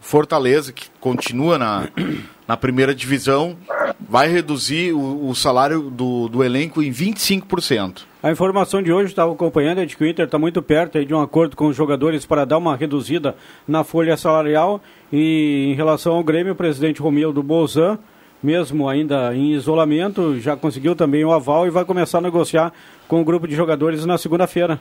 Fortaleza, 0.00 0.72
que 0.72 0.86
continua 1.00 1.58
na, 1.58 1.88
na 2.46 2.56
primeira 2.56 2.94
divisão, 2.94 3.56
vai 4.08 4.28
reduzir 4.28 4.92
o, 4.92 5.28
o 5.28 5.34
salário 5.34 5.90
do, 5.90 6.28
do 6.28 6.44
elenco 6.44 6.82
em 6.82 6.90
25%. 6.90 8.02
A 8.22 8.30
informação 8.30 8.82
de 8.82 8.92
hoje, 8.92 9.10
estava 9.10 9.32
acompanhando, 9.32 9.80
é 9.80 9.86
de 9.86 9.96
que 9.96 10.02
o 10.02 10.06
Inter 10.06 10.24
está 10.24 10.38
muito 10.38 10.60
perto 10.60 11.04
de 11.04 11.14
um 11.14 11.20
acordo 11.20 11.56
com 11.56 11.68
os 11.68 11.76
jogadores 11.76 12.26
para 12.26 12.44
dar 12.44 12.58
uma 12.58 12.76
reduzida 12.76 13.36
na 13.66 13.84
folha 13.84 14.16
salarial. 14.16 14.80
E 15.12 15.70
em 15.72 15.74
relação 15.74 16.14
ao 16.14 16.24
Grêmio, 16.24 16.52
o 16.52 16.56
presidente 16.56 17.00
Romildo 17.00 17.42
Bolzan, 17.42 17.98
mesmo 18.42 18.88
ainda 18.88 19.34
em 19.34 19.52
isolamento, 19.52 20.38
já 20.40 20.56
conseguiu 20.56 20.94
também 20.94 21.24
o 21.24 21.32
aval 21.32 21.66
e 21.66 21.70
vai 21.70 21.84
começar 21.84 22.18
a 22.18 22.20
negociar 22.20 22.72
com 23.06 23.20
o 23.20 23.24
grupo 23.24 23.46
de 23.46 23.54
jogadores 23.54 24.04
na 24.04 24.16
segunda-feira. 24.18 24.80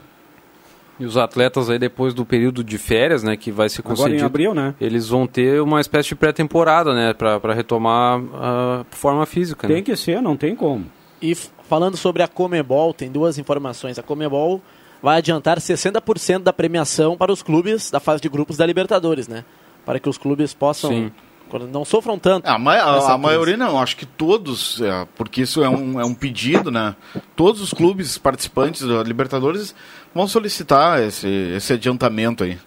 E 1.00 1.06
os 1.06 1.16
atletas 1.16 1.70
aí 1.70 1.78
depois 1.78 2.14
do 2.14 2.26
período 2.26 2.64
de 2.64 2.78
férias, 2.78 3.22
né, 3.22 3.38
que 3.38 3.52
vai 3.52 3.70
ser 3.70 3.82
Agora 3.82 3.94
em 3.94 3.98
concedido, 3.98 4.26
abril, 4.26 4.54
né? 4.54 4.74
eles 4.82 5.10
vão 5.10 5.28
ter 5.28 5.62
uma 5.62 5.80
espécie 5.80 6.10
de 6.10 6.16
pré-temporada, 6.16 6.94
né, 6.94 7.14
para 7.14 7.54
retomar 7.54 8.20
a 8.34 8.86
forma 8.92 9.26
física. 9.26 9.68
Tem 9.68 9.78
né? 9.78 9.82
que 9.84 9.96
ser, 9.96 10.22
não 10.22 10.36
tem 10.36 10.56
como. 10.56 10.86
E 11.22 11.36
falando 11.36 11.98
sobre 11.98 12.24
a 12.24 12.28
Comebol, 12.28 12.94
tem 12.94 13.12
duas 13.12 13.38
informações. 13.38 14.00
A 14.00 14.04
Comebol 14.04 14.62
vai 15.02 15.18
adiantar 15.18 15.60
60% 15.60 16.40
da 16.40 16.54
premiação 16.54 17.16
para 17.16 17.32
os 17.32 17.44
clubes 17.44 17.92
da 17.92 18.00
fase 18.00 18.22
de 18.22 18.30
grupos 18.30 18.58
da 18.58 18.66
Libertadores, 18.66 19.28
né? 19.28 19.44
Para 19.86 20.00
que 20.00 20.10
os 20.10 20.18
clubes 20.18 20.54
possam. 20.54 20.90
Sim. 20.90 21.12
Quando 21.48 21.68
Não 21.68 21.84
sofram 21.86 22.20
tanto. 22.20 22.46
A, 22.48 22.58
ma- 22.60 22.76
a- 22.76 23.14
a 23.14 23.18
maioria 23.18 23.58
não, 23.58 23.80
acho 23.82 23.96
que 23.98 24.06
todos, 24.06 24.82
é, 24.82 25.08
porque 25.16 25.42
isso 25.42 25.64
é 25.64 25.70
um, 25.70 26.00
é 26.00 26.06
um 26.06 26.14
pedido, 26.14 26.70
né? 26.72 26.96
Todos 27.36 27.62
os 27.62 27.74
clubes 27.74 28.18
participantes 28.18 28.82
da 28.88 29.02
Libertadores 29.04 29.74
vão 30.14 30.28
solicitar 30.28 31.02
esse, 31.02 31.28
esse 31.56 31.74
adiantamento 31.74 32.44
aí. 32.44 32.58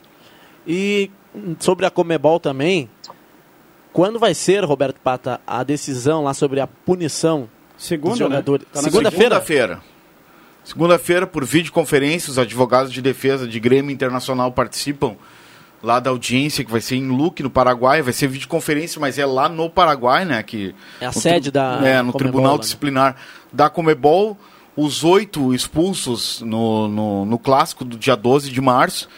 E 0.67 1.11
sobre 1.59 1.87
a 1.87 1.91
Comebol 1.91 2.41
também, 2.41 2.89
quando 3.93 4.19
vai 4.19 4.35
ser, 4.35 4.65
Roberto 4.65 5.01
Pata, 5.01 5.41
a 5.47 5.63
decisão 5.63 6.23
lá 6.25 6.35
sobre 6.35 6.61
a 6.61 6.67
punição 6.67 7.49
Segunda, 7.77 8.11
dos 8.11 8.21
né? 8.21 8.25
jogadores? 8.27 8.67
Tá 8.73 8.83
na 8.83 8.83
Segunda-feira? 8.83 9.35
Segunda-feira. 9.37 9.81
Segunda-feira, 10.63 11.27
por 11.27 11.45
videoconferência, 11.45 12.31
os 12.31 12.39
advogados 12.39 12.93
de 12.93 13.01
defesa 13.01 13.49
de 13.49 13.59
Grêmio 13.59 13.91
Internacional 13.91 14.53
participam 14.53 15.17
lá 15.83 15.99
da 16.01 16.11
audiência, 16.11 16.65
que 16.65 16.71
vai 16.71 16.81
ser 16.81 16.97
em 16.97 17.09
Luque, 17.09 17.43
no 17.43 17.51
Paraguai. 17.51 18.03
Vai 18.03 18.13
ser 18.13 18.27
videoconferência, 18.29 19.01
mas 19.01 19.19
é 19.19 19.25
lá 19.27 19.49
no 19.49 19.69
Paraguai, 19.71 20.25
né? 20.25 20.43
Que, 20.43 20.75
É 21.01 21.07
a 21.07 21.13
sede 21.13 21.51
da 21.51 21.81
É, 21.83 22.03
no 22.03 22.13
Comebol, 22.13 22.19
Tribunal 22.33 22.53
né? 22.55 22.59
Disciplinar 22.61 23.17
da 23.53 23.69
Comebol. 23.71 24.37
Os 24.77 25.05
oito 25.05 25.53
expulsos 25.53 26.41
no, 26.43 26.87
no, 26.89 27.25
no 27.27 27.39
clássico 27.39 27.85
do 27.85 27.97
dia 27.99 28.17
12 28.17 28.51
de 28.51 28.61
março. 28.61 29.09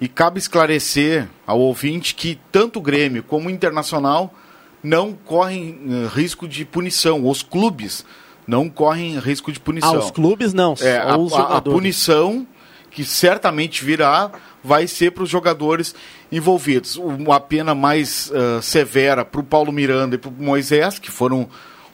E 0.00 0.06
cabe 0.06 0.38
esclarecer 0.38 1.26
ao 1.46 1.58
ouvinte 1.58 2.14
que 2.14 2.38
tanto 2.52 2.78
o 2.78 2.82
Grêmio 2.82 3.22
como 3.24 3.48
o 3.48 3.50
Internacional 3.50 4.32
não 4.80 5.12
correm 5.12 5.80
eh, 5.88 6.08
risco 6.14 6.46
de 6.46 6.64
punição. 6.64 7.28
Os 7.28 7.42
clubes 7.42 8.04
não 8.46 8.68
correm 8.68 9.18
risco 9.18 9.50
de 9.50 9.58
punição. 9.58 9.94
Ah, 9.96 9.98
os 9.98 10.10
clubes 10.12 10.54
não, 10.54 10.74
É, 10.80 10.98
a, 10.98 11.14
a- 11.16 11.56
a 11.56 11.60
punição 11.60 12.46
que 12.90 13.04
certamente 13.04 13.84
virá 13.84 14.30
vai 14.62 14.86
ser 14.86 15.12
para 15.12 15.22
os 15.22 15.30
jogadores 15.30 15.94
envolvidos. 16.30 16.96
Uma 16.96 17.40
pena 17.40 17.74
mais 17.74 18.30
ah, 18.34 18.60
severa 18.60 19.24
para 19.24 19.40
o 19.40 19.44
Paulo 19.44 19.72
Miranda 19.72 20.16
e 20.16 20.18
para 20.18 20.30
o 20.30 20.32
Moisés, 20.32 20.98
que 20.98 21.10
foram 21.10 21.48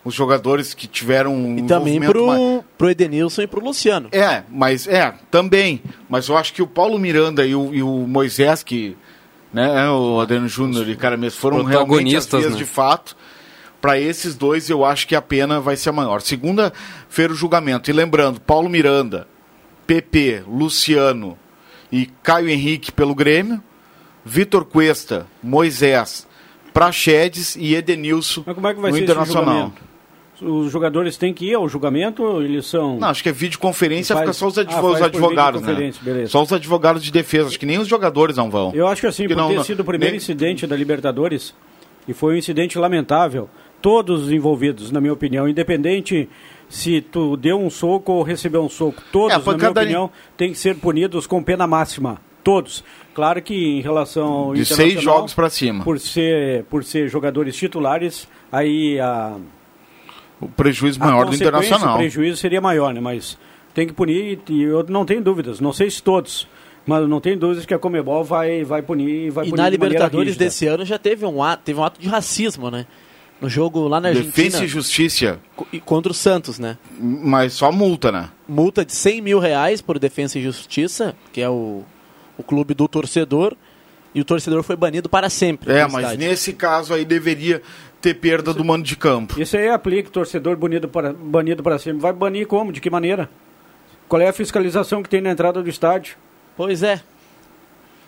os 0.04 0.14
jogadores 0.14 0.74
que 0.74 0.86
tiveram 0.86 1.34
um 1.34 1.58
E 1.58 1.62
também 1.62 1.96
envolvimento 1.96 2.26
mais- 2.26 2.64
pro, 2.76 2.90
Edenilson 2.90 3.42
e 3.42 3.46
pro 3.46 3.64
Luciano. 3.64 4.08
é, 4.12 4.42
mas 4.50 4.86
é, 4.86 5.14
também. 5.30 5.82
Mas 6.08 6.28
eu 6.28 6.36
acho 6.36 6.52
que 6.52 6.62
o 6.62 6.66
Paulo 6.66 6.98
Miranda 6.98 7.46
e 7.46 7.54
o, 7.54 7.74
e 7.74 7.82
o 7.82 8.06
Moisés, 8.06 8.62
que, 8.62 8.96
né, 9.52 9.88
o 9.88 10.20
Adriano 10.20 10.46
Júnior 10.48 10.88
e 10.88 10.96
cara 10.96 11.16
mesmo, 11.16 11.40
foram 11.40 11.62
realmente 11.64 12.16
as 12.16 12.26
protagonistas, 12.26 12.40
vias 12.40 12.52
né? 12.52 12.58
de 12.58 12.64
fato. 12.66 13.16
Para 13.80 13.98
esses 13.98 14.34
dois, 14.34 14.70
eu 14.70 14.84
acho 14.84 15.06
que 15.06 15.14
a 15.14 15.20
pena 15.22 15.60
vai 15.60 15.76
ser 15.76 15.90
a 15.90 15.92
maior. 15.92 16.20
Segunda-feira, 16.22 17.32
o 17.32 17.36
julgamento. 17.36 17.90
E 17.90 17.92
lembrando, 17.92 18.40
Paulo 18.40 18.68
Miranda, 18.68 19.26
PP, 19.86 20.42
Luciano 20.48 21.38
e 21.92 22.06
Caio 22.22 22.48
Henrique 22.48 22.90
pelo 22.92 23.14
Grêmio, 23.14 23.62
Vitor 24.24 24.64
Cuesta, 24.64 25.26
Moisés, 25.42 26.26
Praxedes 26.72 27.54
e 27.56 27.74
Edenilson 27.74 28.42
Mas 28.46 28.54
como 28.54 28.66
é 28.68 28.74
que 28.74 28.80
vai 28.80 28.90
no 28.90 28.96
ser 28.96 29.02
Internacional. 29.04 29.72
Os 30.42 30.72
jogadores 30.72 31.16
têm 31.16 31.32
que 31.32 31.46
ir 31.50 31.54
ao 31.54 31.68
julgamento 31.68 32.22
ou 32.24 32.42
eles 32.42 32.66
são... 32.66 32.98
Não, 32.98 33.08
acho 33.08 33.22
que 33.22 33.28
é 33.28 33.32
videoconferência, 33.32 34.14
Faz- 34.14 34.24
fica 34.24 34.32
só 34.32 34.48
os, 34.48 34.58
adv- 34.58 34.74
Ah, 34.74 34.82
os 34.82 35.00
advogados, 35.02 35.62
né? 35.62 35.92
beleza. 36.02 36.30
Só 36.30 36.42
os 36.42 36.52
advogados 36.52 37.04
de 37.04 37.12
defesa, 37.12 37.46
acho 37.48 37.58
que 37.58 37.64
nem 37.64 37.78
os 37.78 37.86
jogadores 37.86 38.36
não 38.36 38.50
vão. 38.50 38.72
Eu 38.74 38.88
acho 38.88 39.00
que 39.00 39.06
assim, 39.06 39.22
Que 39.28 39.34
por 39.34 39.36
não- 39.36 39.48
ter 39.50 39.54
não- 39.56 39.64
sido 39.64 39.80
o 39.80 39.84
primeiro 39.84 40.12
nem- 40.12 40.16
incidente 40.16 40.66
da 40.66 40.74
Libertadores, 40.74 41.54
e 42.08 42.12
foi 42.12 42.34
um 42.34 42.36
incidente 42.38 42.76
lamentável, 42.78 43.48
todos 43.80 44.24
os 44.24 44.32
envolvidos, 44.32 44.90
na 44.90 45.00
minha 45.00 45.12
opinião, 45.12 45.48
independente 45.48 46.28
se 46.68 47.00
tu 47.00 47.36
deu 47.36 47.60
um 47.60 47.70
soco 47.70 48.12
ou 48.12 48.22
recebeu 48.22 48.62
um 48.64 48.68
soco, 48.68 49.02
todos, 49.12 49.32
É, 49.32 49.36
a 49.36 49.38
na 49.38 49.56
minha 49.56 49.70
opinião, 49.70 50.10
têm 50.36 50.52
que 50.52 50.58
ser 50.58 50.76
punidos 50.76 51.26
com 51.26 51.42
pena 51.42 51.66
máxima. 51.66 52.20
Todos. 52.42 52.84
Claro 53.14 53.40
que 53.40 53.78
em 53.78 53.80
relação 53.80 54.26
ao 54.26 54.54
De 54.54 54.64
seis 54.66 55.00
jogos 55.00 55.32
pra 55.32 55.48
cima. 55.48 55.82
Por 55.82 55.98
ser, 55.98 56.64
por 56.64 56.84
ser 56.84 57.08
jogadores 57.08 57.56
titulares, 57.56 58.28
aí 58.52 59.00
a, 59.00 59.36
O 60.40 60.48
prejuízo 60.48 61.02
a 61.02 61.06
maior 61.06 61.26
do 61.26 61.34
Internacional. 61.34 61.94
O 61.94 61.98
prejuízo 61.98 62.36
seria 62.36 62.60
maior, 62.60 62.92
né? 62.92 63.00
Mas 63.00 63.38
tem 63.72 63.86
que 63.86 63.92
punir 63.94 64.40
e 64.50 64.62
eu 64.62 64.84
não 64.88 65.06
tenho 65.06 65.22
dúvidas. 65.22 65.58
Não 65.58 65.72
sei 65.72 65.88
se 65.90 66.02
todos, 66.02 66.46
mas 66.84 67.08
não 67.08 67.20
tenho 67.20 67.38
dúvidas 67.38 67.64
que 67.64 67.72
a 67.72 67.78
Comebol 67.78 68.22
vai, 68.22 68.62
vai 68.62 68.82
punir 68.82 69.30
vai 69.30 69.46
E 69.46 69.50
punir 69.50 69.62
na 69.62 69.68
Libertadores 69.68 70.36
desse 70.36 70.66
ano 70.66 70.84
já 70.84 70.98
teve 70.98 71.24
um 71.24 71.42
ato, 71.42 71.62
teve 71.64 71.80
um 71.80 71.84
ato 71.84 72.00
de 72.00 72.08
racismo, 72.08 72.70
né? 72.70 72.86
No 73.40 73.48
jogo 73.48 73.86
lá 73.88 74.00
na 74.00 74.08
Argentina. 74.08 74.32
Defesa 74.32 74.64
e 74.64 74.68
Justiça. 74.68 75.40
co- 75.56 75.66
e 75.72 75.80
Contra 75.80 76.10
o 76.12 76.14
Santos, 76.14 76.58
né? 76.58 76.78
Mas 76.98 77.52
só 77.52 77.70
multa, 77.70 78.10
né? 78.10 78.30
Multa 78.48 78.84
de 78.84 78.92
100 78.94 79.20
mil 79.20 79.38
reais 79.38 79.82
por 79.82 79.98
Defesa 79.98 80.38
e 80.38 80.42
Justiça, 80.42 81.14
que 81.32 81.40
é 81.40 81.48
o, 81.48 81.82
o 82.38 82.42
clube 82.42 82.72
do 82.74 82.86
torcedor. 82.88 83.54
e 84.14 84.20
o 84.20 84.24
torcedor 84.24 84.62
foi 84.62 84.76
banido 84.76 85.08
para 85.08 85.28
sempre. 85.28 85.72
É, 85.72 85.82
mas 85.88 86.04
estádio. 86.04 86.18
nesse 86.28 86.52
caso 86.52 86.94
aí 86.94 87.04
deveria 87.04 87.60
ter 88.00 88.14
perda 88.14 88.54
do 88.54 88.64
mando 88.64 88.84
de 88.84 88.96
campo. 88.96 89.40
Isso 89.40 89.56
aí 89.56 89.68
aplica, 89.68 90.08
torcedor 90.08 90.56
banido 90.56 90.88
para, 90.88 91.12
banido 91.12 91.62
para 91.62 91.78
cima. 91.78 91.98
Vai 91.98 92.12
banir 92.12 92.46
como? 92.46 92.70
De 92.72 92.80
que 92.80 92.88
maneira? 92.88 93.28
Qual 94.08 94.22
é 94.22 94.28
a 94.28 94.32
fiscalização 94.32 95.02
que 95.02 95.08
tem 95.08 95.20
na 95.20 95.30
entrada 95.30 95.60
do 95.62 95.68
estádio? 95.68 96.16
Pois 96.56 96.82
é. 96.84 97.00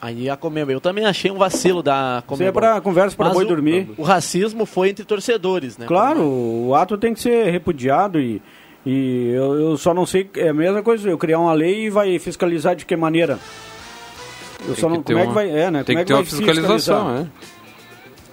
Aí 0.01 0.29
a 0.29 0.37
Comembol. 0.37 0.73
Eu 0.75 0.81
também 0.81 1.05
achei 1.07 1.31
um 1.31 1.39
vacilo 1.39 1.83
da 1.83 2.23
Isso 2.31 2.43
aí 2.43 2.49
é 2.49 2.53
pra 2.53 2.81
conversa 2.81 3.17
para 3.17 3.31
boi 3.31 3.45
o- 3.45 3.49
dormir. 3.49 3.89
O 3.97 4.03
racismo 4.03 4.67
foi 4.67 4.91
entre 4.91 5.05
torcedores, 5.05 5.79
né? 5.79 5.87
Claro, 5.87 6.21
o 6.23 6.75
ato 6.75 6.99
tem 6.99 7.15
que 7.15 7.21
ser 7.21 7.51
repudiado 7.51 8.21
e, 8.21 8.41
e 8.85 9.31
eu, 9.35 9.55
eu 9.55 9.77
só 9.79 9.95
não 9.95 10.05
sei, 10.05 10.29
é 10.37 10.49
a 10.51 10.55
mesma 10.55 10.83
coisa, 10.83 11.09
eu 11.09 11.17
criar 11.17 11.39
uma 11.39 11.53
lei 11.55 11.87
e 11.87 11.91
vai 11.91 12.19
fiscalizar 12.19 12.77
de 12.77 12.85
que 12.85 12.95
maneira? 12.95 13.39
Eu 14.61 14.67
Tem 14.67 14.75
só 14.77 14.89
que 14.89 14.95
não, 14.97 15.03
como 15.03 15.19
é 15.19 15.23
que 15.23 15.29
uma- 15.29 15.35
vai, 15.35 15.51
é, 15.51 15.71
né? 15.71 15.83
tem 15.83 15.97
como 15.97 16.01
é 16.01 16.05
que 16.05 16.07
ter 16.09 16.13
vai 16.13 16.23
uma 16.23 16.25
fiscalização, 16.29 16.79
fiscalizar? 17.07 17.27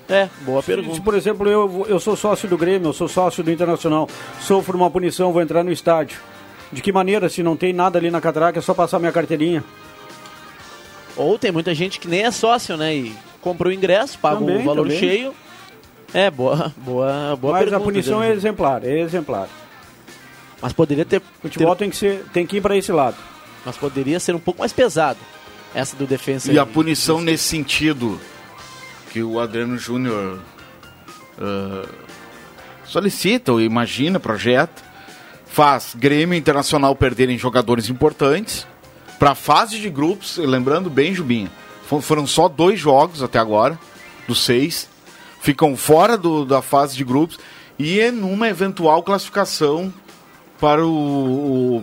É, 0.10 0.30
boa 0.46 0.62
Se- 0.62 0.68
pergunta. 0.68 0.96
Se, 0.96 1.02
por 1.02 1.16
exemplo, 1.16 1.48
eu, 1.50 1.86
eu 1.88 2.00
sou 2.00 2.16
sócio 2.18 2.48
do 2.50 2.58
Grêmio, 2.58 2.90
eu 2.90 2.94
sou 2.94 3.08
sócio 3.08 3.42
do 3.42 3.50
Internacional, 3.50 4.08
sofro 4.42 4.78
uma 4.78 4.92
punição, 4.92 5.32
vou 5.32 5.42
entrar 5.42 5.64
no 5.64 5.72
estádio. 5.72 6.20
De 6.74 6.82
que 6.82 6.92
maneira, 6.92 7.30
se 7.30 7.42
não 7.42 7.56
tem 7.56 7.72
nada 7.72 7.98
ali 8.00 8.12
na 8.12 8.20
catraca, 8.20 8.60
é 8.60 8.62
só 8.62 8.74
passar 8.74 9.00
minha 9.00 9.12
carteirinha? 9.14 9.64
Ou 11.16 11.38
tem 11.38 11.52
muita 11.52 11.74
gente 11.76 12.00
que 12.00 12.08
nem 12.08 12.24
é 12.24 12.32
sócio, 12.32 12.76
né? 12.76 12.96
E 12.96 13.16
comprou 13.42 13.72
o 13.72 13.74
ingresso, 13.74 14.18
paga 14.20 14.38
Também, 14.38 14.58
o 14.58 14.64
valor 14.64 14.84
também. 14.84 15.00
cheio. 15.00 15.34
É, 16.14 16.30
boa, 16.30 16.74
boa, 16.78 17.36
boa 17.36 17.54
Mas 17.54 17.64
pergunta. 17.64 17.78
a 17.78 17.80
punição 17.80 18.22
é 18.22 18.28
Dani. 18.28 18.38
exemplar, 18.38 18.84
é 18.86 19.00
exemplar. 19.00 19.50
Mas 20.62 20.72
poderia 20.72 21.04
ter... 21.04 21.22
Futebol 21.42 21.76
ter- 21.76 21.80
tem 21.80 21.90
que, 21.90 21.96
ser, 21.96 22.26
tem 22.32 22.46
que 22.46 22.58
ir 22.58 22.62
para 22.62 22.78
esse 22.78 22.92
lado. 22.92 23.18
Mas 23.66 23.76
poderia 23.78 24.20
ser 24.20 24.36
um 24.36 24.40
pouco 24.40 24.60
mais 24.60 24.72
pesado. 24.72 25.20
Essa 25.74 25.96
do 25.96 26.06
defensa. 26.06 26.50
E 26.50 26.52
aí. 26.52 26.60
a 26.60 26.66
punição 26.66 27.20
nesse 27.20 27.46
sentido 27.46 28.20
que 29.12 29.24
o 29.24 29.40
Adriano 29.40 29.78
Júnior 29.78 30.40
ah, 31.40 31.88
solicita 32.86 33.52
ou 33.52 33.60
imagina, 33.62 34.20
projeta, 34.20 34.82
faz 35.48 35.96
Grêmio 35.96 36.36
e 36.36 36.38
Internacional 36.38 36.96
perderem 36.96 37.38
jogadores 37.38 37.90
importantes 37.90 38.68
para 39.24 39.32
a 39.32 39.36
fase 39.36 39.80
de 39.80 39.90
grupos, 39.90 40.36
lembrando 40.38 40.90
bem, 40.90 41.14
Jubinha, 41.14 41.50
fo- 41.88 42.02
foram 42.02 42.28
só 42.28 42.50
dois 42.50 42.78
jogos 42.78 43.24
até 43.24 43.40
agora, 43.40 43.80
dos 44.28 44.44
seis, 44.44 44.90
ficam 45.40 45.78
fora 45.78 46.18
do- 46.18 46.44
da 46.44 46.62
fase 46.62 46.98
de 46.98 47.06
grupos 47.06 47.40
e 47.80 48.02
é 48.02 48.12
numa 48.12 48.50
eventual 48.50 49.02
classificação 49.02 49.94
para 50.60 50.86
o, 50.86 51.82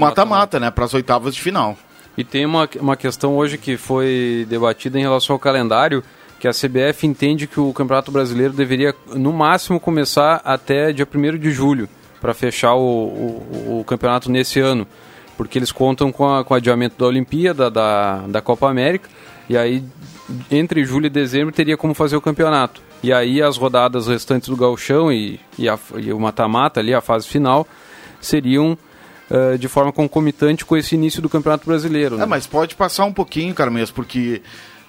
mata-mata, 0.00 0.60
né, 0.60 0.70
para 0.70 0.84
as 0.84 0.92
oitavas 0.92 1.34
de 1.34 1.40
final. 1.40 1.74
E 2.18 2.22
tem 2.22 2.44
uma, 2.44 2.68
uma 2.80 2.96
questão 2.96 3.34
hoje 3.38 3.56
que 3.56 3.78
foi 3.78 4.46
debatida 4.46 4.98
em 4.98 5.02
relação 5.02 5.34
ao 5.34 5.40
calendário, 5.40 6.04
que 6.38 6.46
a 6.46 6.52
CBF 6.52 7.06
entende 7.06 7.46
que 7.46 7.58
o 7.60 7.72
Campeonato 7.72 8.12
Brasileiro 8.12 8.52
deveria, 8.52 8.94
no 9.14 9.32
máximo, 9.32 9.80
começar 9.80 10.42
até 10.44 10.92
dia 10.92 11.08
1 11.10 11.38
de 11.38 11.50
julho, 11.50 11.88
para 12.20 12.34
fechar 12.34 12.74
o, 12.74 12.80
o, 12.82 13.78
o 13.80 13.84
campeonato 13.84 14.30
nesse 14.30 14.60
ano. 14.60 14.86
Porque 15.38 15.58
eles 15.58 15.72
contam 15.72 16.12
com, 16.12 16.28
a, 16.28 16.44
com 16.44 16.52
o 16.52 16.56
adiamento 16.56 16.96
da 16.98 17.06
Olimpíada, 17.06 17.70
da, 17.70 18.26
da 18.26 18.42
Copa 18.42 18.68
América, 18.68 19.08
e 19.48 19.56
aí 19.56 19.82
entre 20.50 20.84
julho 20.84 21.06
e 21.06 21.10
dezembro 21.10 21.54
teria 21.54 21.76
como 21.78 21.94
fazer 21.94 22.16
o 22.16 22.20
campeonato. 22.20 22.82
E 23.02 23.10
aí 23.12 23.40
as 23.40 23.56
rodadas 23.56 24.08
restantes 24.08 24.48
do 24.50 24.56
gauchão 24.56 25.10
e, 25.10 25.40
e, 25.56 25.66
a- 25.68 25.78
e 25.96 26.12
o 26.12 26.18
mata-mata 26.20 26.80
ali, 26.80 26.92
a 26.92 27.00
fase 27.00 27.26
final, 27.26 27.66
seriam 28.20 28.76
eh, 29.30 29.56
de 29.56 29.68
forma 29.68 29.92
concomitante 29.92 30.64
com 30.64 30.76
esse 30.76 30.94
início 30.96 31.22
do 31.22 31.28
Campeonato 31.28 31.64
Brasileiro. 31.66 32.16
né? 32.16 32.24
É, 32.24 32.26
mas 32.26 32.46
pode 32.46 32.74
passar 32.74 33.04
um 33.04 33.12
pouquinho, 33.12 33.54
cara, 33.54 33.70
mesmo, 33.70 33.94
porque 33.94 34.42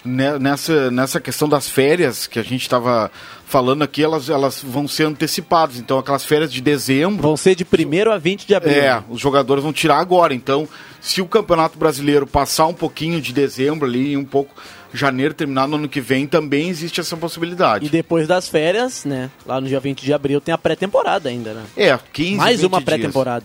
nessa, 0.04 0.90
nessa 0.90 1.20
questão 1.20 1.48
das 1.48 1.68
férias 1.68 2.26
que 2.26 2.38
a 2.38 2.42
gente 2.42 2.62
estava 2.62 3.10
falando 3.44 3.82
aqui, 3.82 4.02
elas, 4.02 4.28
elas 4.30 4.62
vão 4.62 4.86
ser 4.86 5.04
antecipadas. 5.04 5.76
Então, 5.78 5.98
aquelas 5.98 6.24
férias 6.24 6.52
de 6.52 6.60
dezembro. 6.60 7.22
Vão 7.22 7.36
ser 7.36 7.54
de 7.54 7.64
1 7.64 8.10
a 8.10 8.18
20 8.18 8.46
de 8.46 8.54
abril. 8.54 8.74
É, 8.74 9.02
os 9.08 9.20
jogadores 9.20 9.62
vão 9.62 9.72
tirar 9.72 9.98
agora. 9.98 10.32
Então, 10.32 10.68
se 11.00 11.20
o 11.20 11.26
Campeonato 11.26 11.78
Brasileiro 11.78 12.26
passar 12.26 12.66
um 12.66 12.74
pouquinho 12.74 13.20
de 13.20 13.32
dezembro 13.32 13.86
ali, 13.86 14.12
e 14.12 14.16
um 14.16 14.24
pouco 14.24 14.54
janeiro, 14.92 15.34
terminar 15.34 15.68
no 15.68 15.76
ano 15.76 15.88
que 15.88 16.00
vem, 16.00 16.26
também 16.26 16.68
existe 16.68 17.00
essa 17.00 17.16
possibilidade. 17.16 17.86
E 17.86 17.88
depois 17.88 18.26
das 18.26 18.48
férias, 18.48 19.04
né? 19.04 19.30
Lá 19.46 19.60
no 19.60 19.68
dia 19.68 19.80
20 19.80 20.02
de 20.04 20.12
abril 20.12 20.40
tem 20.40 20.52
a 20.52 20.58
pré-temporada 20.58 21.28
ainda, 21.28 21.52
né? 21.54 21.64
É, 21.76 21.98
15, 22.12 22.36
Mais 22.36 22.60
20 22.60 22.68
uma 22.68 22.80
pré-temporada. 22.80 23.44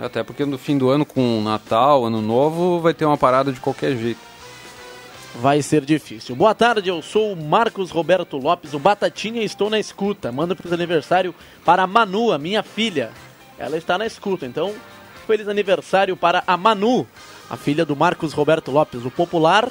Até 0.00 0.22
porque 0.22 0.44
no 0.44 0.56
fim 0.56 0.78
do 0.78 0.88
ano, 0.88 1.04
com 1.04 1.42
Natal, 1.42 2.06
Ano 2.06 2.22
Novo, 2.22 2.80
vai 2.80 2.94
ter 2.94 3.04
uma 3.04 3.18
parada 3.18 3.52
de 3.52 3.60
qualquer 3.60 3.96
jeito. 3.96 4.31
Vai 5.34 5.62
ser 5.62 5.84
difícil. 5.84 6.36
Boa 6.36 6.54
tarde, 6.54 6.90
eu 6.90 7.00
sou 7.00 7.32
o 7.32 7.36
Marcos 7.36 7.90
Roberto 7.90 8.36
Lopes, 8.36 8.74
o 8.74 8.78
Batatinha, 8.78 9.40
e 9.40 9.46
estou 9.46 9.70
na 9.70 9.78
escuta. 9.78 10.30
Mando 10.30 10.54
feliz 10.54 10.72
aniversário 10.72 11.34
para 11.64 11.82
a 11.82 11.86
Manu, 11.86 12.32
a 12.32 12.38
minha 12.38 12.62
filha. 12.62 13.10
Ela 13.58 13.78
está 13.78 13.96
na 13.96 14.04
escuta, 14.04 14.44
então 14.44 14.74
feliz 15.26 15.48
aniversário 15.48 16.16
para 16.16 16.44
a 16.46 16.56
Manu, 16.56 17.06
a 17.48 17.56
filha 17.56 17.84
do 17.84 17.96
Marcos 17.96 18.34
Roberto 18.34 18.70
Lopes, 18.70 19.06
o 19.06 19.10
popular 19.10 19.70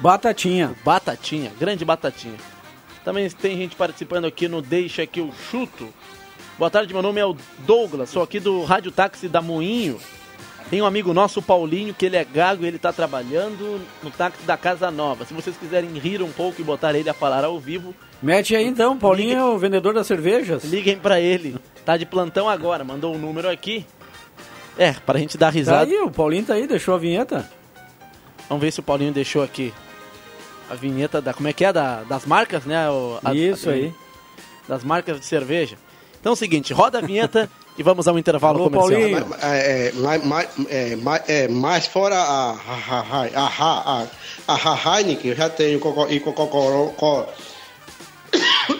Batatinha. 0.00 0.74
Batatinha, 0.84 1.52
grande 1.58 1.84
Batatinha. 1.84 2.36
Também 3.04 3.30
tem 3.30 3.56
gente 3.56 3.76
participando 3.76 4.24
aqui 4.24 4.48
no 4.48 4.60
Deixa 4.60 5.06
que 5.06 5.20
eu 5.20 5.30
chuto. 5.50 5.88
Boa 6.58 6.70
tarde, 6.70 6.92
meu 6.92 7.02
nome 7.02 7.20
é 7.20 7.26
o 7.26 7.36
Douglas, 7.60 8.10
sou 8.10 8.22
aqui 8.22 8.40
do 8.40 8.64
Rádio 8.64 8.90
Táxi 8.90 9.28
da 9.28 9.40
Moinho. 9.40 10.00
Tem 10.68 10.82
um 10.82 10.86
amigo 10.86 11.14
nosso, 11.14 11.38
o 11.38 11.42
Paulinho, 11.42 11.94
que 11.94 12.06
ele 12.06 12.16
é 12.16 12.24
gago 12.24 12.64
e 12.64 12.66
ele 12.66 12.76
está 12.76 12.92
trabalhando 12.92 13.80
no 14.02 14.10
táxi 14.10 14.42
da 14.42 14.56
Casa 14.56 14.90
Nova. 14.90 15.24
Se 15.24 15.32
vocês 15.32 15.56
quiserem 15.56 15.90
rir 15.98 16.20
um 16.22 16.32
pouco 16.32 16.60
e 16.60 16.64
botar 16.64 16.92
ele 16.94 17.08
a 17.08 17.14
falar 17.14 17.44
ao 17.44 17.58
vivo, 17.60 17.94
Mete 18.20 18.56
aí 18.56 18.64
então, 18.66 18.98
Paulinho 18.98 19.36
é 19.38 19.44
o 19.44 19.58
vendedor 19.58 19.94
das 19.94 20.06
cervejas. 20.06 20.64
liguem 20.64 20.98
para 20.98 21.20
ele. 21.20 21.56
Tá 21.84 21.96
de 21.96 22.04
plantão 22.04 22.48
agora, 22.48 22.82
mandou 22.82 23.14
o 23.14 23.18
número 23.18 23.48
aqui. 23.48 23.86
É, 24.76 24.92
para 24.92 25.18
a 25.18 25.20
gente 25.20 25.38
dar 25.38 25.46
Tá 25.46 25.52
risada. 25.52 25.90
aí, 25.90 25.98
o 25.98 26.10
Paulinho 26.10 26.44
tá 26.44 26.54
aí, 26.54 26.66
deixou 26.66 26.94
a 26.94 26.98
vinheta. 26.98 27.48
Vamos 28.48 28.62
ver 28.62 28.72
se 28.72 28.80
o 28.80 28.82
Paulinho 28.82 29.12
deixou 29.12 29.42
aqui 29.44 29.72
a 30.68 30.74
vinheta 30.74 31.20
da. 31.22 31.32
Como 31.32 31.46
é 31.48 31.52
que 31.52 31.64
é? 31.64 31.72
Da, 31.72 32.02
das 32.02 32.26
marcas, 32.26 32.64
né? 32.64 32.88
o- 32.90 33.18
a- 33.24 33.32
Isso 33.34 33.68
a- 33.70 33.72
aí. 33.72 33.94
Das 34.68 34.82
marcas 34.82 35.20
de 35.20 35.26
cerveja. 35.26 35.76
Então 36.20 36.32
é 36.32 36.34
o 36.34 36.36
seguinte, 36.36 36.72
roda 36.72 36.98
a 36.98 37.00
vinheta 37.02 37.48
e 37.78 37.82
vamos 37.82 38.08
ao 38.08 38.18
intervalo 38.18 38.58
Alô, 38.58 38.70
comercial. 38.70 39.00
Paulinho. 39.00 39.34
É, 39.42 39.88
é, 39.88 39.92
mais, 39.92 40.24
mais, 40.24 40.48
é, 40.68 40.96
mais, 40.96 41.22
é, 41.28 41.48
mais 41.48 41.86
fora 41.86 42.16
a, 42.16 42.50
a, 42.52 43.00
a, 43.34 43.46
a, 43.58 44.06
a, 44.48 44.54
a 44.54 44.98
Heineken, 45.00 45.30
eu 45.30 45.36
já 45.36 45.48
tenho 45.48 45.78
coco, 45.78 46.06
e 46.10 46.20
coco, 46.20 46.46
co, 46.46 47.26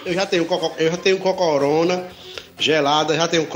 eu 0.05 0.15
já 0.15 0.27
tenho 0.27 0.45
coco, 0.47 0.73
eu 0.79 0.91
já 0.91 0.97
tenho 0.97 1.19
cocorona 1.19 2.05
gelada, 2.59 3.15
já 3.15 3.29
tenho 3.29 3.47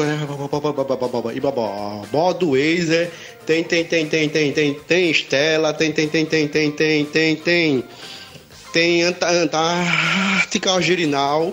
e 1.34 1.40
babá, 1.40 2.02
Budweiser, 2.12 3.10
tem 3.46 3.64
tem 3.64 3.84
tem 3.84 4.06
tem 4.06 4.28
tem 4.28 4.52
tem 4.52 4.74
tem 4.74 5.10
Stella, 5.10 5.72
tem 5.72 5.90
tem 5.92 6.08
tem 6.08 6.26
tem 6.26 6.48
tem 6.48 6.70
tem 6.70 7.04
tem 7.06 7.36
tem 7.36 7.84
tem 8.72 9.02
Anta- 9.02 9.30
Antártica 9.30 10.70
Algirinal, 10.70 11.52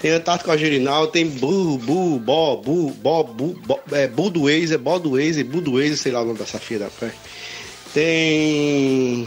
tem 0.00 0.12
Antártico 0.12 0.50
agirinal 0.50 1.08
tem 1.08 1.28
Bu, 1.28 1.78
Bu, 1.78 2.18
Bo, 2.18 2.56
Bu, 2.58 2.90
Bo, 2.90 3.24
Bu, 3.24 3.80
é, 3.92 4.06
Bu 4.06 4.30
do 4.30 4.42
Waze, 4.42 4.76
Bo 4.76 4.98
Waze, 5.16 5.42
Bu 5.44 5.60
Waze, 5.72 5.96
sei 5.96 6.12
lá 6.12 6.22
o 6.22 6.24
nome 6.24 6.38
dessa 6.38 6.58
filha 6.58 6.80
da 6.80 6.90
pé. 6.90 7.12
Tem 7.94 9.26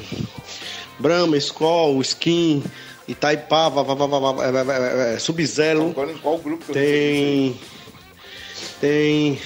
Brahma, 1.00 1.38
Skol, 1.38 2.00
Skin, 2.02 2.64
Itaipava, 3.08 3.82
é 3.82 4.46
é, 4.46 5.12
é, 5.12 5.16
é, 5.16 5.20
Sub-Zero. 5.20 5.96
Tem. 6.72 7.60
Tem. 8.80 9.40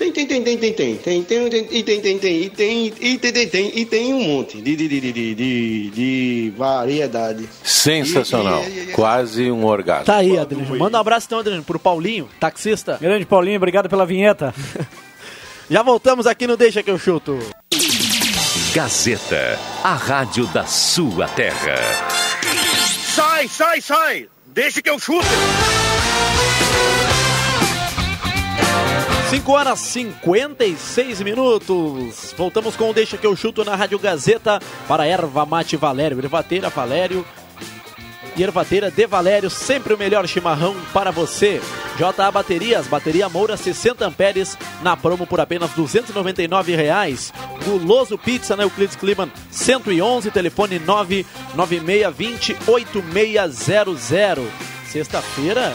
Tem, 0.00 0.10
tem, 0.10 0.26
tem, 0.26 0.42
tem, 0.42 0.56
tem, 0.56 0.72
tem, 0.72 0.96
tem, 0.96 1.24
tem, 1.24 1.50
tem, 1.50 1.68
e 1.70 1.82
tem, 1.82 2.00
tem, 2.00 2.18
tem, 2.18 2.42
e 2.42 2.48
tem, 2.48 2.86
e 2.86 3.18
tem, 3.18 3.32
tem, 3.32 3.48
tem, 3.48 3.78
e 3.80 3.84
tem 3.84 4.14
um 4.14 4.22
monte 4.22 4.58
de, 4.58 4.74
de, 4.74 4.88
de, 4.88 4.98
de, 4.98 5.12
de, 5.12 5.34
de, 5.34 5.90
de 5.90 6.54
variedade. 6.56 7.46
Sensacional. 7.62 8.64
Quase 8.94 9.50
um 9.50 9.66
orgasmo. 9.66 10.06
Tá 10.06 10.16
aí, 10.16 10.38
Adriano. 10.38 10.78
Manda 10.78 10.96
um 10.96 11.00
abraço 11.02 11.26
então, 11.26 11.40
Adriano, 11.40 11.62
pro 11.62 11.78
Paulinho, 11.78 12.30
taxista. 12.40 12.96
Grande 12.98 13.26
Paulinho, 13.26 13.58
obrigado 13.58 13.90
pela 13.90 14.06
vinheta. 14.06 14.54
Já 15.68 15.82
voltamos 15.82 16.26
aqui 16.26 16.46
no 16.46 16.56
Deixa 16.56 16.82
que 16.82 16.90
eu 16.90 16.98
chuto. 16.98 17.38
Gazeta, 18.72 19.58
a 19.84 19.92
rádio 19.92 20.46
da 20.46 20.64
sua 20.64 21.28
terra. 21.28 21.74
Sai, 23.14 23.46
sai, 23.48 23.82
sai! 23.82 24.28
Deixa 24.46 24.80
que 24.80 24.88
eu 24.88 24.98
chuto! 24.98 25.28
5 29.30 29.52
horas 29.52 29.78
56 29.78 31.20
minutos. 31.20 32.34
Voltamos 32.36 32.74
com 32.74 32.90
o 32.90 32.92
Deixa 32.92 33.16
que 33.16 33.24
eu 33.24 33.36
chuto 33.36 33.64
na 33.64 33.76
Rádio 33.76 33.96
Gazeta 33.96 34.60
para 34.88 35.06
Erva 35.06 35.46
Mate 35.46 35.76
Valério, 35.76 36.18
Ervateira 36.18 36.68
Valério. 36.68 37.24
e 38.36 38.42
ervateira 38.42 38.90
de 38.90 39.06
Valério, 39.06 39.48
sempre 39.48 39.94
o 39.94 39.98
melhor 39.98 40.26
chimarrão 40.26 40.74
para 40.92 41.12
você. 41.12 41.62
JA 41.96 42.28
Baterias, 42.32 42.88
bateria 42.88 43.28
Moura 43.28 43.56
60 43.56 44.04
amperes, 44.04 44.58
na 44.82 44.96
promo 44.96 45.24
por 45.28 45.38
apenas 45.38 45.70
299 45.74 46.74
reais. 46.74 47.32
Guloso 47.64 48.18
Pizza 48.18 48.56
na 48.56 48.64
Euclides 48.64 48.96
Kliman 48.96 49.30
111, 49.48 50.28
telefone 50.32 50.80
99620 50.80 52.56
8600. 52.66 54.44
Sexta-feira 54.88 55.72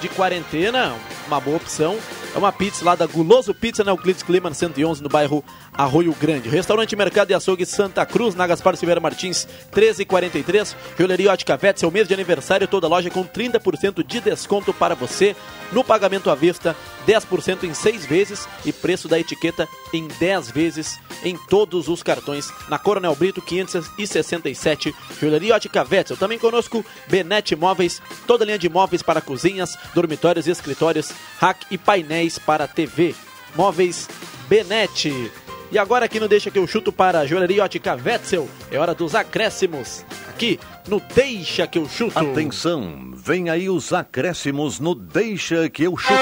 de 0.00 0.08
quarentena, 0.08 0.94
uma 1.26 1.38
boa 1.38 1.58
opção. 1.58 1.98
É 2.32 2.38
uma 2.38 2.52
pizza 2.52 2.84
lá 2.84 2.94
da 2.94 3.06
Guloso 3.06 3.52
Pizza 3.52 3.82
na 3.82 3.90
Euclides 3.90 4.22
Kliman 4.22 4.54
111, 4.54 5.02
no 5.02 5.08
bairro 5.08 5.44
Arroio 5.80 6.14
Grande. 6.20 6.46
Restaurante 6.50 6.94
Mercado 6.94 7.30
e 7.30 7.34
Açougue 7.34 7.64
Santa 7.64 8.04
Cruz, 8.04 8.34
na 8.34 8.46
Gaspar 8.46 8.76
Silveira 8.76 9.00
Martins, 9.00 9.48
1343. 9.74 10.76
Joalheria 10.98 11.32
Ótica 11.32 11.56
Vet, 11.56 11.80
seu 11.80 11.90
mês 11.90 12.06
de 12.06 12.12
aniversário, 12.12 12.68
toda 12.68 12.86
loja 12.86 13.08
com 13.08 13.24
30% 13.24 14.04
de 14.06 14.20
desconto 14.20 14.74
para 14.74 14.94
você. 14.94 15.34
No 15.72 15.82
pagamento 15.82 16.28
à 16.28 16.34
vista, 16.34 16.76
10% 17.06 17.64
em 17.64 17.72
6 17.72 18.04
vezes 18.04 18.46
e 18.66 18.74
preço 18.74 19.08
da 19.08 19.18
etiqueta 19.18 19.66
em 19.90 20.06
10 20.06 20.50
vezes 20.50 21.00
em 21.24 21.34
todos 21.48 21.88
os 21.88 22.02
cartões. 22.02 22.52
Na 22.68 22.78
Coronel 22.78 23.14
Brito 23.14 23.40
567, 23.40 24.94
Joalheria 25.18 25.54
Ótica 25.54 25.82
Vet. 25.82 26.14
Também 26.16 26.38
conosco, 26.38 26.84
Benete 27.08 27.56
Móveis, 27.56 28.02
toda 28.26 28.44
linha 28.44 28.58
de 28.58 28.68
móveis 28.68 29.02
para 29.02 29.22
cozinhas, 29.22 29.78
dormitórios 29.94 30.46
e 30.46 30.50
escritórios, 30.50 31.10
rack 31.38 31.64
e 31.70 31.78
painéis 31.78 32.38
para 32.38 32.68
TV. 32.68 33.14
Móveis 33.56 34.06
Benete. 34.46 35.30
E 35.72 35.78
agora 35.78 36.06
aqui 36.06 36.18
no 36.18 36.26
Deixa 36.26 36.50
que 36.50 36.58
eu 36.58 36.66
chuto 36.66 36.92
para 36.92 37.20
a 37.20 37.26
Joalheria 37.26 37.62
Ótica 37.62 37.94
Wetzel. 37.94 38.48
É 38.72 38.78
hora 38.78 38.92
dos 38.92 39.14
acréscimos. 39.14 40.04
Aqui 40.28 40.58
no 40.88 41.00
Deixa 41.14 41.64
que 41.64 41.78
eu 41.78 41.88
chuto. 41.88 42.18
Atenção, 42.18 43.12
vem 43.14 43.48
aí 43.48 43.68
os 43.70 43.92
acréscimos 43.92 44.80
no 44.80 44.96
Deixa 44.96 45.68
que 45.70 45.84
eu 45.84 45.96
chuto. 45.96 46.14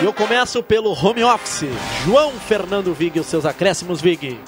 E 0.00 0.04
eu 0.04 0.12
começo 0.12 0.62
pelo 0.62 0.92
home 0.92 1.24
office. 1.24 1.68
João 2.04 2.30
Fernando 2.32 2.94
Vig, 2.94 3.18
os 3.18 3.26
seus 3.26 3.44
acréscimos, 3.44 4.00
Vig. 4.00 4.38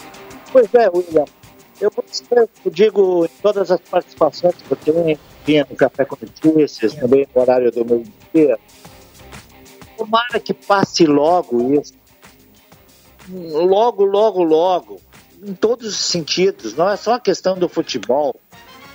Pois 0.53 0.72
é, 0.72 0.89
William. 0.89 1.24
Eu, 1.80 1.93
eu 2.30 2.70
digo 2.70 3.24
em 3.24 3.43
todas 3.43 3.72
as 3.72 3.80
participações 3.80 4.55
que 4.55 4.70
eu 4.70 4.76
tenho, 4.76 5.18
tinha 5.45 5.66
no 5.68 5.74
Café 5.74 6.05
com 6.05 6.16
Notícias, 6.20 6.95
também 6.95 7.26
no 7.35 7.43
horário 7.43 7.72
do 7.72 7.85
meu 7.85 8.05
dia. 8.32 8.57
Tomara 10.05 10.38
que 10.38 10.52
passe 10.52 11.07
logo 11.07 11.80
isso. 11.80 11.94
Logo, 13.28 14.05
logo, 14.05 14.42
logo. 14.42 15.00
Em 15.42 15.55
todos 15.55 15.88
os 15.88 15.96
sentidos. 15.96 16.74
Não 16.74 16.88
é 16.88 16.96
só 16.96 17.14
a 17.14 17.20
questão 17.20 17.57
do 17.57 17.68
futebol. 17.68 18.34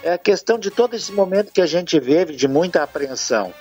É 0.04 0.14
a 0.14 0.18
questão 0.18 0.60
de 0.60 0.70
todo 0.70 0.96
esse 0.96 1.12
momento 1.12 1.52
que 1.52 1.62
a 1.62 1.66
gente 1.66 2.00
vive 2.00 2.36
de 2.36 2.48
muita 2.48 2.84
apreensão. 2.84 3.52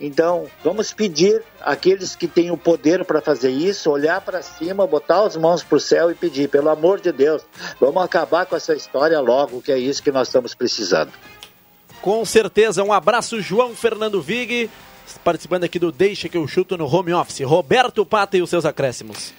Então, 0.00 0.46
vamos 0.62 0.92
pedir 0.92 1.42
àqueles 1.60 2.16
que 2.16 2.26
têm 2.26 2.50
o 2.50 2.56
poder 2.56 3.04
para 3.04 3.20
fazer 3.20 3.50
isso, 3.50 3.90
olhar 3.90 4.20
para 4.20 4.42
cima, 4.42 4.86
botar 4.86 5.24
as 5.24 5.36
mãos 5.36 5.62
para 5.62 5.76
o 5.76 5.80
céu 5.80 6.10
e 6.10 6.14
pedir, 6.14 6.50
pelo 6.50 6.68
amor 6.68 7.00
de 7.00 7.10
Deus, 7.10 7.42
vamos 7.80 8.02
acabar 8.02 8.44
com 8.44 8.54
essa 8.54 8.74
história 8.74 9.18
logo, 9.20 9.62
que 9.62 9.72
é 9.72 9.78
isso 9.78 10.02
que 10.02 10.12
nós 10.12 10.28
estamos 10.28 10.54
precisando. 10.54 11.12
Com 12.02 12.26
certeza, 12.26 12.84
um 12.84 12.92
abraço, 12.92 13.40
João 13.40 13.74
Fernando 13.74 14.20
Vig, 14.20 14.70
participando 15.24 15.64
aqui 15.64 15.78
do 15.78 15.92
Deixa 15.92 16.28
que 16.28 16.36
eu 16.36 16.46
chuto 16.46 16.76
no 16.76 16.86
home 16.86 17.12
office. 17.12 17.40
Roberto 17.40 18.04
Pata 18.04 18.36
e 18.36 18.42
os 18.42 18.50
seus 18.50 18.64
acréscimos. 18.64 19.32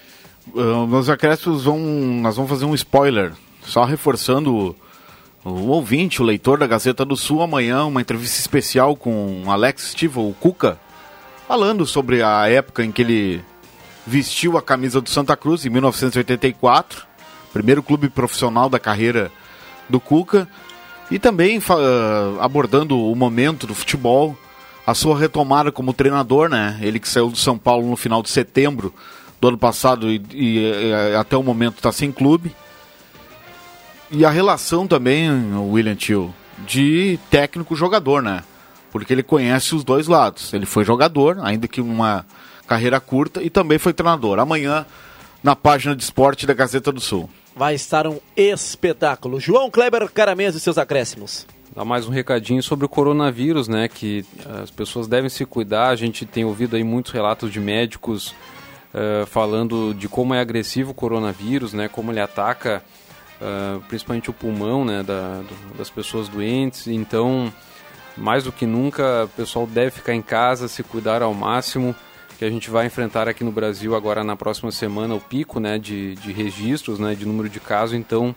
Uh, 0.54 0.88
meus 0.88 1.10
acréscimos 1.10 1.64
vão. 1.64 1.78
Nós 1.78 2.36
vamos 2.36 2.50
fazer 2.50 2.66
um 2.66 2.76
spoiler. 2.76 3.34
Só 3.64 3.84
reforçando 3.84 4.56
o, 4.56 4.76
o 5.50 5.68
ouvinte, 5.68 6.22
o 6.22 6.26
leitor 6.26 6.58
da 6.58 6.68
Gazeta 6.68 7.04
do 7.04 7.18
Sul, 7.18 7.42
amanhã, 7.42 7.86
uma 7.86 8.02
entrevista 8.02 8.40
especial 8.40 8.96
com 8.96 9.44
Alex 9.48 9.92
Stivo, 9.92 10.28
o 10.28 10.34
Cuca, 10.34 10.80
falando 11.48 11.86
sobre 11.86 12.22
a 12.24 12.48
época 12.48 12.84
em 12.84 12.92
que 12.92 13.02
ele 13.02 13.44
vestiu 14.06 14.58
a 14.58 14.62
camisa 14.62 15.02
do 15.02 15.10
Santa 15.10 15.36
Cruz, 15.36 15.66
em 15.66 15.70
1984, 15.70 17.06
primeiro 17.52 17.84
clube 17.84 18.08
profissional 18.08 18.70
da 18.70 18.80
carreira 18.80 19.30
do 19.90 20.00
Cuca, 20.00 20.48
e 21.12 21.20
também 21.20 21.58
uh, 21.58 21.62
abordando 22.40 22.98
o 22.98 23.14
momento 23.14 23.68
do 23.68 23.76
futebol, 23.76 24.38
a 24.88 24.94
sua 24.94 25.20
retomada 25.20 25.70
como 25.70 25.92
treinador, 25.92 26.48
né? 26.48 26.80
Ele 26.82 26.98
que 26.98 27.10
saiu 27.10 27.30
do 27.30 27.36
São 27.36 27.58
Paulo 27.58 27.90
no 27.90 27.98
final 27.98 28.24
de 28.24 28.30
setembro 28.30 28.94
do 29.42 29.50
ano 29.50 29.58
passado 29.58 30.10
e, 30.10 30.22
e, 30.32 30.60
e 30.60 31.16
até 31.16 31.36
o 31.36 31.44
momento 31.44 31.76
está 31.76 31.92
sem 31.92 32.10
clube. 32.10 32.56
E 34.10 34.24
a 34.24 34.30
relação 34.30 34.88
também, 34.88 35.30
William 35.58 35.94
Tio, 35.94 36.34
de 36.66 37.20
técnico-jogador, 37.30 38.22
né? 38.22 38.46
Porque 38.90 39.12
ele 39.12 39.24
conhece 39.24 39.76
os 39.76 39.84
dois 39.84 40.08
lados. 40.08 40.54
Ele 40.54 40.66
foi 40.66 40.86
jogador, 40.86 41.38
ainda 41.42 41.68
que 41.68 41.82
uma 41.82 42.26
carreira 42.66 43.02
curta, 43.02 43.44
e 43.44 43.50
também 43.50 43.78
foi 43.78 43.92
treinador. 43.92 44.40
Amanhã, 44.40 44.86
na 45.44 45.54
página 45.54 45.98
de 45.98 46.02
esporte 46.02 46.48
da 46.48 46.54
Gazeta 46.54 46.94
do 46.94 47.02
Sul. 47.02 47.30
Vai 47.54 47.76
estar 47.76 48.08
um 48.08 48.20
espetáculo. 48.38 49.38
João 49.38 49.70
Kleber 49.70 50.10
Caramês 50.10 50.56
e 50.56 50.62
seus 50.62 50.78
acréscimos. 50.78 51.46
Dá 51.78 51.86
mais 51.86 52.08
um 52.08 52.12
recadinho 52.12 52.64
sobre 52.64 52.88
o 52.88 52.90
coronavírus, 52.90 53.68
né? 53.68 53.88
Que 53.88 54.26
as 54.64 54.72
pessoas 54.72 55.08
devem 55.08 55.30
se 55.30 55.46
cuidar. 55.46 55.90
A 55.90 55.96
gente 55.96 56.26
tem 56.26 56.44
ouvido 56.44 56.76
aí 56.76 56.84
muitos 56.84 57.12
relatos 57.12 57.52
de 57.52 57.60
médicos 57.60 58.34
uh, 58.96 59.28
falando 59.28 59.94
de 59.94 60.10
como 60.10 60.34
é 60.34 60.40
agressivo 60.40 60.90
o 60.90 60.94
coronavírus, 60.96 61.74
né? 61.74 61.88
Como 61.88 62.12
ele 62.12 62.20
ataca 62.20 62.84
uh, 63.40 63.80
principalmente 63.82 64.28
o 64.28 64.34
pulmão, 64.34 64.84
né? 64.84 65.04
Da, 65.04 65.44
do, 65.44 65.78
das 65.78 65.88
pessoas 65.88 66.28
doentes. 66.28 66.88
Então, 66.88 67.54
mais 68.18 68.46
do 68.46 68.52
que 68.52 68.66
nunca, 68.66 69.26
o 69.26 69.30
pessoal 69.30 69.68
deve 69.68 69.92
ficar 69.92 70.16
em 70.16 70.22
casa, 70.24 70.68
se 70.68 70.82
cuidar 70.82 71.22
ao 71.22 71.36
máximo. 71.36 71.96
Que 72.40 72.46
a 72.46 72.50
gente 72.50 72.72
vai 72.72 72.88
enfrentar 72.88 73.28
aqui 73.28 73.44
no 73.44 73.52
Brasil 73.52 73.96
agora 73.96 74.24
na 74.24 74.36
próxima 74.36 74.72
semana 74.72 75.14
o 75.14 75.22
pico, 75.22 75.60
né? 75.60 75.78
De, 75.78 76.16
de 76.16 76.32
registros, 76.32 76.98
né? 76.98 77.14
De 77.14 77.24
número 77.24 77.48
de 77.48 77.60
casos. 77.60 77.96
Então, 77.96 78.36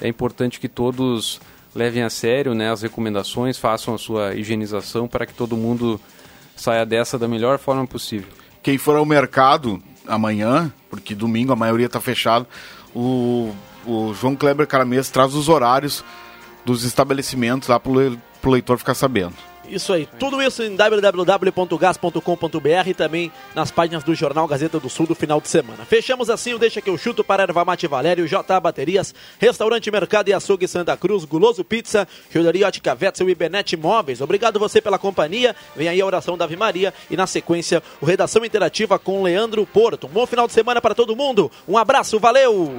é 0.00 0.08
importante 0.08 0.58
que 0.58 0.68
todos 0.68 1.40
levem 1.76 2.02
a 2.02 2.10
sério 2.10 2.54
né, 2.54 2.72
as 2.72 2.80
recomendações, 2.80 3.58
façam 3.58 3.94
a 3.94 3.98
sua 3.98 4.34
higienização 4.34 5.06
para 5.06 5.26
que 5.26 5.34
todo 5.34 5.56
mundo 5.56 6.00
saia 6.56 6.86
dessa 6.86 7.18
da 7.18 7.28
melhor 7.28 7.58
forma 7.58 7.86
possível. 7.86 8.28
Quem 8.62 8.78
for 8.78 8.96
ao 8.96 9.04
mercado 9.04 9.80
amanhã, 10.06 10.72
porque 10.88 11.14
domingo 11.14 11.52
a 11.52 11.56
maioria 11.56 11.86
está 11.86 12.00
fechado, 12.00 12.46
o, 12.94 13.54
o 13.84 14.14
João 14.14 14.34
Kleber 14.34 14.66
Caramês 14.66 15.10
traz 15.10 15.34
os 15.34 15.50
horários 15.50 16.02
dos 16.64 16.82
estabelecimentos 16.82 17.68
lá 17.68 17.78
para 17.78 17.92
o 17.92 18.50
leitor 18.50 18.78
ficar 18.78 18.94
sabendo. 18.94 19.34
Isso 19.68 19.92
aí, 19.92 20.08
tudo 20.18 20.40
isso 20.40 20.62
em 20.62 20.76
www.gas.com.br 20.76 22.88
e 22.88 22.94
também 22.94 23.32
nas 23.54 23.70
páginas 23.70 24.04
do 24.04 24.14
Jornal 24.14 24.46
Gazeta 24.46 24.78
do 24.78 24.88
Sul 24.88 25.06
do 25.06 25.14
final 25.14 25.40
de 25.40 25.48
semana. 25.48 25.84
Fechamos 25.84 26.30
assim 26.30 26.54
o 26.54 26.58
Deixa 26.58 26.80
que 26.80 26.88
eu 26.88 26.96
chuto 26.96 27.24
para 27.24 27.42
Erva 27.42 27.64
Mate 27.64 27.86
Valério, 27.86 28.26
J 28.26 28.60
Baterias, 28.60 29.14
Restaurante 29.38 29.90
Mercado 29.90 30.28
e 30.28 30.32
Açougue 30.32 30.68
Santa 30.68 30.96
Cruz, 30.96 31.24
Guloso 31.24 31.64
Pizza, 31.64 32.06
Joalheria 32.30 32.68
Ótica 32.68 32.96
Wetzel 33.00 33.28
e 33.28 33.34
Benete 33.34 33.76
Móveis. 33.76 34.20
Obrigado 34.20 34.58
você 34.58 34.80
pela 34.80 34.98
companhia. 34.98 35.54
Vem 35.74 35.88
aí 35.88 36.00
a 36.00 36.06
oração 36.06 36.36
da 36.36 36.44
Ave 36.44 36.56
Maria 36.56 36.94
e 37.10 37.16
na 37.16 37.26
sequência 37.26 37.82
o 38.00 38.06
Redação 38.06 38.44
Interativa 38.44 38.98
com 38.98 39.22
Leandro 39.22 39.66
Porto. 39.66 40.06
Um 40.06 40.10
bom 40.10 40.26
final 40.26 40.46
de 40.46 40.52
semana 40.52 40.80
para 40.80 40.94
todo 40.94 41.16
mundo. 41.16 41.50
Um 41.68 41.76
abraço, 41.76 42.18
valeu! 42.18 42.78